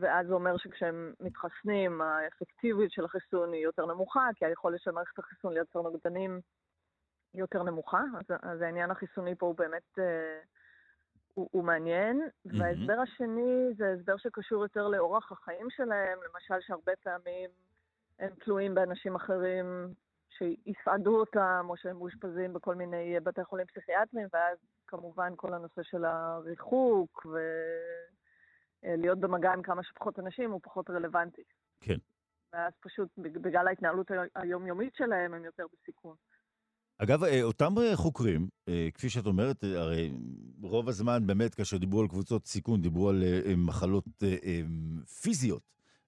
[0.00, 5.18] ואז זה אומר שכשהם מתחסנים, האפקטיביות של החיסון היא יותר נמוכה, כי היכולת של מערכת
[5.18, 6.40] החיסון לייצר נוגדנים
[7.34, 10.40] יותר נמוכה, אז, אז העניין החיסוני פה הוא באמת, אה,
[11.34, 12.22] הוא, הוא מעניין.
[12.22, 12.50] Mhm.
[12.58, 17.50] וההסבר השני זה הסבר שקשור יותר לאורח החיים שלהם, למשל שהרבה פעמים
[18.18, 19.66] הם תלויים באנשים אחרים
[20.30, 25.82] שיסעדו אותם, או שהם מאושפזים בכל מיני אה, בתי חולים פסיכיאטריים, ואז כמובן כל הנושא
[25.82, 27.26] של הריחוק
[28.84, 31.42] ולהיות במגע עם כמה שפחות אנשים הוא פחות רלוונטי.
[31.80, 31.96] כן.
[32.52, 36.16] ואז פשוט בג- בגלל ההתנהלות היומיומית שלהם הם יותר בסיכון.
[37.02, 40.12] אגב, אה, אותם אה, חוקרים, אה, כפי שאת אומרת, הרי
[40.62, 43.24] רוב הזמן באמת כאשר דיברו על קבוצות סיכון, דיברו על
[43.56, 44.04] מחלות
[45.22, 45.62] פיזיות,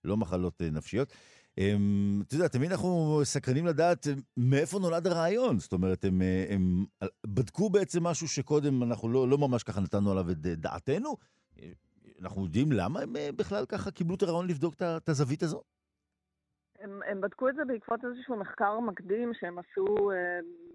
[0.05, 1.13] לא מחלות נפשיות.
[1.55, 5.59] אתה יודע, תמיד אנחנו סקרנים לדעת מאיפה נולד הרעיון.
[5.59, 6.85] זאת אומרת, הם, הם
[7.27, 11.17] בדקו בעצם משהו שקודם אנחנו לא, לא ממש ככה נתנו עליו את דעתנו.
[12.21, 15.63] אנחנו יודעים למה הם בכלל ככה קיבלו את הרעיון לבדוק את הזווית הזו?
[16.83, 20.17] הם, הם בדקו את זה בעקבות איזשהו מחקר מקדים שהם עשו אה,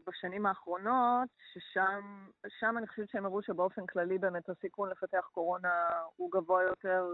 [0.08, 2.28] בשנים האחרונות, ששם
[2.60, 5.74] שם אני חושבת שהם הראו שבאופן כללי באמת הסיכון לפתח קורונה
[6.16, 7.06] הוא גבוה יותר.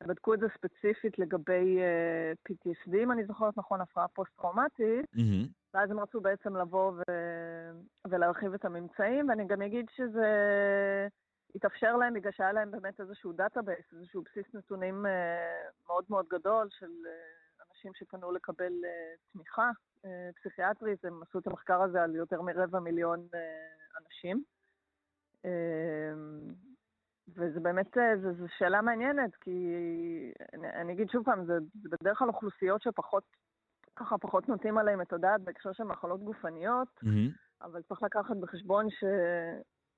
[0.00, 5.46] הם בדקו את זה ספציפית לגבי אה, PTSD, אם אני זוכרת נכון, הפרעה פוסט-טראומטית, אהמ.
[5.74, 7.02] ואז הם רצו בעצם לבוא ו...
[8.08, 10.28] ולהרחיב את הממצאים, ואני גם אגיד שזה
[11.54, 16.68] התאפשר להם בגלל שהיה להם באמת איזשהו database, איזשהו בסיס נתונים אה, מאוד מאוד גדול
[16.70, 17.43] של אה,
[17.86, 19.70] אנשים שפנו לקבל אה, תמיכה
[20.04, 23.40] אה, פסיכיאטרית, הם עשו את המחקר הזה על יותר מרבע מיליון אה,
[24.00, 24.42] אנשים.
[25.44, 25.50] אה,
[27.28, 29.72] וזה באמת, אה, זו, שאלה מעניינת, כי
[30.52, 33.24] אני, אני אגיד שוב פעם, זה, זה בדרך כלל אוכלוסיות שפחות,
[33.96, 37.30] ככה פחות נוטים עליהם את הדעת בהקשר של מחלות גופניות, מהמם.
[37.62, 38.86] אבל צריך לקחת בחשבון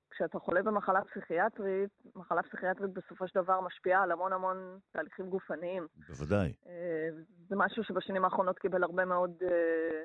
[0.09, 5.87] שכשאתה חולה במחלה פסיכיאטרית, מחלה פסיכיאטרית בסופו של דבר משפיעה על המון המון תהליכים גופניים.
[6.07, 6.53] בוודאי.
[6.67, 7.09] אה,
[7.49, 10.03] זה משהו שבשנים האחרונות קיבל הרבה מאוד אה,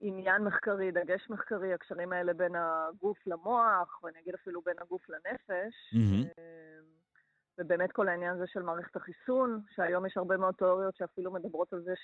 [0.00, 5.74] עניין מחקרי, דגש מחקרי, הקשרים האלה בין הגוף למוח, ואני אגיד אפילו בין הגוף לנפש.
[6.38, 6.78] אה,
[7.58, 11.82] ובאמת כל העניין הזה של מערכת החיסון, שהיום יש הרבה מאוד תיאוריות שאפילו מדברות על
[11.82, 11.94] זה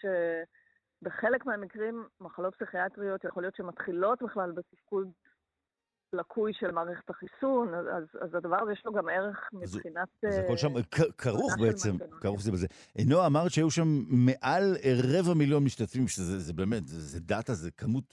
[1.02, 5.08] שבחלק מהמקרים מחלות פסיכיאטריות יכול להיות שמתחילות בכלל בתפקוד
[6.14, 7.86] לקוי של מערכת החיסון, אז,
[8.20, 10.08] אז, הדבר הזה יש לו גם ערך מבחינת...
[10.28, 10.68] אז הכל אה, שם
[11.18, 11.96] כרוך בעצם.
[12.20, 12.66] כרוך זה בזה.
[13.08, 17.54] נועה, אמרת שהיו שם מעל אה, רבע מיליון משתתפים, שזה זה באמת, זה, זה דאטה,
[17.54, 18.04] זה כמות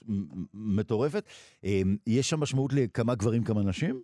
[0.54, 1.24] מטורפת.
[1.64, 4.02] אה, יש שם משמעות לכמה גברים, כמה נשים?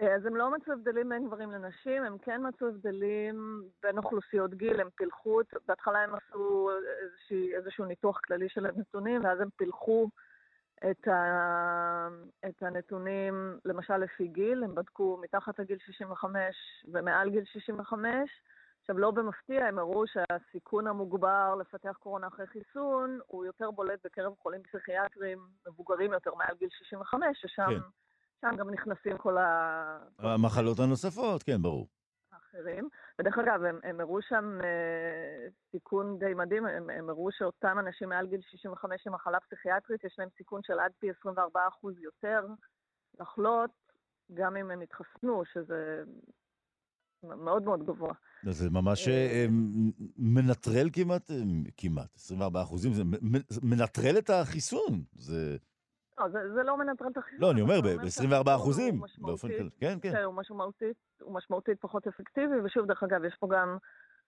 [0.00, 4.80] אז הם לא מצאו הבדלים בין גברים לנשים, הם כן מצאו הבדלים בין אוכלוסיות גיל,
[4.80, 6.70] הם פילחו, בהתחלה הם עשו
[7.02, 10.08] איזושהי, איזשהו ניתוח כללי של הנתונים, ואז הם פילחו
[10.90, 12.08] את, ה,
[12.48, 16.56] את הנתונים, למשל לפי גיל, הם בדקו מתחת לגיל 65
[16.92, 18.06] ומעל גיל 65.
[18.80, 24.32] עכשיו, לא במפתיע, הם הראו שהסיכון המוגבר לפתח קורונה אחרי חיסון הוא יותר בולט בקרב
[24.42, 27.66] חולים פסיכיאטרים מבוגרים יותר מעל גיל 65, ששם
[28.40, 28.56] כן.
[28.56, 29.98] גם נכנסים כל ה...
[30.18, 31.86] המחלות הנוספות, כן, ברור.
[32.56, 32.88] האחרים.
[33.18, 38.08] ודרך אגב, הם, הם הראו שם אה, סיכון די מדהים, הם, הם הראו שאותם אנשים
[38.08, 41.30] מעל גיל 65 עם מחלה פסיכיאטרית, יש להם סיכון של עד פי 24%
[42.02, 42.46] יותר
[43.20, 43.70] לחלות,
[44.34, 46.02] גם אם הם התחסנו, שזה
[47.22, 48.14] מאוד מאוד גבוה.
[48.50, 51.36] זה ממש אה, מ- מנטרל כמעט, אה,
[51.76, 53.02] כמעט, 24 אחוזים, זה
[53.48, 55.04] זה מנטרל את החיסון.
[55.12, 55.56] זה...
[56.18, 57.40] לא, זה, זה לא מנטרל את החיסון.
[57.40, 59.70] לא, אני אומר, אבל זה ב-24 שהחיסון אחוזים, באופן כללי.
[59.78, 60.12] כן, כן.
[60.12, 63.78] כן, הוא משמעותית, הוא משמעותית פחות אפקטיבי, ושוב, דרך אגב, יש פה גם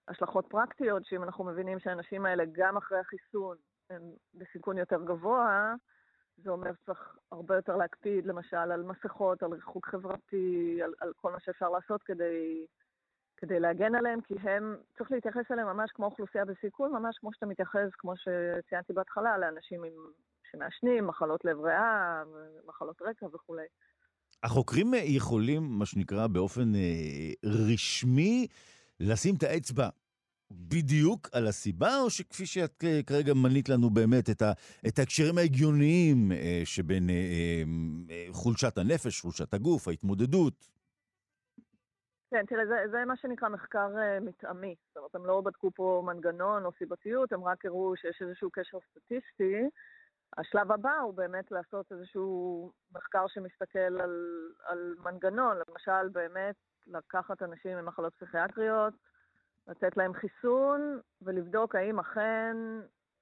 [0.08, 3.56] השלכות פרקטיות, שאם אנחנו מבינים שהאנשים האלה, גם אחרי החיסון,
[3.90, 4.02] הם
[4.34, 5.74] בסיכון יותר גבוה,
[6.44, 11.32] זה אומר שצריך הרבה יותר להקפיד, למשל, על מסכות, על ריחוק חברתי, על, על כל
[11.32, 12.66] מה שאפשר לעשות כדי,
[13.36, 17.46] כדי להגן עליהם, כי הם, צריך להתייחס אליהם ממש כמו אוכלוסייה בסיכון, ממש כמו שאתה
[17.46, 19.92] מתייחס, כמו שציינתי בהתחלה, לאנשים עם,
[20.50, 22.22] שמעשנים, מחלות לב ריאה,
[22.66, 23.66] מחלות רקע וכולי.
[24.42, 28.46] החוקרים אה, יכולים, מה שנקרא, באופן אה, רשמי,
[29.00, 29.88] לשים את האצבע
[30.50, 34.52] בדיוק על הסיבה, או שכפי שאת אה, כרגע מנית לנו באמת את, ה,
[34.88, 37.62] את ההקשרים ההגיוניים אה, שבין אה, אה,
[38.10, 40.68] אה, חולשת הנפש, חולשת הגוף, ההתמודדות?
[42.30, 44.74] כן, תראה, זה, זה מה שנקרא מחקר uh, מתאמי.
[44.88, 48.78] זאת אומרת, הם לא בדקו פה מנגנון או סיבתיות, הם רק הראו שיש איזשהו קשר
[48.90, 49.68] סטטיסטי.
[50.36, 56.54] השלב הבא הוא באמת לעשות איזשהו מחקר שמסתכל על, על מנגנון, למשל באמת
[56.86, 58.94] לקחת אנשים עם מחלות פסיכיאטריות,
[59.68, 62.56] לתת להם חיסון ולבדוק האם אכן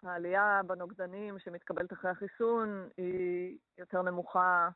[0.03, 4.69] העלייה בנוגדנים שמתקבלת אחרי החיסון היא יותר נמוכה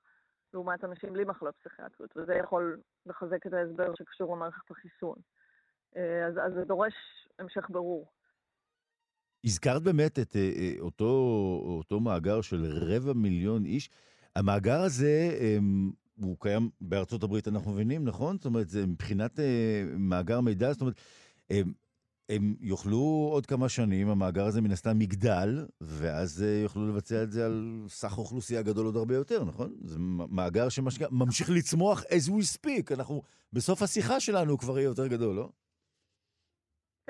[0.54, 5.16] לעומת אנשים בלי מחלות פסיכיאטריות, וזה יכול לחזק את ההסבר שקשור למערכת החיסון.
[5.96, 6.94] אה, אז, אז זה דורש
[7.38, 8.06] המשך ברור.
[9.44, 11.04] הזכרת באמת את אה, אה, אותו,
[11.64, 13.90] אותו מאגר של רבע מיליון איש.
[14.36, 15.38] המאגר הזה,
[16.20, 18.36] הוא קיים בארצות הברית, אנחנו מבינים, נכון?
[18.36, 19.40] זאת אומרת, זה מבחינת
[19.98, 20.94] מאגר מידע, זאת אומרת,
[21.50, 21.72] הם,
[22.28, 27.46] הם יוכלו עוד כמה שנים, המאגר הזה מן הסתם יגדל, ואז יוכלו לבצע את זה
[27.46, 29.74] על סך אוכלוסייה גדול עוד הרבה יותר, נכון?
[29.84, 29.96] זה
[30.30, 32.94] מאגר שממשיך לצמוח as we speak.
[32.94, 33.22] אנחנו,
[33.52, 35.48] בסוף השיחה שלנו הוא כבר יהיה יותר גדול, לא?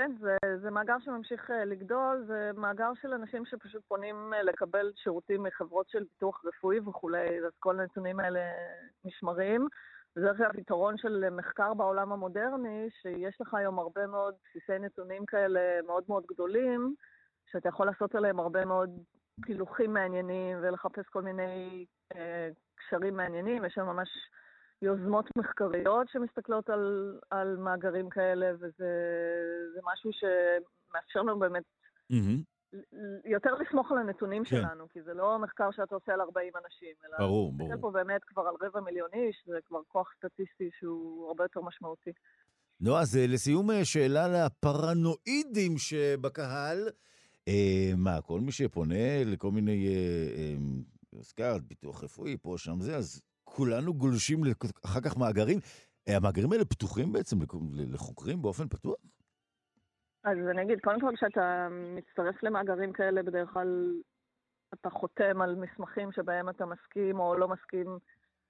[0.01, 4.93] כן, זה, זה מאגר שממשיך אה, לגדול, זה מאגר של אנשים שפשוט פונים אה, לקבל
[4.97, 8.41] שירותים מחברות של ביטוח רפואי וכולי, אז כל הנתונים האלה
[9.05, 9.69] נשמרים.
[10.17, 15.61] וזה עכשיו יתרון של מחקר בעולם המודרני, שיש לך היום הרבה מאוד בסיסי נתונים כאלה
[15.87, 16.95] מאוד מאוד גדולים,
[17.53, 18.91] שאתה יכול לעשות עליהם הרבה מאוד
[19.43, 21.87] פילוחים מעניינים ולחפש כל מיני
[22.17, 23.65] אה, קשרים מעניינים.
[23.65, 24.09] יש שם ממש
[24.83, 31.63] יוזמות מחקריות שמסתכלות על, על מאגרים כאלה, וזה משהו שמאפשר לנו באמת
[32.13, 32.77] mm-hmm.
[33.25, 34.57] יותר לסמוך על הנתונים כן.
[34.57, 37.19] שלנו, כי זה לא מחקר שאתה עושה על 40 אנשים, אלא...
[37.19, 37.73] ברור, ברור.
[37.81, 42.11] פה באמת כבר על רבע מיליון איש, זה כבר כוח סטטיסטי שהוא הרבה יותר משמעותי.
[42.81, 46.89] נו, אז אה, לסיום אה, שאלה לפרנואידים שבקהל.
[47.49, 50.55] אה, מה, כל מי שפונה לכל מיני, אה,
[51.19, 53.23] הזכרת, אה, ביטוח רפואי, פה, שם, זה, אז
[53.57, 54.41] כולנו גולשים
[54.85, 55.59] אחר כך מאגרים.
[56.09, 57.37] אה, המאגרים האלה פתוחים בעצם
[57.95, 59.01] לחוקרים באופן פתוח?
[60.25, 63.95] אז אני אגיד, קודם כל כשאתה מצטרף למאגרים כאלה, בדרך כלל
[64.75, 67.99] אתה חותם על מסמכים שבהם אתה מסכים או לא מסכים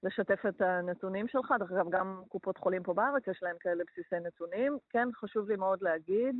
[0.03, 1.53] לשתף את הנתונים שלך.
[1.59, 4.77] דרך אגב, גם קופות חולים פה בארץ יש להם כאלה בסיסי נתונים.
[4.89, 6.35] כן, חשוב לי מאוד להגיד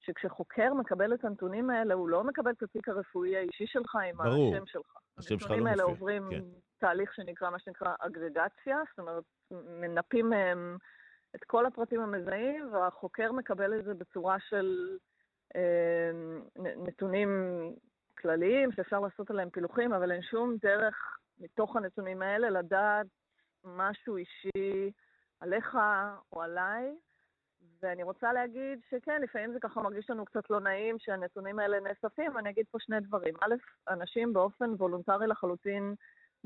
[0.00, 4.54] שכשחוקר מקבל את הנתונים האלה, הוא לא מקבל את התיק הרפואי האישי שלך עם ברור.
[4.54, 4.96] השם שלך.
[5.18, 5.56] השם שלך לא מופיע.
[5.56, 6.44] הנתונים האלה עוברים כן.
[6.78, 10.76] תהליך שנקרא, מה שנקרא אגרגציה, זאת אומרת, מנפים מהם
[11.34, 14.96] את כל הפרטים המזהים, והחוקר מקבל את זה בצורה של
[15.56, 16.10] אה,
[16.56, 17.30] נתונים
[18.18, 23.06] כלליים, שאפשר לעשות עליהם פילוחים, אבל אין שום דרך מתוך הנתונים האלה לדעת
[23.64, 24.92] משהו אישי
[25.40, 25.78] עליך
[26.32, 26.96] או עליי.
[27.82, 32.38] ואני רוצה להגיד שכן, לפעמים זה ככה מרגיש לנו קצת לא נעים שהנתונים האלה נאספים.
[32.38, 33.34] אני אגיד פה שני דברים.
[33.40, 33.54] א',
[33.88, 35.94] אנשים באופן וולונטרי לחלוטין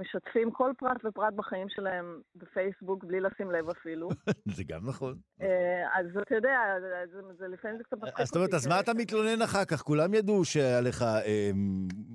[0.01, 4.09] משתפים כל פרט ופרט בחיים שלהם בפייסבוק בלי לשים לב אפילו.
[4.57, 5.15] זה גם נכון.
[5.43, 6.59] אה, אז אתה יודע,
[7.39, 8.23] זה לפעמים זה קצת מצחיק אותי.
[8.23, 9.83] אז זאת אומרת, אז מה אתה מתלונן אחר כך?
[9.83, 11.51] כולם ידעו שעליך אה,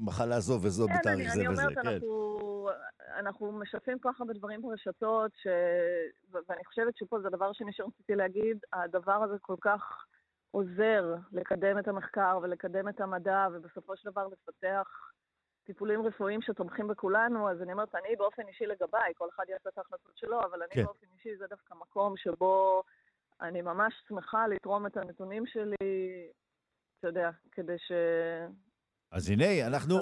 [0.05, 1.61] מחלה זו וזו כן, בתאריך זה וזה.
[1.61, 2.01] כן, אני אומרת,
[3.19, 5.31] אנחנו משתפים כל כך הרבה דברים ברשתות,
[6.49, 10.05] ואני חושבת שפה זה הדבר השני שרציתי להגיד, הדבר הזה כל כך
[10.51, 14.87] עוזר לקדם את המחקר ולקדם את המדע, ובסופו של דבר לפתח
[15.65, 19.77] טיפולים רפואיים שתומכים בכולנו, אז אני אומרת, אני באופן אישי לגביי, כל אחד יעשה את
[19.77, 20.83] ההחלטות שלו, אבל אני כן.
[20.83, 22.83] באופן אישי זה דווקא מקום שבו
[23.41, 25.75] אני ממש שמחה לתרום את הנתונים שלי,
[26.99, 27.91] אתה יודע, כדי ש...
[29.11, 29.95] אז הנה, אנחנו...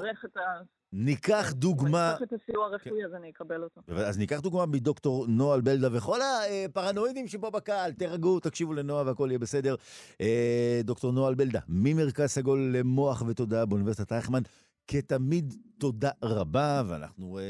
[0.94, 2.10] ניקח דוגמה...
[2.10, 3.06] אני צריך את הסיוע הרפואי, כן.
[3.06, 3.82] אז אני אקבל אותו.
[3.96, 9.40] אז ניקח דוגמה מדוקטור נועה אלבלדה וכל הפרנואידים שפה בקהל, תרגעו, תקשיבו לנועה והכל יהיה
[9.40, 9.76] בסדר.
[10.22, 14.42] אה, דוקטור נועה אלבלדה, ממרכז סגול למוח ותודעה באוניברסיטת אייכמן,
[14.88, 17.44] כתמיד, תודה רבה, ואנחנו אה,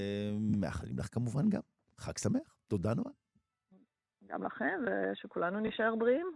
[0.59, 1.61] מאחלים לך כמובן גם
[1.97, 2.55] חג שמח.
[2.67, 3.11] תודה, נועה.
[4.27, 6.27] גם לכם, ושכולנו נשאר בריאים.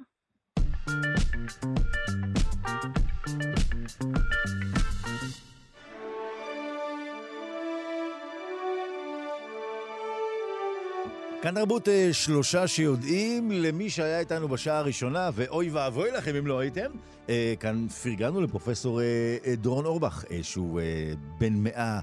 [11.42, 16.60] כאן תרבות אה, שלושה שיודעים למי שהיה איתנו בשעה הראשונה, ואוי ואבוי לכם אם לא
[16.60, 16.92] הייתם.
[17.30, 20.82] אה, כאן פרגנו לפרופסור אה, דורון אורבך, שהוא
[21.40, 22.00] בן מאה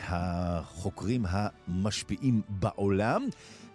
[0.00, 3.26] החוקרים המשפיעים בעולם.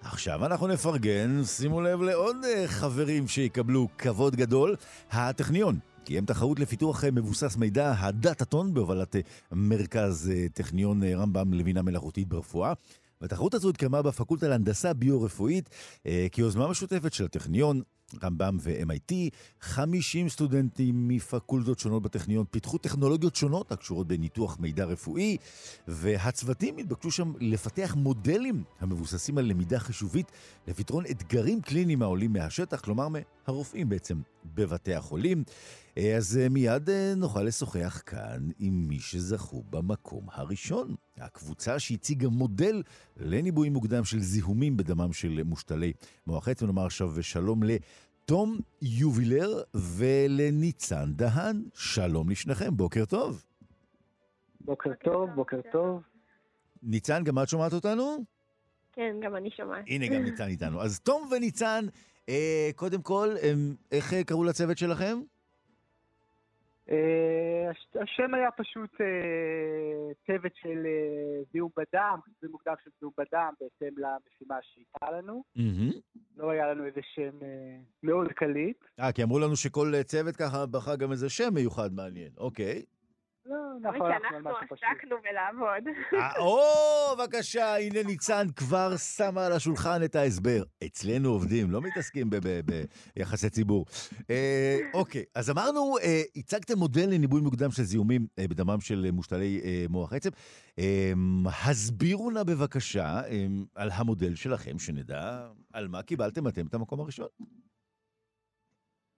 [0.02, 4.76] עכשיו אנחנו נפרגן, שימו לב לעוד חברים שיקבלו כבוד גדול,
[5.12, 5.80] הטכניון.
[6.04, 9.16] קיים תחרות לפיתוח מבוסס מידע, הדאטאטון, בהובלת
[9.52, 12.74] מרכז טכניון רמב"ם לבינה מלאכותית ברפואה.
[13.22, 15.70] והתחרות הזו התקיימה בפקולטה להנדסה ביו-רפואית
[16.06, 17.82] אה, כיוזמה משותפת של הטכניון,
[18.24, 19.14] רמב"ם ו-MIT,
[19.62, 25.38] 50 סטודנטים מפקולטות שונות בטכניון פיתחו טכנולוגיות שונות הקשורות בניתוח מידע רפואי,
[25.88, 30.32] והצוותים התבקשו שם לפתח מודלים המבוססים על למידה חישובית
[30.68, 34.22] לפתרון אתגרים קליניים העולים מהשטח, כלומר מהרופאים בעצם
[34.56, 35.44] בבתי החולים.
[36.18, 40.96] אז אה, מיד אה, נוכל לשוחח כאן עם מי שזכו במקום הראשון.
[41.18, 42.84] הקבוצה שהציגה מודל
[43.18, 45.94] לניבוי מוקדם של זיהומים בדמם של מושתלי
[46.28, 46.66] מוח עצם.
[46.66, 47.64] נאמר עכשיו שלום
[48.30, 51.64] לתום יובילר ולניצן דהן.
[51.74, 53.44] שלום לשניכם, בוקר טוב.
[54.62, 56.02] בוקר טוב, בוקר טוב.
[56.84, 58.18] ניצן, גם את שומעת אותנו?
[58.94, 59.84] כן, גם אני שומעת.
[59.88, 60.82] הנה, גם ניצן איתנו.
[60.82, 61.86] אז תום וניצן,
[62.30, 63.54] אה, קודם כל, אה,
[63.92, 65.20] איך קראו לצוות שלכם?
[66.92, 67.72] אה,
[68.02, 73.96] השם היה פשוט אה, צוות של אה, זיהום בדם, זה מוקדם של זיהום בדם בהתאם
[73.98, 75.44] למשימה שהייתה לנו.
[76.38, 77.38] לא היה לנו איזה שם
[78.04, 78.78] מאוד קליט.
[79.00, 82.84] אה, כי אמרו לנו שכל צוות ככה בחר גם איזה שם מיוחד מעניין, אוקיי.
[83.50, 85.96] לא, נכון, אנחנו עסקנו בלעבוד.
[86.14, 86.60] אה, או,
[87.18, 90.64] בבקשה, הנה ניצן כבר שמה על השולחן את ההסבר.
[90.86, 92.30] אצלנו עובדים, לא מתעסקים
[93.16, 93.86] ביחסי ציבור.
[94.30, 100.14] אה, אוקיי, אז אמרנו, אה, הצגתם מודל לניבוי מוקדם של זיהומים בדמם של מושתלי מוח
[100.14, 100.30] עצם.
[101.46, 103.22] הסבירו נא בבקשה
[103.76, 107.28] על המודל שלכם, שנדע על מה קיבלתם אתם את המקום הראשון.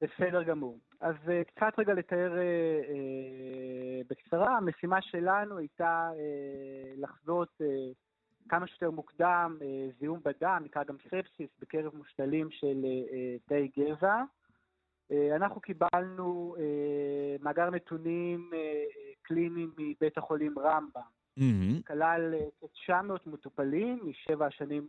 [0.02, 0.80] בסדר גמור.
[1.00, 6.10] אז uh, קצת רגע לתאר uh, uh, בקצרה, המשימה שלנו הייתה
[6.98, 7.62] לחזות
[8.50, 9.58] כמה שיותר מוקדם
[10.00, 12.86] זיהום בדם, נקרא גם ספסיס, בקרב מושתלים של
[13.46, 14.24] תאי גזע.
[15.36, 16.56] אנחנו קיבלנו
[17.42, 18.52] מאגר נתונים
[19.22, 21.02] קליניים מבית החולים רמב"ם.
[21.40, 21.88] Mm-hmm.
[21.88, 22.94] כלל כ-900
[23.26, 24.88] מטופלים משבע השנים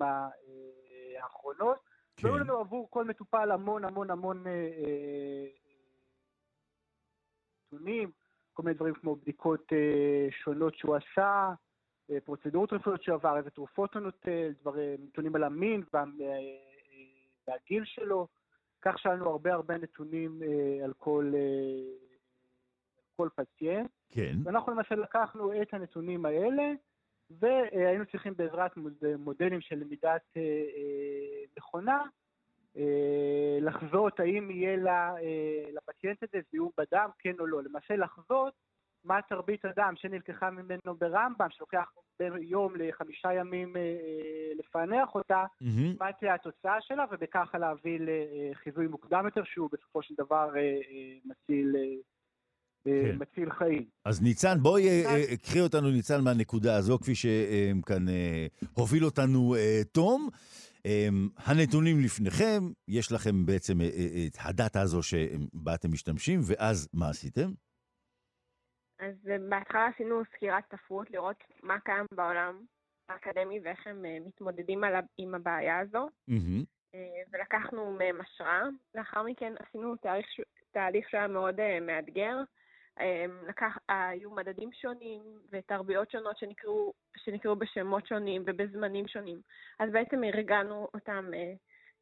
[1.21, 1.92] האחרונות.
[2.17, 2.29] כן.
[2.29, 5.47] והיו לנו עבור כל מטופל המון המון המון אה, אה,
[7.73, 8.13] נתונים, אה,
[8.53, 11.51] כל מיני דברים כמו בדיקות אה, שונות שהוא עשה,
[12.11, 16.27] אה, פרוצדורות רפואיות שהוא עבר, איזה תרופות הוא נוטל, דברים, נתונים על המין וה, אה,
[16.27, 16.39] אה,
[17.49, 18.27] והגיל שלו.
[18.83, 21.41] כך שהיה לנו הרבה הרבה נתונים אה, על כל, אה,
[23.17, 23.91] כל פציינט.
[24.09, 24.37] כן.
[24.45, 26.73] ואנחנו למעשה לקחנו את הנתונים האלה,
[27.39, 28.71] והיינו צריכים בעזרת
[29.19, 32.03] מודלים של למידת אה, אה, מכונה
[32.77, 34.77] אה, לחזות האם יהיה
[35.73, 37.63] לפציינט הזה זיהום בדם, כן או לא.
[37.63, 38.55] למעשה לחזות
[39.05, 43.77] מה תרבית הדם שנלקחה ממנו ברמב"ם, שלוקח בין יום לחמישה ימים
[44.59, 45.97] לפענח אותה, mm-hmm.
[46.01, 50.51] מה תהיה התוצאה שלה, ובככה להביא לחיזוי מוקדם יותר, שהוא בסופו של דבר
[51.25, 51.77] מציל
[52.85, 53.17] כן.
[53.19, 53.85] מציל חיים.
[54.05, 59.55] אז ניצן, בואי אה, אה, קחי אותנו, ניצן, מהנקודה הזו, כפי שכאן אה, הוביל אותנו
[59.93, 60.29] תום.
[61.37, 67.51] הנתונים לפניכם, יש לכם בעצם את הדאטה הזו שבה אתם משתמשים, ואז מה עשיתם?
[68.99, 69.15] אז
[69.49, 72.65] בהתחלה עשינו סקירת ספרות, לראות מה קיים בעולם
[73.09, 74.81] האקדמי ואיך הם מתמודדים
[75.19, 76.09] עם הבעיה הזו.
[77.33, 78.63] ולקחנו מהם השראה.
[78.95, 80.27] לאחר מכן עשינו תהליך,
[80.73, 82.45] תהליך שהיה מאוד מאתגר, אמ,
[83.49, 89.41] לקח, היו מדדים שונים ותרביות שונות שנקראו, שנקראו בשמות שונים ובזמנים שונים.
[89.79, 91.53] אז בעצם ארגנו אותם אה,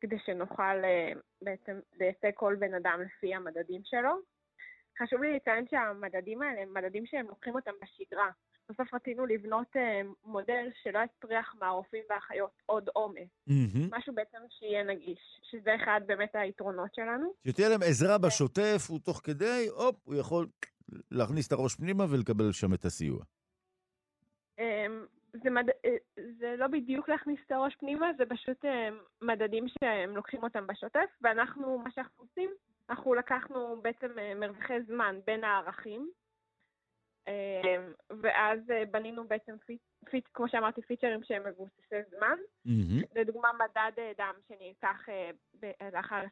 [0.00, 1.12] כדי שנוכל אה,
[1.42, 4.10] בעצם לייצג כל בן אדם לפי המדדים שלו.
[5.02, 8.30] חשוב לי לציין שהמדדים האלה הם מדדים שהם לוקחים אותם בשגרה.
[8.70, 13.28] בסוף רצינו לבנות אה, מודל שלא יצריח מהרופאים והאחיות עוד עומס.
[13.48, 13.96] Mm-hmm.
[13.96, 17.32] משהו בעצם שיהיה נגיש, שזה אחד באמת היתרונות שלנו.
[17.46, 20.46] שתהיה להם עזרה בשוטף, הוא תוך כדי, הופ, הוא יכול
[21.10, 23.24] להכניס את הראש פנימה ולקבל שם את הסיוע.
[24.58, 25.68] אמ, זה, מד...
[25.84, 25.96] אה,
[26.38, 31.10] זה לא בדיוק להכניס את הראש פנימה, זה פשוט אמ, מדדים שהם לוקחים אותם בשוטף,
[31.20, 32.50] ואנחנו, מה שאנחנו עושים,
[32.90, 36.10] אנחנו לקחנו בעצם אה, מרווחי זמן בין הערכים,
[37.28, 37.92] אמ,
[38.22, 39.80] ואז אה, בנינו בעצם, פיט,
[40.10, 42.36] פיט, כמו שאמרתי, פיצ'רים שהם מבוססי זמן.
[42.66, 43.20] Mm-hmm.
[43.20, 45.06] לדוגמה, מדד דם שנלקח
[45.92, 46.24] לאחר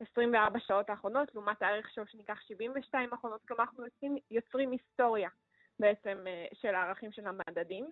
[0.00, 5.28] 24 שעות האחרונות, לעומת הערך שלו שניקח 72 האחרונות, כלומר אנחנו יוצרים, יוצרים היסטוריה
[5.78, 7.90] בעצם אה, של הערכים של המדדים.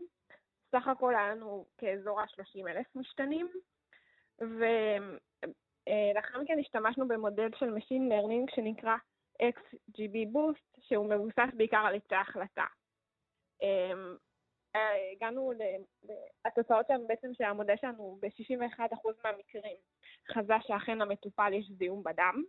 [0.72, 3.48] סך הכל היה לנו כאזור ה-30 אלף משתנים,
[4.38, 8.96] ולאחר אה, מכן השתמשנו במודל של Machine Learning שנקרא
[9.42, 12.64] XGB Boost, שהוא מבוסס בעיקר על היצע החלטה.
[13.62, 13.92] אה,
[15.12, 15.52] הגענו,
[16.44, 18.80] התוצאות שלנו בעצם שהמודל שלנו ב-61%
[19.24, 19.76] מהמקרים
[20.34, 22.42] חזה שאכן למטופל יש זיהום בדם,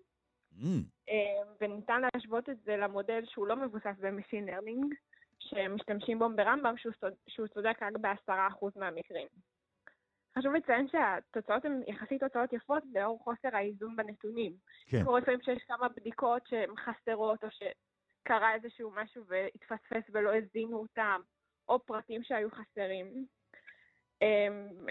[0.53, 0.65] mm.
[1.09, 4.95] אה, וניתן להשוות את זה למודל שהוא לא מבוסס ב-Machine Learning,
[5.39, 6.93] שמשתמשים בו ברמב"ם, שהוא,
[7.27, 9.27] שהוא צודק רק ב-10% מהמקרים.
[10.37, 14.53] חשוב לציין שהתוצאות הן יחסית תוצאות יפות לאור חוסר האיזון בנתונים.
[14.89, 15.03] כן.
[15.03, 21.21] קורה לפעמים שיש כמה בדיקות שהן חסרות, או שקרה איזשהו משהו והתפספס ולא הזינו אותם,
[21.69, 23.25] או פרטים שהיו חסרים.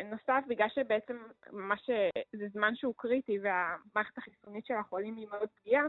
[0.05, 1.17] נוסף, בגלל שבעצם
[1.51, 1.91] מה ש...
[2.33, 5.85] זה זמן שהוא קריטי והמערכת החיסונית של החולים היא מאוד פגיעה,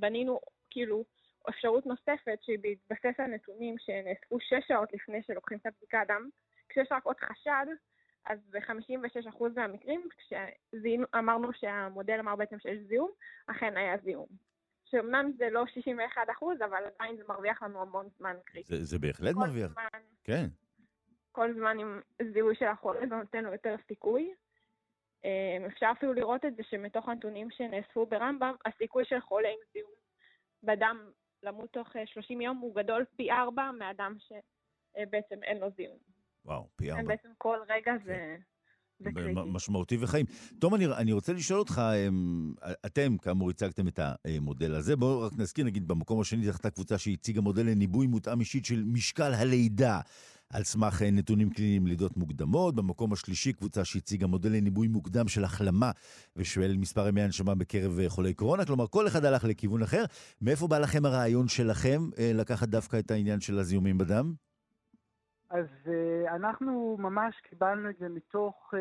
[0.00, 0.40] בנינו
[0.70, 1.04] כאילו
[1.48, 6.28] אפשרות נוספת שהיא בהתבסס על נתונים שנאספו שש שעות לפני שלוקחים את הבדיקה דם,
[6.68, 7.66] כשיש רק עוד חשד,
[8.26, 13.10] אז ב-56% מהמקרים, כשאמרנו שהמודל אמר בעצם שיש זיהום,
[13.46, 14.28] אכן היה זיהום.
[14.84, 16.22] שאומנם זה לא 61
[16.64, 18.76] אבל עדיין זה מרוויח לנו המון זמן קריטי.
[18.76, 19.72] זה, זה בהחלט מרוויח.
[19.72, 20.46] זמן, כן.
[21.38, 22.00] כל זמן עם
[22.32, 24.34] זיהוי של החולה זה נותן לו יותר סיכוי.
[25.24, 29.92] אמ, אפשר אפילו לראות את זה שמתוך הנתונים שנאספו ברמב"ם, הסיכוי של חולה עם זיהום
[30.62, 31.10] בדם
[31.42, 35.98] למות תוך 30 אה, יום הוא גדול פי ארבע מאדם שבעצם אין לו זיהום.
[36.44, 37.02] וואו, פי ארבע.
[37.02, 38.36] בעצם כל רגע זה...
[39.04, 39.10] כן.
[39.14, 39.32] זה.
[39.34, 40.26] משמעותי וחיים.
[40.60, 42.54] תום, אני, אני רוצה לשאול אותך, אמ,
[42.86, 47.40] אתם כאמור הצגתם את המודל הזה, בואו רק נזכיר, נגיד במקום השני הייתה קבוצה שהציגה
[47.40, 50.00] מודל לניבוי מותאם אישית של משקל הלידה.
[50.54, 52.74] על סמך אה, נתונים קליניים לידות מוקדמות.
[52.74, 55.90] במקום השלישי, קבוצה שהציגה מודל לניבוי מוקדם של החלמה
[56.36, 58.64] ושואל מספר ימי הנשמה בקרב אה, חולי קורונה.
[58.64, 60.04] כלומר, כל אחד הלך לכיוון אחר.
[60.42, 64.32] מאיפה בא לכם הרעיון שלכם אה, לקחת דווקא את העניין של הזיהומים בדם?
[65.50, 65.66] אז
[66.34, 68.74] אנחנו ממש קיבלנו את זה מתוך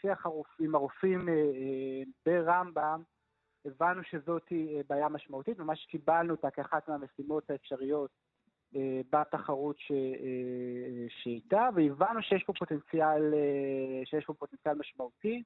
[0.00, 3.02] שיח הרופאים uh, ברמב"ם.
[3.64, 4.52] הבנו שזאת
[4.88, 8.10] בעיה משמעותית, ממש קיבלנו אותה כאחת מהמשימות האפשריות
[9.12, 9.90] בתחרות ש...
[9.90, 9.94] uh,
[11.22, 13.34] שאיתה, והבנו שיש פה פוטנציאל,
[14.04, 15.42] שיש פה פוטנציאל משמעותי.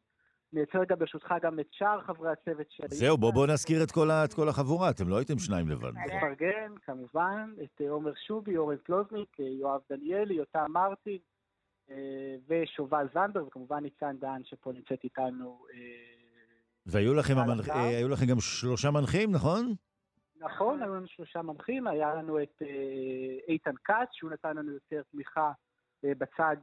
[0.52, 2.88] אני אצא רגע ברשותך גם את שאר חברי הצוות שהיו.
[2.90, 5.92] זהו, בוא, בוא נזכיר את כל, ה, את כל החבורה, אתם לא הייתם שניים לבד.
[5.96, 11.18] נפרגן, כמובן, את אה, עומר שובי, אורן פלוזניק, אה, יואב דניאלי, יותם מרטין
[11.90, 11.96] אה,
[12.48, 15.64] ושובל זנדר, וכמובן ניצן דן שפה נמצאת איתנו.
[16.86, 17.58] והיו לכם, המנ...
[18.10, 19.74] לכם גם שלושה מנחים, נכון?
[20.40, 22.62] נכון, היו לנו שלושה מנחים, היה לנו את
[23.48, 25.52] איתן כץ, שהוא נתן לנו יותר תמיכה
[26.02, 26.56] בצד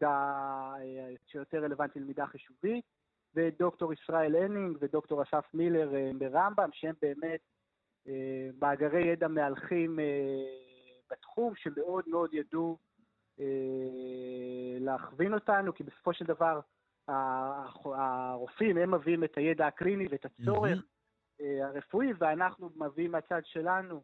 [1.28, 2.86] שיותר רלוונטי למידה חישובית.
[3.38, 7.40] ודוקטור ישראל הנינג ודוקטור אסף מילר אה, ברמב"ם, שהם באמת
[8.08, 10.06] אה, מאגרי ידע מהלכים אה,
[11.12, 12.78] בתחום, שמאוד מאוד ידעו
[14.80, 16.60] להכווין אותנו, כי בסופו של דבר
[17.08, 20.97] הרופאים הם מביאים את הידע הקליני ואת הצורך mm-hmm.
[21.40, 24.02] הרפואי, ואנחנו מביאים מהצד שלנו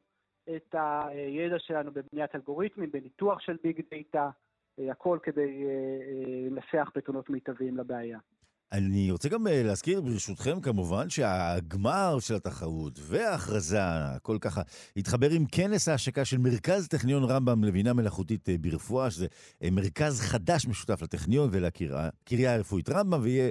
[0.55, 4.29] את הידע שלנו בבניית אלגוריתמים, בניתוח של ביג דאטה,
[4.91, 5.65] הכל כדי
[6.49, 8.19] לנסח פתרונות מיטביים לבעיה.
[8.71, 14.61] אני רוצה גם אה, להזכיר ברשותכם כמובן שהגמר של התחרות וההכרזה, הכל ככה,
[14.97, 19.27] התחבר עם כנס ההשקה של מרכז טכניון רמב"ם לבינה מלאכותית אה, ברפואה, שזה
[19.63, 23.49] אה, מרכז חדש משותף לטכניון ולקריה הרפואית רמב"ם, ויהיה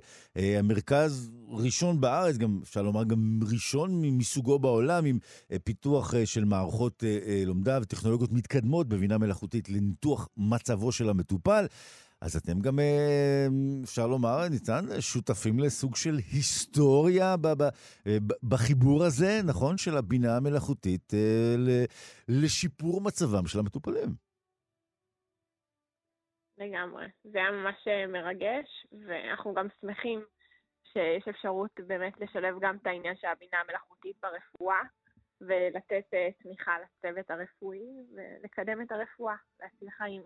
[0.59, 5.19] המרכז ראשון בארץ, גם אפשר לומר גם ראשון מסוגו בעולם, עם
[5.65, 7.05] פיתוח של מערכות
[7.47, 11.67] לומדה וטכנולוגיות מתקדמות בבינה מלאכותית לניתוח מצבו של המטופל.
[12.25, 13.47] אז אתם גם, אה,
[13.85, 17.35] אפשר לומר, ניצן, שותפים לסוג של היסטוריה
[18.07, 18.17] אה,
[18.51, 19.77] בחיבור הזה, נכון?
[19.77, 21.55] של הבינה המלאכותית אה,
[22.29, 24.11] לשיפור מצבם של המטופלים.
[26.59, 27.07] לגמרי.
[27.25, 30.25] זה היה ממש מרגש, ואנחנו גם שמחים
[30.93, 34.83] שיש אפשרות באמת לשלב גם את העניין של הבינה המלאכותית ברפואה,
[35.41, 36.09] ולתת
[36.43, 40.23] תמיכה לצוות הרפואי, ולקדם את הרפואה, להציל חיים.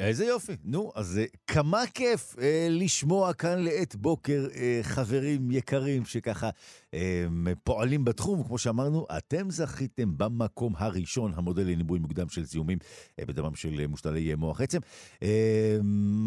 [0.00, 0.52] איזה יופי.
[0.64, 6.50] נו, אז אה, כמה כיף אה, לשמוע כאן לעת בוקר אה, חברים יקרים שככה
[6.94, 7.26] אה,
[7.64, 8.42] פועלים בתחום.
[8.44, 12.78] כמו שאמרנו, אתם זכיתם במקום הראשון, המודל לניבוי מוקדם של זיהומים
[13.18, 14.78] אה, בדמם של אה, מושתלי מוח עצם.
[15.22, 15.78] אה,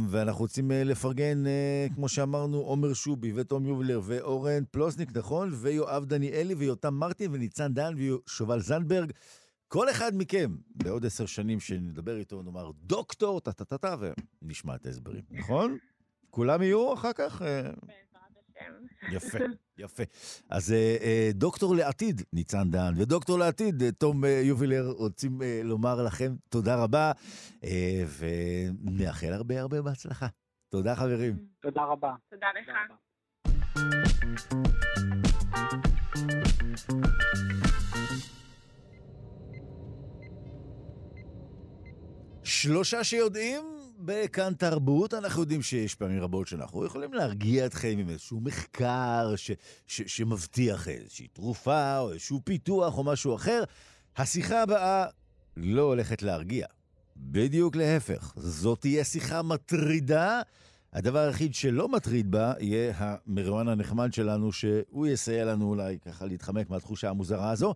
[0.10, 5.50] ואנחנו רוצים אה, לפרגן, אה, כמו שאמרנו, עומר שובי ותום יובלר ואורן פלוסניק, נכון?
[5.54, 9.12] ויואב דניאלי ויותם מרטין וניצן דן ושובל זנדברג.
[9.74, 13.96] כל אחד מכם, בעוד עשר שנים שנדבר איתו, נאמר דוקטור, טה-טה-טה-טה,
[14.42, 15.78] ונשמע את ההסברים, נכון?
[16.30, 17.42] כולם יהיו אחר כך?
[17.42, 17.72] אה?
[19.12, 19.38] יפה,
[19.78, 20.04] יפה.
[20.50, 26.76] אז אה, אה, דוקטור לעתיד, ניצן דן, ודוקטור לעתיד, תום יובילר, רוצים לומר לכם תודה
[26.76, 27.12] רבה,
[28.18, 30.28] ונאחל הרבה הרבה בהצלחה.
[30.70, 31.36] תודה, חברים.
[31.62, 32.16] תודה רבה.
[32.30, 32.94] תודה לך.
[42.64, 43.62] שלושה שיודעים
[44.00, 49.52] בכאן תרבות, אנחנו יודעים שיש פעמים רבות שאנחנו יכולים להרגיע אתכם עם איזשהו מחקר ש,
[49.88, 53.64] ש, שמבטיח איזושהי תרופה או איזשהו פיתוח או משהו אחר.
[54.18, 55.06] השיחה הבאה
[55.58, 56.68] לא הולכת להרגיע.
[57.18, 60.42] בדיוק להפך, זאת תהיה שיחה מטרידה,
[60.94, 66.70] הדבר היחיד שלא מטריד בה יהיה המרואן הנחמד שלנו, שהוא יסייע לנו אולי ככה להתחמק
[66.70, 67.74] מהתחושה המוזרה הזו.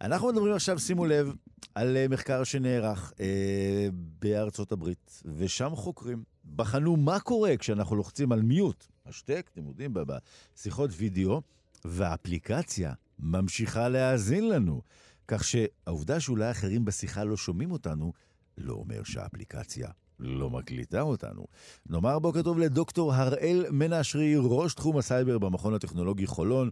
[0.00, 1.34] אנחנו מדברים עכשיו, שימו לב,
[1.74, 6.22] על אה, מחקר שנערך אה, בארצות הברית, ושם חוקרים
[6.56, 11.42] בחנו מה קורה כשאנחנו לוחצים על mute, השתק, אתם יודעים, בשיחות וידאו,
[11.84, 14.82] והאפליקציה ממשיכה להאזין לנו.
[15.28, 18.12] כך שהעובדה שאולי אחרים בשיחה לא שומעים אותנו,
[18.58, 19.88] לא אומר שהאפליקציה
[20.18, 21.46] לא מקליטה אותנו.
[21.90, 26.70] נאמר בוקר טוב לדוקטור הראל מנשרי, ראש תחום הסייבר במכון הטכנולוגי חולון,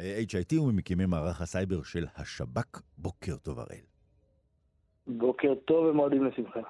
[0.00, 2.80] HIT וממקימי מערך הסייבר של השב"כ.
[2.98, 3.84] בוקר טוב הראל.
[5.06, 6.60] בוקר טוב ומועדים לשמחה.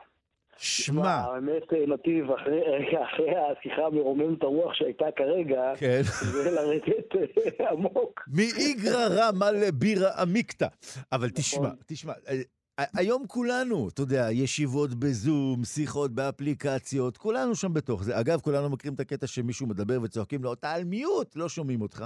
[0.57, 1.09] שמע.
[1.09, 2.61] האמת, אה, נתיב, אחרי,
[3.05, 6.03] אחרי השיחה מרוממת הרוח שהייתה כרגע, כן.
[6.03, 7.16] זה לרדת
[7.61, 8.28] אה, עמוק.
[8.28, 10.66] מאיגרא רמא לבירא עמיקתא.
[11.12, 11.36] אבל נכון.
[11.36, 18.20] תשמע, תשמע, אה, היום כולנו, אתה יודע, ישיבות בזום, שיחות באפליקציות, כולנו שם בתוך זה.
[18.20, 22.05] אגב, כולנו מכירים את הקטע שמישהו מדבר וצועקים לו, אתה על מיוט, לא שומעים אותך.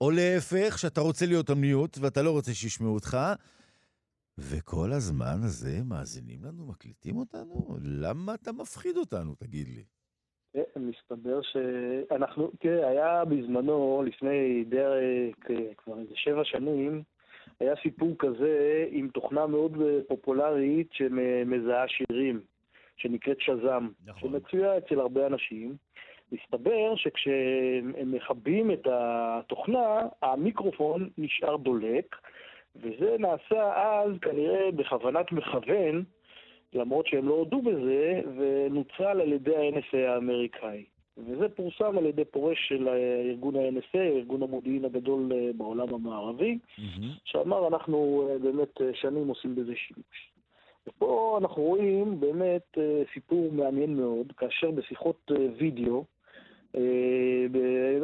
[0.00, 3.16] או להפך, שאתה רוצה להיות על מיוט ואתה לא רוצה שישמעו אותך.
[4.38, 7.76] וכל הזמן הזה מאזינים לנו, מקליטים אותנו?
[7.82, 9.84] למה אתה מפחיד אותנו, תגיד לי?
[10.52, 15.34] כן, מסתבר שאנחנו, תראה, היה בזמנו, לפני דרך
[15.76, 17.02] כבר איזה שבע שנים,
[17.60, 19.72] היה סיפור כזה עם תוכנה מאוד
[20.08, 22.40] פופולרית שמזהה שירים,
[22.96, 24.30] שנקראת שז"ם, נכון.
[24.30, 25.76] שמצויה אצל הרבה אנשים.
[26.32, 32.16] מסתבר שכשהם מכבים את התוכנה, המיקרופון נשאר דולק,
[32.76, 36.04] וזה נעשה אז כנראה בכוונת מכוון,
[36.72, 40.84] למרות שהם לא הודו בזה, ונוצל על ידי ה-NSA האמריקאי.
[41.18, 42.88] וזה פורסם על ידי פורש של
[43.30, 46.58] ארגון ה-NSA, ארגון המודיעין הגדול אה, בעולם המערבי,
[47.24, 50.30] שאמר אנחנו אה, באמת אה, שנים עושים בזה שימוש.
[50.86, 52.78] ופה אנחנו רואים באמת
[53.14, 56.04] סיפור מעניין מאוד, כאשר בשיחות וידאו,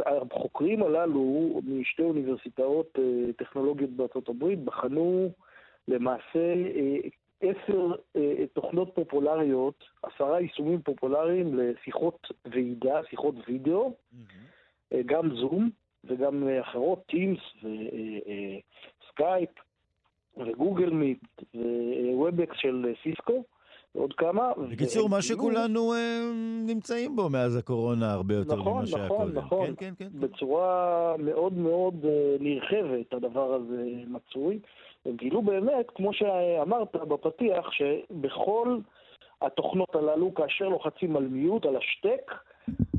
[0.07, 2.99] החוקרים הללו משתי אוניברסיטאות
[3.37, 5.31] טכנולוגיות בארצות הברית בחנו
[5.89, 6.55] למעשה
[7.41, 7.93] עשר
[8.53, 13.93] תוכנות פופולריות, עשרה יישומים פופולריים לשיחות ועידה, שיחות וידאו,
[15.07, 15.71] גם זום
[16.05, 17.39] וגם אחרות, Teams
[19.03, 19.51] וסקייפ
[20.37, 21.25] ו Google Meet
[22.15, 23.45] ו Webex של סיסקו.
[23.97, 24.53] עוד כמה.
[24.71, 26.21] בקיצור, מה שכולנו אה,
[26.67, 29.39] נמצאים בו מאז הקורונה הרבה יותר נכון, ממה שהיה נכון, קודם.
[29.39, 30.09] נכון, כן, כן, כן.
[30.13, 30.21] כן.
[30.21, 34.59] בצורה מאוד מאוד אה, נרחבת הדבר הזה מצוי.
[35.07, 38.79] הם גילו באמת, כמו שאמרת בפתיח, שבכל
[39.43, 42.33] התוכנות הללו, כאשר לוחצים על mute, על השתק,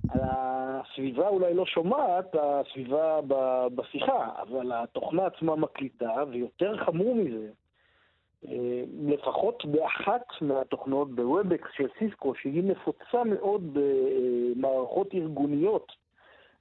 [0.09, 3.19] הסביבה אולי לא שומעת, הסביבה
[3.75, 7.47] בשיחה, אבל התוכנה עצמה מקליטה, ויותר חמור מזה,
[9.07, 15.91] לפחות באחת מהתוכנות ב Webex של סיסקו, שהיא נפוצה מאוד במערכות ארגוניות,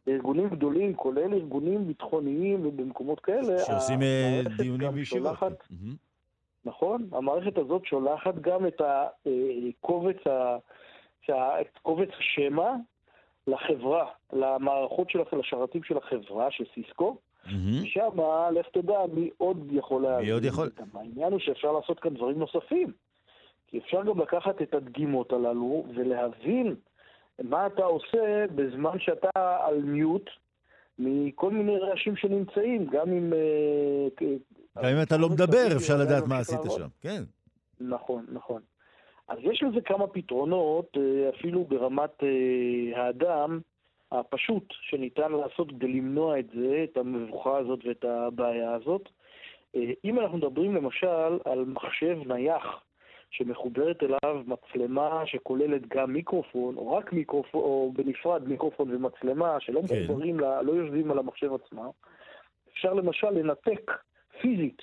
[0.07, 3.59] בארגונים גדולים, כולל ארגונים ביטחוניים ובמקומות כאלה.
[3.59, 5.39] שעושים אה, דיונים בישיבות.
[5.43, 5.95] אהמ.
[6.65, 10.57] נכון, המערכת הזאת שולחת גם את הקובץ, ה...
[11.23, 12.75] שה- את קובץ השמע
[13.47, 17.17] לחברה, למערכות של, לשרתים של החברה, של סיסקו,
[17.53, 17.87] מהמם.
[17.87, 18.21] שם,
[18.53, 20.33] לך תדע מי עוד יכול להבין.
[20.33, 20.71] עוד יכול?
[20.95, 22.93] העניין הוא שאפשר לעשות כאן דברים נוספים.
[23.67, 26.75] כי אפשר גם לקחת את הדגימות הללו ולהבין
[27.43, 30.31] מה אתה עושה בזמן שאתה על מיוט
[30.99, 33.33] מכל מיני רעשים שנמצאים, גם אם...
[33.33, 34.27] אה,
[34.83, 36.59] גם אם אתה לא מדבר, אפשר לדעת מה עשית.
[36.77, 36.89] שם.
[37.01, 37.23] כן.
[37.81, 38.63] נכון, נכון.
[39.29, 43.61] אז יש לזה כמה פתרונות, אה, אפילו ברמת אה, האדם
[44.13, 49.09] הפשוט, שניתן לעשות כדי למנוע את זה, את המבוכה הזאת ואת הבעיה הזאת.
[49.77, 52.83] אה, אם אנחנו מדברים למשל על מחשב נייח,
[53.31, 60.03] שמחוברת אליו מצלמה שכוללת גם מיקרופון, או רק מיקרופון, או בנפרד מיקרופון ומצלמה, שלא כן.
[60.05, 61.89] מחוברים, לא יושבים על המחשב עצמה,
[62.73, 63.93] אפשר למשל לנתק
[64.41, 64.83] פיזית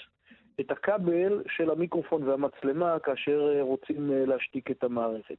[0.59, 5.37] את הכבל של המיקרופון והמצלמה כאשר אה, רוצים אה, להשתיק את המערכת.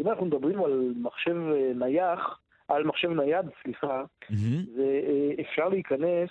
[0.00, 1.36] אם אנחנו מדברים על מחשב
[1.74, 4.62] נייח, על מחשב נייד, סליחה, מהמם.
[4.76, 6.30] זה, אה, אפשר להיכנס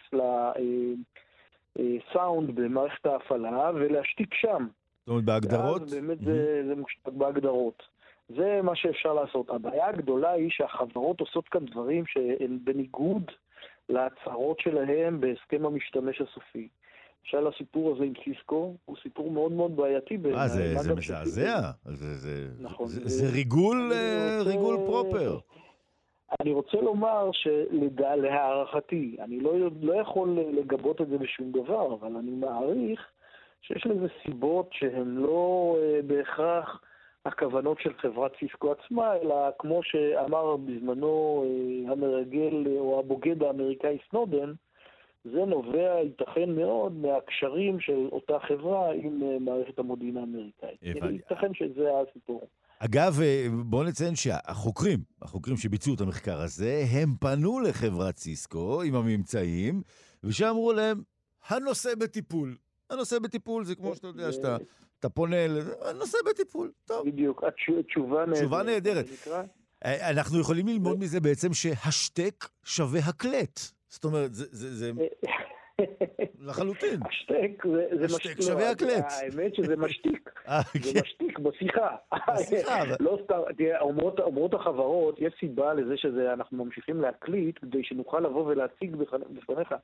[1.75, 4.67] לסאונד במערכת ההפעלה ולהשתיק שם.
[4.99, 5.81] זאת אומרת, בהגדרות?
[5.81, 7.83] ואז באמת זה, זה מושתק בהגדרות.
[8.29, 9.49] זה מה שאפשר לעשות.
[9.49, 13.31] הבעיה הגדולה היא שהחברות עושות כאן דברים שהם בניגוד
[13.89, 16.67] להצהרות שלהם בהסכם המשתמש הסופי.
[17.23, 20.17] למשל הסיפור הזה עם סיסקו הוא סיפור מאוד מאוד בעייתי.
[20.35, 21.59] אה, זה זה מזעזע.
[21.85, 22.87] זה- זה- נכון.
[22.87, 25.37] זה- זה- זה ריגול אה, רוצה- ריגול פרופר.
[26.41, 32.31] אני רוצה לומר שלהערכתי, אני לא, לא יכול לגבות את זה בשום דבר, אבל אני
[32.31, 33.11] מעריך
[33.61, 36.81] שיש לזה סיבות שהן לא אה, בהכרח
[37.25, 44.53] הכוונות של חברת סיסקו עצמה, אלא כמו שאמר בזמנו אה, המרגל או הבוגד האמריקאי סנודן,
[45.23, 50.79] זה נובע, ייתכן מאוד, מהקשרים של אותה חברה עם אה, מערכת המודיעין האמריקאית.
[50.83, 52.41] ייתכן שזה הסיפור.
[52.85, 58.95] אגב, אה, בואו נציין שהחוקרים, החוקרים שביצעו את המחקר הזה, הם פנו לחברת סיסקו עם
[58.95, 59.81] הממצאים,
[60.23, 61.01] ושאמרו להם,
[61.47, 62.57] הנושא בטיפול.
[62.89, 64.57] הנושא בטיפול זה כמו שאתה יודע, שאתה
[64.99, 65.35] אתה פונה,
[65.81, 67.07] הנושא בטיפול, טוב.
[67.07, 67.43] בדיוק,
[67.79, 68.37] התשובה נהדרת.
[68.37, 69.05] תשובה נהדרת.
[69.85, 73.59] אה, אנחנו יכולים ללמוד מזה בעצם שהשטק שווה הקלט.
[73.89, 74.91] זאת אומרת, זה...
[76.39, 76.99] לחלוטין.
[77.05, 77.63] השטק
[77.99, 78.41] זה משתיק.
[78.41, 79.05] שווה הקלט.
[79.21, 80.29] האמת שזה משתיק.
[80.47, 80.99] אה, זה כן.
[81.03, 81.95] משתיק בשיחה.
[82.37, 82.83] בשיחה.
[82.99, 83.81] לא סתם, תראה,
[84.19, 89.75] אומרות החברות, יש סיבה לזה שאנחנו ממשיכים להקליט, כדי שנוכל לבוא ולהציג בפניך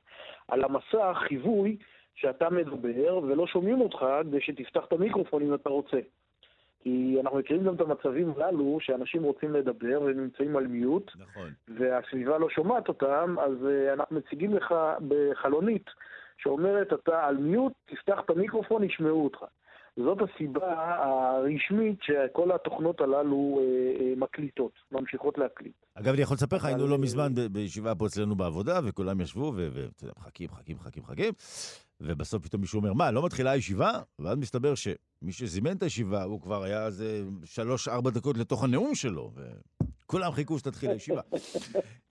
[0.48, 1.76] על המסך חיווי
[2.14, 5.98] שאתה מדבר ולא שומעים אותך כדי שתפתח את המיקרופון אם אתה רוצה.
[6.82, 11.50] כי אנחנו מכירים גם את המצבים הללו שאנשים רוצים לדבר והם נמצאים על מיוט, נכון.
[11.68, 14.74] והסביבה לא שומעת אותם, אז uh, אנחנו מציגים לך
[15.08, 15.90] בחלונית
[16.38, 19.44] שאומרת, אתה על מיוט, תפתח את המיקרופון, ישמעו אותך.
[19.96, 23.64] זאת הסיבה הרשמית שכל התוכנות הללו אה,
[24.00, 25.72] אה, מקליטות, ממשיכות להקליט.
[25.94, 30.48] אגב, אני יכול לספר לך, היינו לא מזמן בישיבה פה אצלנו בעבודה, וכולם ישבו, ומחכים,
[30.52, 31.32] מחכים, מחכים, מחכים,
[32.00, 33.90] ובסוף פתאום מישהו אומר, מה, לא מתחילה הישיבה?
[34.18, 39.32] ואז מסתבר שמי שזימן את הישיבה, הוא כבר היה איזה שלוש-ארבע דקות לתוך הנאום שלו,
[40.04, 41.20] וכולם חיכו שתתחיל הישיבה.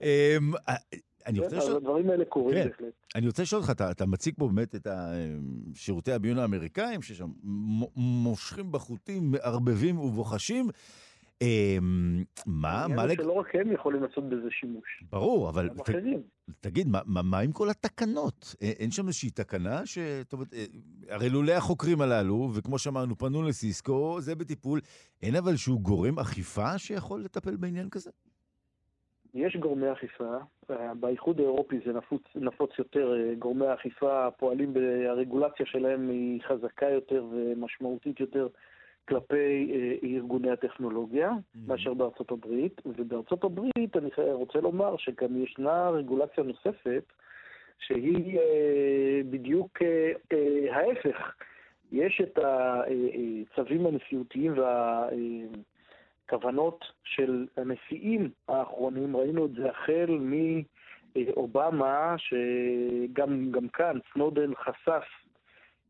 [1.26, 1.76] אני רוצה לשאול...
[1.76, 2.68] הדברים האלה קורים כן.
[2.68, 2.92] בהחלט.
[3.14, 4.86] אני רוצה לשאול אותך, אתה, אתה מציג פה באמת את
[5.74, 7.28] שירותי הביון האמריקאים, ששם
[7.96, 10.68] מושכים בחוטים, מערבבים ובוחשים.
[11.42, 13.06] אמ, מה, מה...
[13.06, 13.16] לג...
[13.16, 15.04] שלא רק הם יכולים לעשות בזה שימוש.
[15.10, 15.68] ברור, אבל...
[15.68, 15.90] ת...
[16.60, 18.54] תגיד, מה, מה, מה עם כל התקנות?
[18.60, 19.98] אין שם איזושהי תקנה ש...
[20.28, 20.64] טוב, אה,
[21.08, 24.80] הרי לולא החוקרים הללו, וכמו שאמרנו, פנו לסיסקו, זה בטיפול,
[25.22, 28.10] אין אבל שהוא גורם אכיפה שיכול לטפל בעניין כזה?
[29.34, 30.36] יש גורמי אכיפה,
[30.70, 34.74] אה, באיחוד האירופי זה נפוץ, נפוץ יותר, אה, גורמי האכיפה פועלים,
[35.08, 38.48] הרגולציה שלהם היא חזקה יותר ומשמעותית יותר
[39.08, 41.58] כלפי אה, ארגוני הטכנולוגיה mm-hmm.
[41.66, 47.04] מאשר בארצות הברית, ובארצות הברית אני רוצה לומר שגם ישנה רגולציה נוספת
[47.78, 48.38] שהיא
[49.30, 49.78] בדיוק
[50.70, 51.34] ההפך.
[51.92, 55.08] יש את הצווים הנשיאותיים וה...
[56.26, 60.18] הכוונות של הנשיאים האחרונים, ראינו את זה החל
[61.14, 65.04] מאובמה, שגם כאן סנודן חשף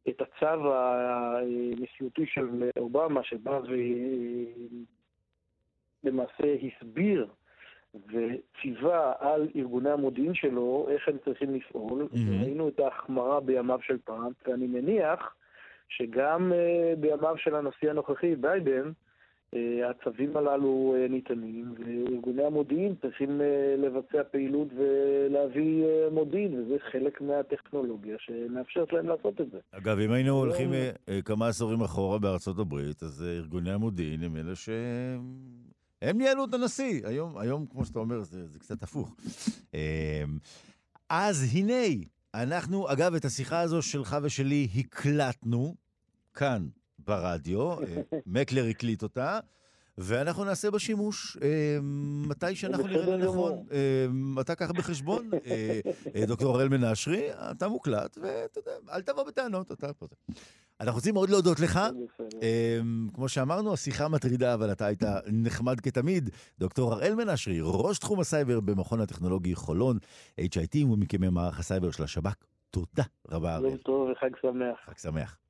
[0.08, 3.60] את הצו הנשיאותי של אובמה, שבא
[6.04, 7.28] ולמעשה הסביר
[7.94, 12.08] וציווה על ארגוני המודיעין שלו איך הם צריכים לפעול.
[12.12, 12.42] Mm-hmm.
[12.42, 15.34] ראינו את ההחמרה בימיו של טראמפ, ואני מניח
[15.88, 18.90] שגם uh, בימיו של הנשיא הנוכחי, ביידן, אה,
[19.90, 28.16] הצווים הללו אה, ניתנים, וארגוני המודיעין צריכים אה, לבצע פעילות ולהביא מודיעין, וזה חלק מהטכנולוגיה
[28.18, 29.58] שמאפשרת להם לעשות את זה.
[29.70, 30.70] אגב, אם היינו הולכים
[31.24, 34.68] כמה עשורים אחורה בארצות הברית, אז ארגוני המודיעין הם אלה ש...
[36.02, 37.06] הם ניהלו את הנשיא.
[37.06, 39.16] היום, היום כמו שאתה אומר, זה, זה קצת הפוך.
[41.08, 41.82] אז הנה,
[42.34, 45.74] אנחנו, אגב, את השיחה הזו שלך ושלי הקלטנו
[46.34, 46.66] כאן,
[47.06, 49.40] ברדיו, אה, מקלר הקליט אותה,
[49.98, 51.78] ואנחנו נעשה בה שימוש אה,
[52.28, 53.64] מתי שאנחנו נראה לנכון.
[53.72, 55.30] אה, אתה קח בחשבון,
[56.26, 60.06] דוקטור הראל מנשרי, אתה מוקלט, ואתה יודע, אל תבוא בטענות, אתה פה.
[60.80, 61.80] אנחנו רוצים מאוד להודות לך.
[63.14, 66.30] כמו שאמרנו, השיחה מטרידה, אבל אתה היית נחמד כתמיד.
[66.58, 69.98] דוקטור הראל מנשרי, ראש תחום הסייבר במכון הטכנולוגי חולון,
[70.40, 72.34] HIT ומקימי מערך הסייבר של השב"כ.
[72.72, 73.70] תודה רבה, הראל.
[73.70, 74.78] יום טוב וחג שמח.
[74.86, 75.41] חג שמח.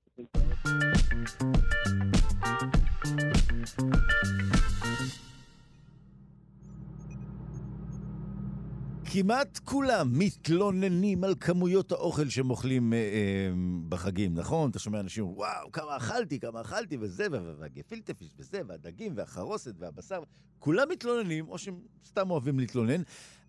[9.05, 13.53] כמעט כולם מתלוננים על כמויות האוכל שאוכלים אה, אה,
[13.89, 14.71] בחגים, נכון?
[14.71, 20.23] אתה שומע אנשים, וואו, כמה אכלתי, כמה אכלתי, וזה, והגפילטפיש, וזה, והדגים, והחרוסת, והבשר.
[20.59, 23.03] כולם מתלוננים, או שהם סתם אוהבים להתלונן,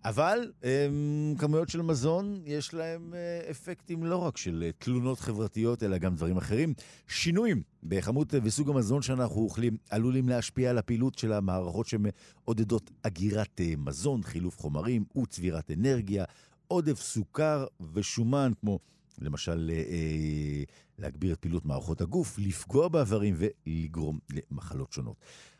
[0.04, 5.82] אבל הם, כמויות של מזון, יש להם אה, אפקטים לא רק של אה, תלונות חברתיות,
[5.82, 6.74] אלא גם דברים אחרים.
[7.08, 13.74] שינויים בכמות וסוג המזון שאנחנו אוכלים עלולים להשפיע על הפעילות של המערכות שמעודדות אגירת אה,
[13.78, 16.24] מזון, חילוף חומרים וצבירת אנרגיה,
[16.68, 18.78] עודף סוכר ושומן, כמו
[19.20, 20.62] למשל אה,
[20.98, 25.16] להגביר את פעילות מערכות הגוף, לפגוע באיברים ולגרום למחלות שונות.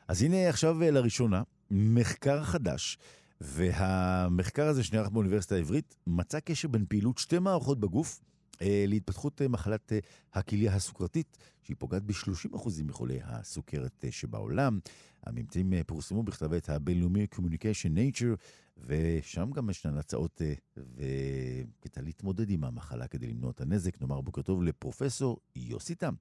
[0.09, 2.99] אז הנה עכשיו לראשונה, מחקר חדש
[3.41, 8.21] והמחקר הזה שנערך באוניברסיטה העברית מצא קשר בין פעילות שתי מערכות בגוף,
[8.61, 9.93] להתפתחות מחלת
[10.33, 14.79] הכליה הסוכרתית, שהיא פוגעת ב-30% מחולי הסוכרת שבעולם.
[15.23, 18.37] הממצאים פורסמו בכתב עת הבינלאומי Communication Nature,
[18.77, 20.43] ושם גם ישנן הצעות
[20.77, 24.01] וכיצד להתמודד עם המחלה כדי למנוע את הנזק.
[24.01, 26.15] נאמר בוקר טוב לפרופסור יוסי תם,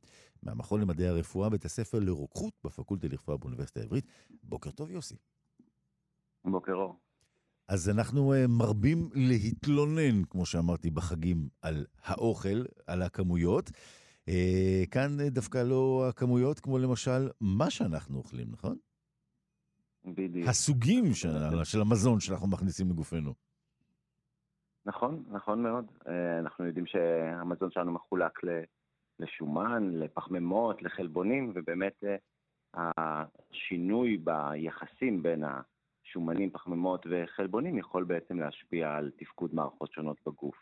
[0.43, 4.05] מהמכון למדעי הרפואה, בית הספר לרוקחות בפקולטה לרפואה באוניברסיטה העברית.
[4.43, 5.15] בוקר טוב, יוסי.
[6.45, 7.02] בוקר אור.
[7.67, 13.71] אז אנחנו מרבים להתלונן, כמו שאמרתי, בחגים על האוכל, על הכמויות.
[14.91, 18.77] כאן דווקא לא הכמויות, כמו למשל מה שאנחנו אוכלים, נכון?
[20.05, 20.47] בדיוק.
[20.47, 23.33] הסוגים של, של המזון שאנחנו מכניסים לגופנו.
[24.85, 25.85] נכון, נכון מאוד.
[26.39, 28.39] אנחנו יודעים שהמזון שלנו מחולק
[29.19, 32.03] לשומן, לפחמימות, לחלבונים, ובאמת
[32.73, 35.43] השינוי ביחסים בין
[36.13, 40.55] השומנים, פחמימות וחלבונים יכול בעצם להשפיע על תפקוד מערכות שונות בגוף.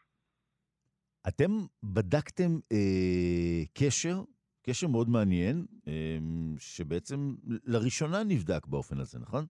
[1.28, 1.52] אתם
[1.84, 4.24] בדקתם אה, קשר
[4.64, 9.46] קשר מאוד מעניין, אמ, שבעצם לראשונה נבדק באופן הזה, נכון?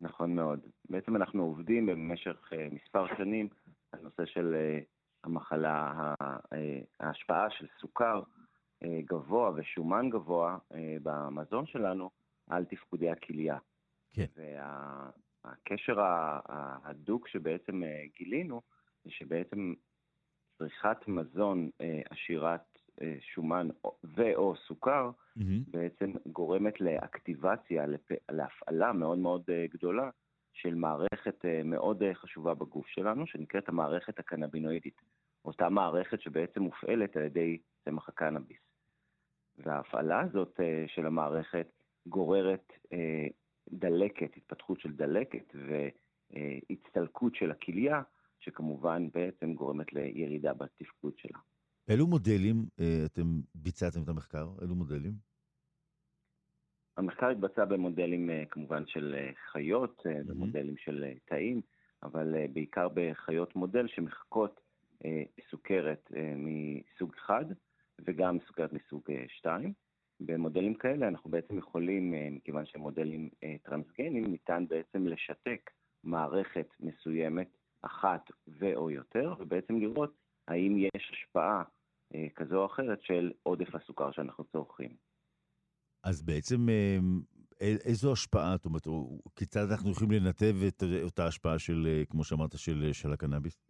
[0.00, 0.60] נכון מאוד.
[0.90, 3.48] בעצם אנחנו עובדים במשך אה, מספר שנים
[3.92, 4.78] על נושא של אה,
[5.24, 5.92] המחלה,
[6.52, 8.22] אה, ההשפעה של סוכר
[8.84, 10.58] גבוה ושומן גבוה
[11.02, 12.10] במזון שלנו
[12.46, 13.58] על תפקודי הכליה.
[14.14, 14.26] כן.
[15.44, 17.82] והקשר ההדוק שבעצם
[18.18, 18.60] גילינו,
[19.04, 19.74] זה שבעצם
[20.58, 21.70] צריכת מזון
[22.10, 23.68] עשירת אה, שומן
[24.04, 25.42] ו/או סוכר, mm-hmm.
[25.70, 27.84] בעצם גורמת לאקטיבציה.
[28.30, 30.10] להפעלה מאוד מאוד אה, גדולה
[30.52, 35.00] של מערכת אה, מאוד חשובה בגוף שלנו, שנקראת המערכת הקנבינואידית.
[35.44, 38.58] אותה מערכת שבעצם מופעלת על ידי צמח הקנאביס.
[39.58, 41.66] וההפעלה הזאת של המערכת
[42.06, 42.72] גוררת
[43.72, 45.54] דלקת, התפתחות של דלקת
[46.30, 48.02] והצטלקות של הכליה,
[48.40, 51.38] שכמובן בעצם גורמת לירידה בתפקוד שלה.
[51.88, 54.48] אילו מודלים אה, אתם ביצעתם את המחקר?
[54.62, 55.12] אילו מודלים?
[56.96, 60.28] המחקר התבצע במודלים אה, כמובן של אה, חיות, mm-hmm.
[60.28, 61.60] במודלים של תאים,
[62.02, 64.60] אבל בעיקר בחיות מודל שמחקות
[65.50, 67.44] סוכרת מסוג אחד
[68.00, 69.72] וגם סוכרת מסוג 2.
[70.26, 73.28] במודלים כאלה אנחנו בעצם יכולים, מכיוון שהם מודלים
[73.62, 75.70] טרנסגנים, ניתן בעצם לשתק
[76.04, 77.48] מערכת מסוימת,
[77.84, 80.14] אחת ו/או יותר, ובעצם לראות
[80.48, 81.62] האם יש השפעה
[82.14, 84.96] אה, כזו או אחרת של עודף הסוכר שאנחנו צורכים.
[86.04, 86.98] אז בעצם אה,
[87.60, 88.86] איזו השפעה, זאת אומרת,
[89.36, 93.64] כיצד אנחנו יכולים לנתב את אותה השפעה של, אה, כמו שאמרת, של, של הקנאביס?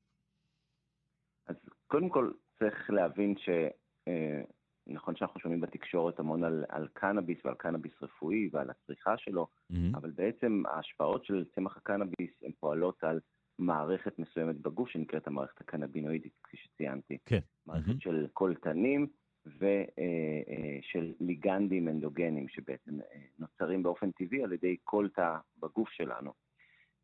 [1.46, 1.56] אז
[1.86, 3.48] קודם כל צריך להבין ש...
[4.86, 9.96] נכון שאנחנו שומעים בתקשורת המון על, על קנאביס ועל קנאביס רפואי ועל הצריכה שלו, mm-hmm.
[9.96, 13.20] אבל בעצם ההשפעות של צמח הקנאביס הן פועלות על
[13.58, 17.18] מערכת מסוימת בגוף שנקראת המערכת הקנבינואידית, כפי שציינתי.
[17.26, 17.38] כן.
[17.66, 18.04] מערכת mm-hmm.
[18.04, 19.06] של קולטנים
[19.46, 19.62] ושל
[19.98, 26.32] אה, אה, ליגנדים אנדוגנים שבעצם אה, נוצרים באופן טבעי על ידי כל תא בגוף שלנו.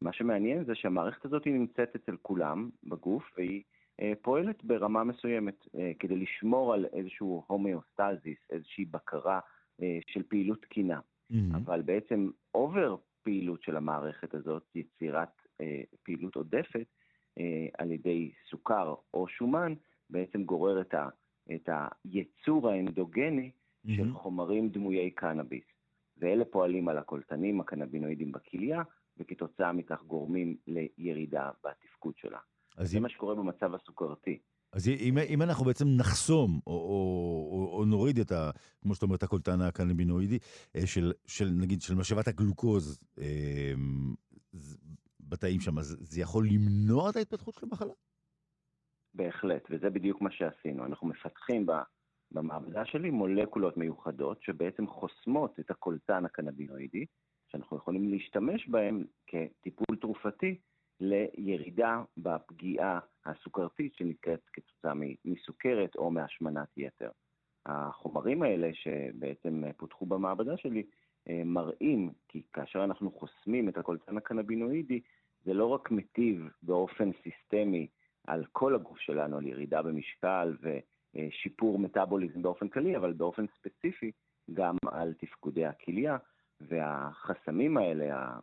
[0.02, 3.62] מה שמעניין זה שהמערכת הזאת נמצאת אצל כולם בגוף והיא
[4.22, 5.66] פועלת ברמה מסוימת
[5.98, 9.40] כדי לשמור על איזשהו הומאוסטזיס, איזושהי בקרה
[10.06, 11.00] של פעילות תקינה.
[11.32, 11.56] Mm-hmm.
[11.56, 15.28] אבל בעצם אובר פעילות של המערכת הזאת, יצירת
[15.60, 16.86] אה, פעילות עודפת
[17.38, 19.74] אה, על ידי סוכר או שומן,
[20.10, 21.08] בעצם גורר את, ה,
[21.54, 21.68] את
[22.04, 23.96] היצור האנדוגני mm-hmm.
[23.96, 25.64] של חומרים דמויי קנאביס.
[26.18, 28.82] ואלה פועלים על הקולטנים הקנבינואידים בכליה,
[29.18, 32.38] וכתוצאה מכך גורמים לירידה בתפקוד שלה.
[32.78, 33.02] זה אם...
[33.02, 34.38] מה שקורה במצב הסוכרתי.
[34.72, 38.50] אז אם, אם אנחנו בעצם נחסום, או, או, או, או נוריד את ה...
[38.82, 40.38] כמו שאתה אומר, את הקולטן הקנבינואידי,
[40.76, 43.00] אה, של, של נגיד, של משאבת הגלוקוז
[45.20, 47.92] בתאים שם, אז זה יכול למנוע את ההתפתחות של המחלה?
[49.14, 50.86] בהחלט, וזה בדיוק מה שעשינו.
[50.86, 51.66] אנחנו מפתחים
[52.32, 57.04] במעבדה שלי מולקולות מיוחדות שבעצם חוסמות את הקולטן הקנבינואידי,
[57.48, 60.58] שאנחנו יכולים להשתמש בהם כטיפול תרופתי
[61.00, 64.92] לירידה בפגיעה הסוכרתית שנקראת כתוצאה
[65.24, 67.10] מסוכרת או מהשמנת יתר.
[67.66, 70.82] החומרים האלה שבעצם פותחו במעבדה שלי
[71.28, 75.00] אה, מראים כי כאשר אנחנו חוסמים את הקולטן הקנבינואידי,
[75.44, 77.86] זה לא רק מטיב באופן סיסטמי
[78.26, 84.10] על כל הגוף שלנו, על ירידה במשקל ושיפור מטאבוליזם באופן כללי, אבל באופן ספציפי
[84.52, 86.16] גם על תפקודי הכליה,
[86.60, 88.36] והחסמים האלה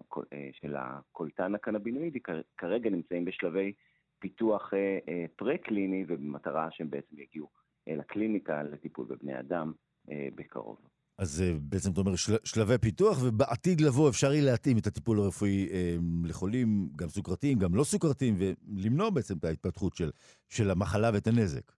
[0.51, 2.19] של הקולטן הקנבינואידי
[2.57, 3.73] כרגע נמצאים בשלבי
[4.19, 7.49] פיתוח אה, אה, פרה-קליני ובמטרה שהם בעצם יגיעו
[7.87, 9.71] לקליניקה לטיפול בבני אדם
[10.11, 10.77] אה, בקרוב.
[11.17, 15.67] אז בעצם אתה אומר של, שלבי פיתוח, ובעתיד לבוא אפשר יהיה להתאים את הטיפול הרפואי
[15.71, 20.11] אה, לחולים, גם סוכרתיים, גם לא סוכרתיים, ולמנוע בעצם את ההתפתחות של,
[20.49, 21.71] של המחלה ואת הנזק.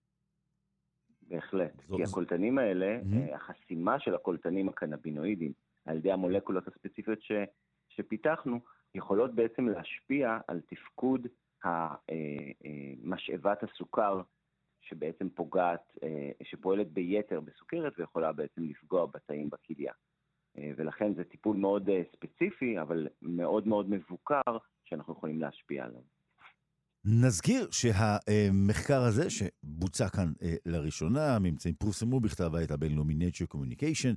[1.21, 3.35] בהחלט, זו, כי הקולטנים האלה, mm-hmm.
[3.35, 5.53] החסימה של הקולטנים הקנבינואידים
[5.85, 7.31] על ידי המולקולות הספציפיות ש,
[7.89, 8.59] שפיתחנו,
[8.95, 11.27] יכולות בעצם להשפיע על תפקוד
[13.03, 14.21] משאבת הסוכר
[14.81, 19.93] שבעצם פוגעת, אה, שפועלת ביתר בסוכרת ויכולה בעצם לפגוע בתאים בכליה.
[20.57, 26.01] אה, ולכן זה טיפול מאוד אה, ספציפי, אבל מאוד מאוד מבוקר, שאנחנו יכולים להשפיע עליו.
[27.05, 34.15] נזכיר שהמחקר הזה, שבוצע כאן אה, לראשונה, הממצאים פורסמו בכתב העת הבינלאומי Nature Communication,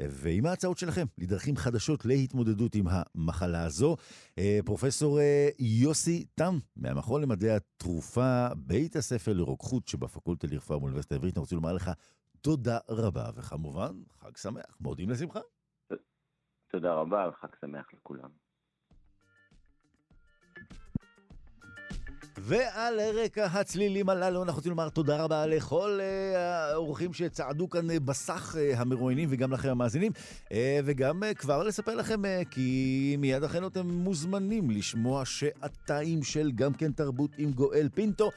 [0.00, 3.96] אה, ועם ההצעות שלכם לדרכים חדשות להתמודדות עם המחלה הזו.
[4.38, 5.20] אה, פרופסור
[5.58, 11.72] יוסי תם, מהמכון למדעי התרופה, בית הספר לרוקחות שבפקולטה לרפואה באוניברסיטה העברית, אני רוצה לומר
[11.72, 11.90] לך
[12.40, 15.40] תודה רבה, וכמובן, חג שמח, מודים לשמחה.
[16.70, 18.43] תודה רבה, וחג שמח לכולם.
[22.46, 28.00] ועל רקע הצלילים הללו אנחנו רוצים לומר תודה רבה לכל uh, האורחים שצעדו כאן uh,
[28.00, 30.12] בסך uh, המרואיינים וגם לכם המאזינים.
[30.84, 37.30] וגם כבר לספר לכם כי מיד אחרינו אתם מוזמנים לשמוע שעתיים של גם כן תרבות
[37.38, 38.30] עם גואל פינטו.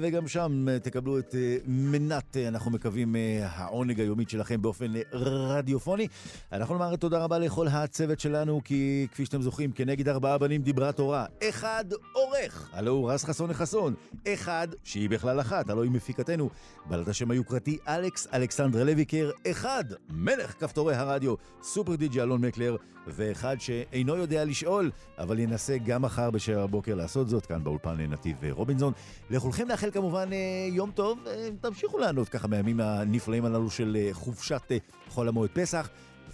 [0.00, 1.34] וגם שם תקבלו את
[1.66, 6.08] מנת, אנחנו מקווים, העונג היומית שלכם באופן רדיופוני.
[6.52, 10.92] אנחנו נאמר תודה רבה לכל הצוות שלנו כי כפי שאתם זוכרים כנגד ארבעה בנים דיברה
[10.92, 11.26] תורה.
[11.48, 13.94] אחד עורך הלו הוא רז חסון לחסון.
[14.28, 16.50] אחד, שהיא בכלל אחת, הלו היא מפיקתנו,
[16.86, 19.30] בעלת השם היוקרתי אלכס אלכסנדרה לויקר.
[19.50, 22.76] אחד, מלך כפתורי הרדיו, סופר דיג'י אלון מקלר.
[23.06, 28.36] ואחד שאינו יודע לשאול, אבל ינסה גם מחר בשבע בבוקר לעשות זאת, כאן באולפן נתיב
[28.50, 28.92] רובינזון.
[29.30, 34.08] לכולכם נאחל כמובן אה, יום טוב, אה, תמשיכו לענות ככה בימים הנפלאים הללו של אה,
[34.12, 34.72] חופשת
[35.08, 35.88] חול המועד פסח.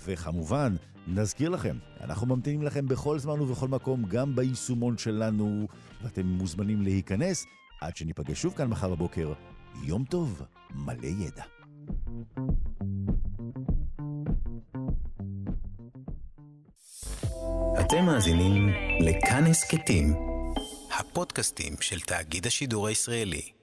[0.04, 0.74] וכמובן,
[1.06, 5.66] נזכיר לכם, אנחנו ממתינים לכם בכל זמן ובכל מקום, גם ביישומון שלנו,
[6.02, 7.46] ואתם מוזמנים להיכנס.
[7.80, 9.32] עד שניפגש שוב כאן מחר בבוקר,
[9.82, 10.42] יום טוב,
[10.74, 11.44] מלא ידע.
[17.80, 18.68] אתם מאזינים
[19.00, 20.14] לכאן הסכתים,
[20.98, 23.57] הפודקאסטים של תאגיד השידור הישראלי.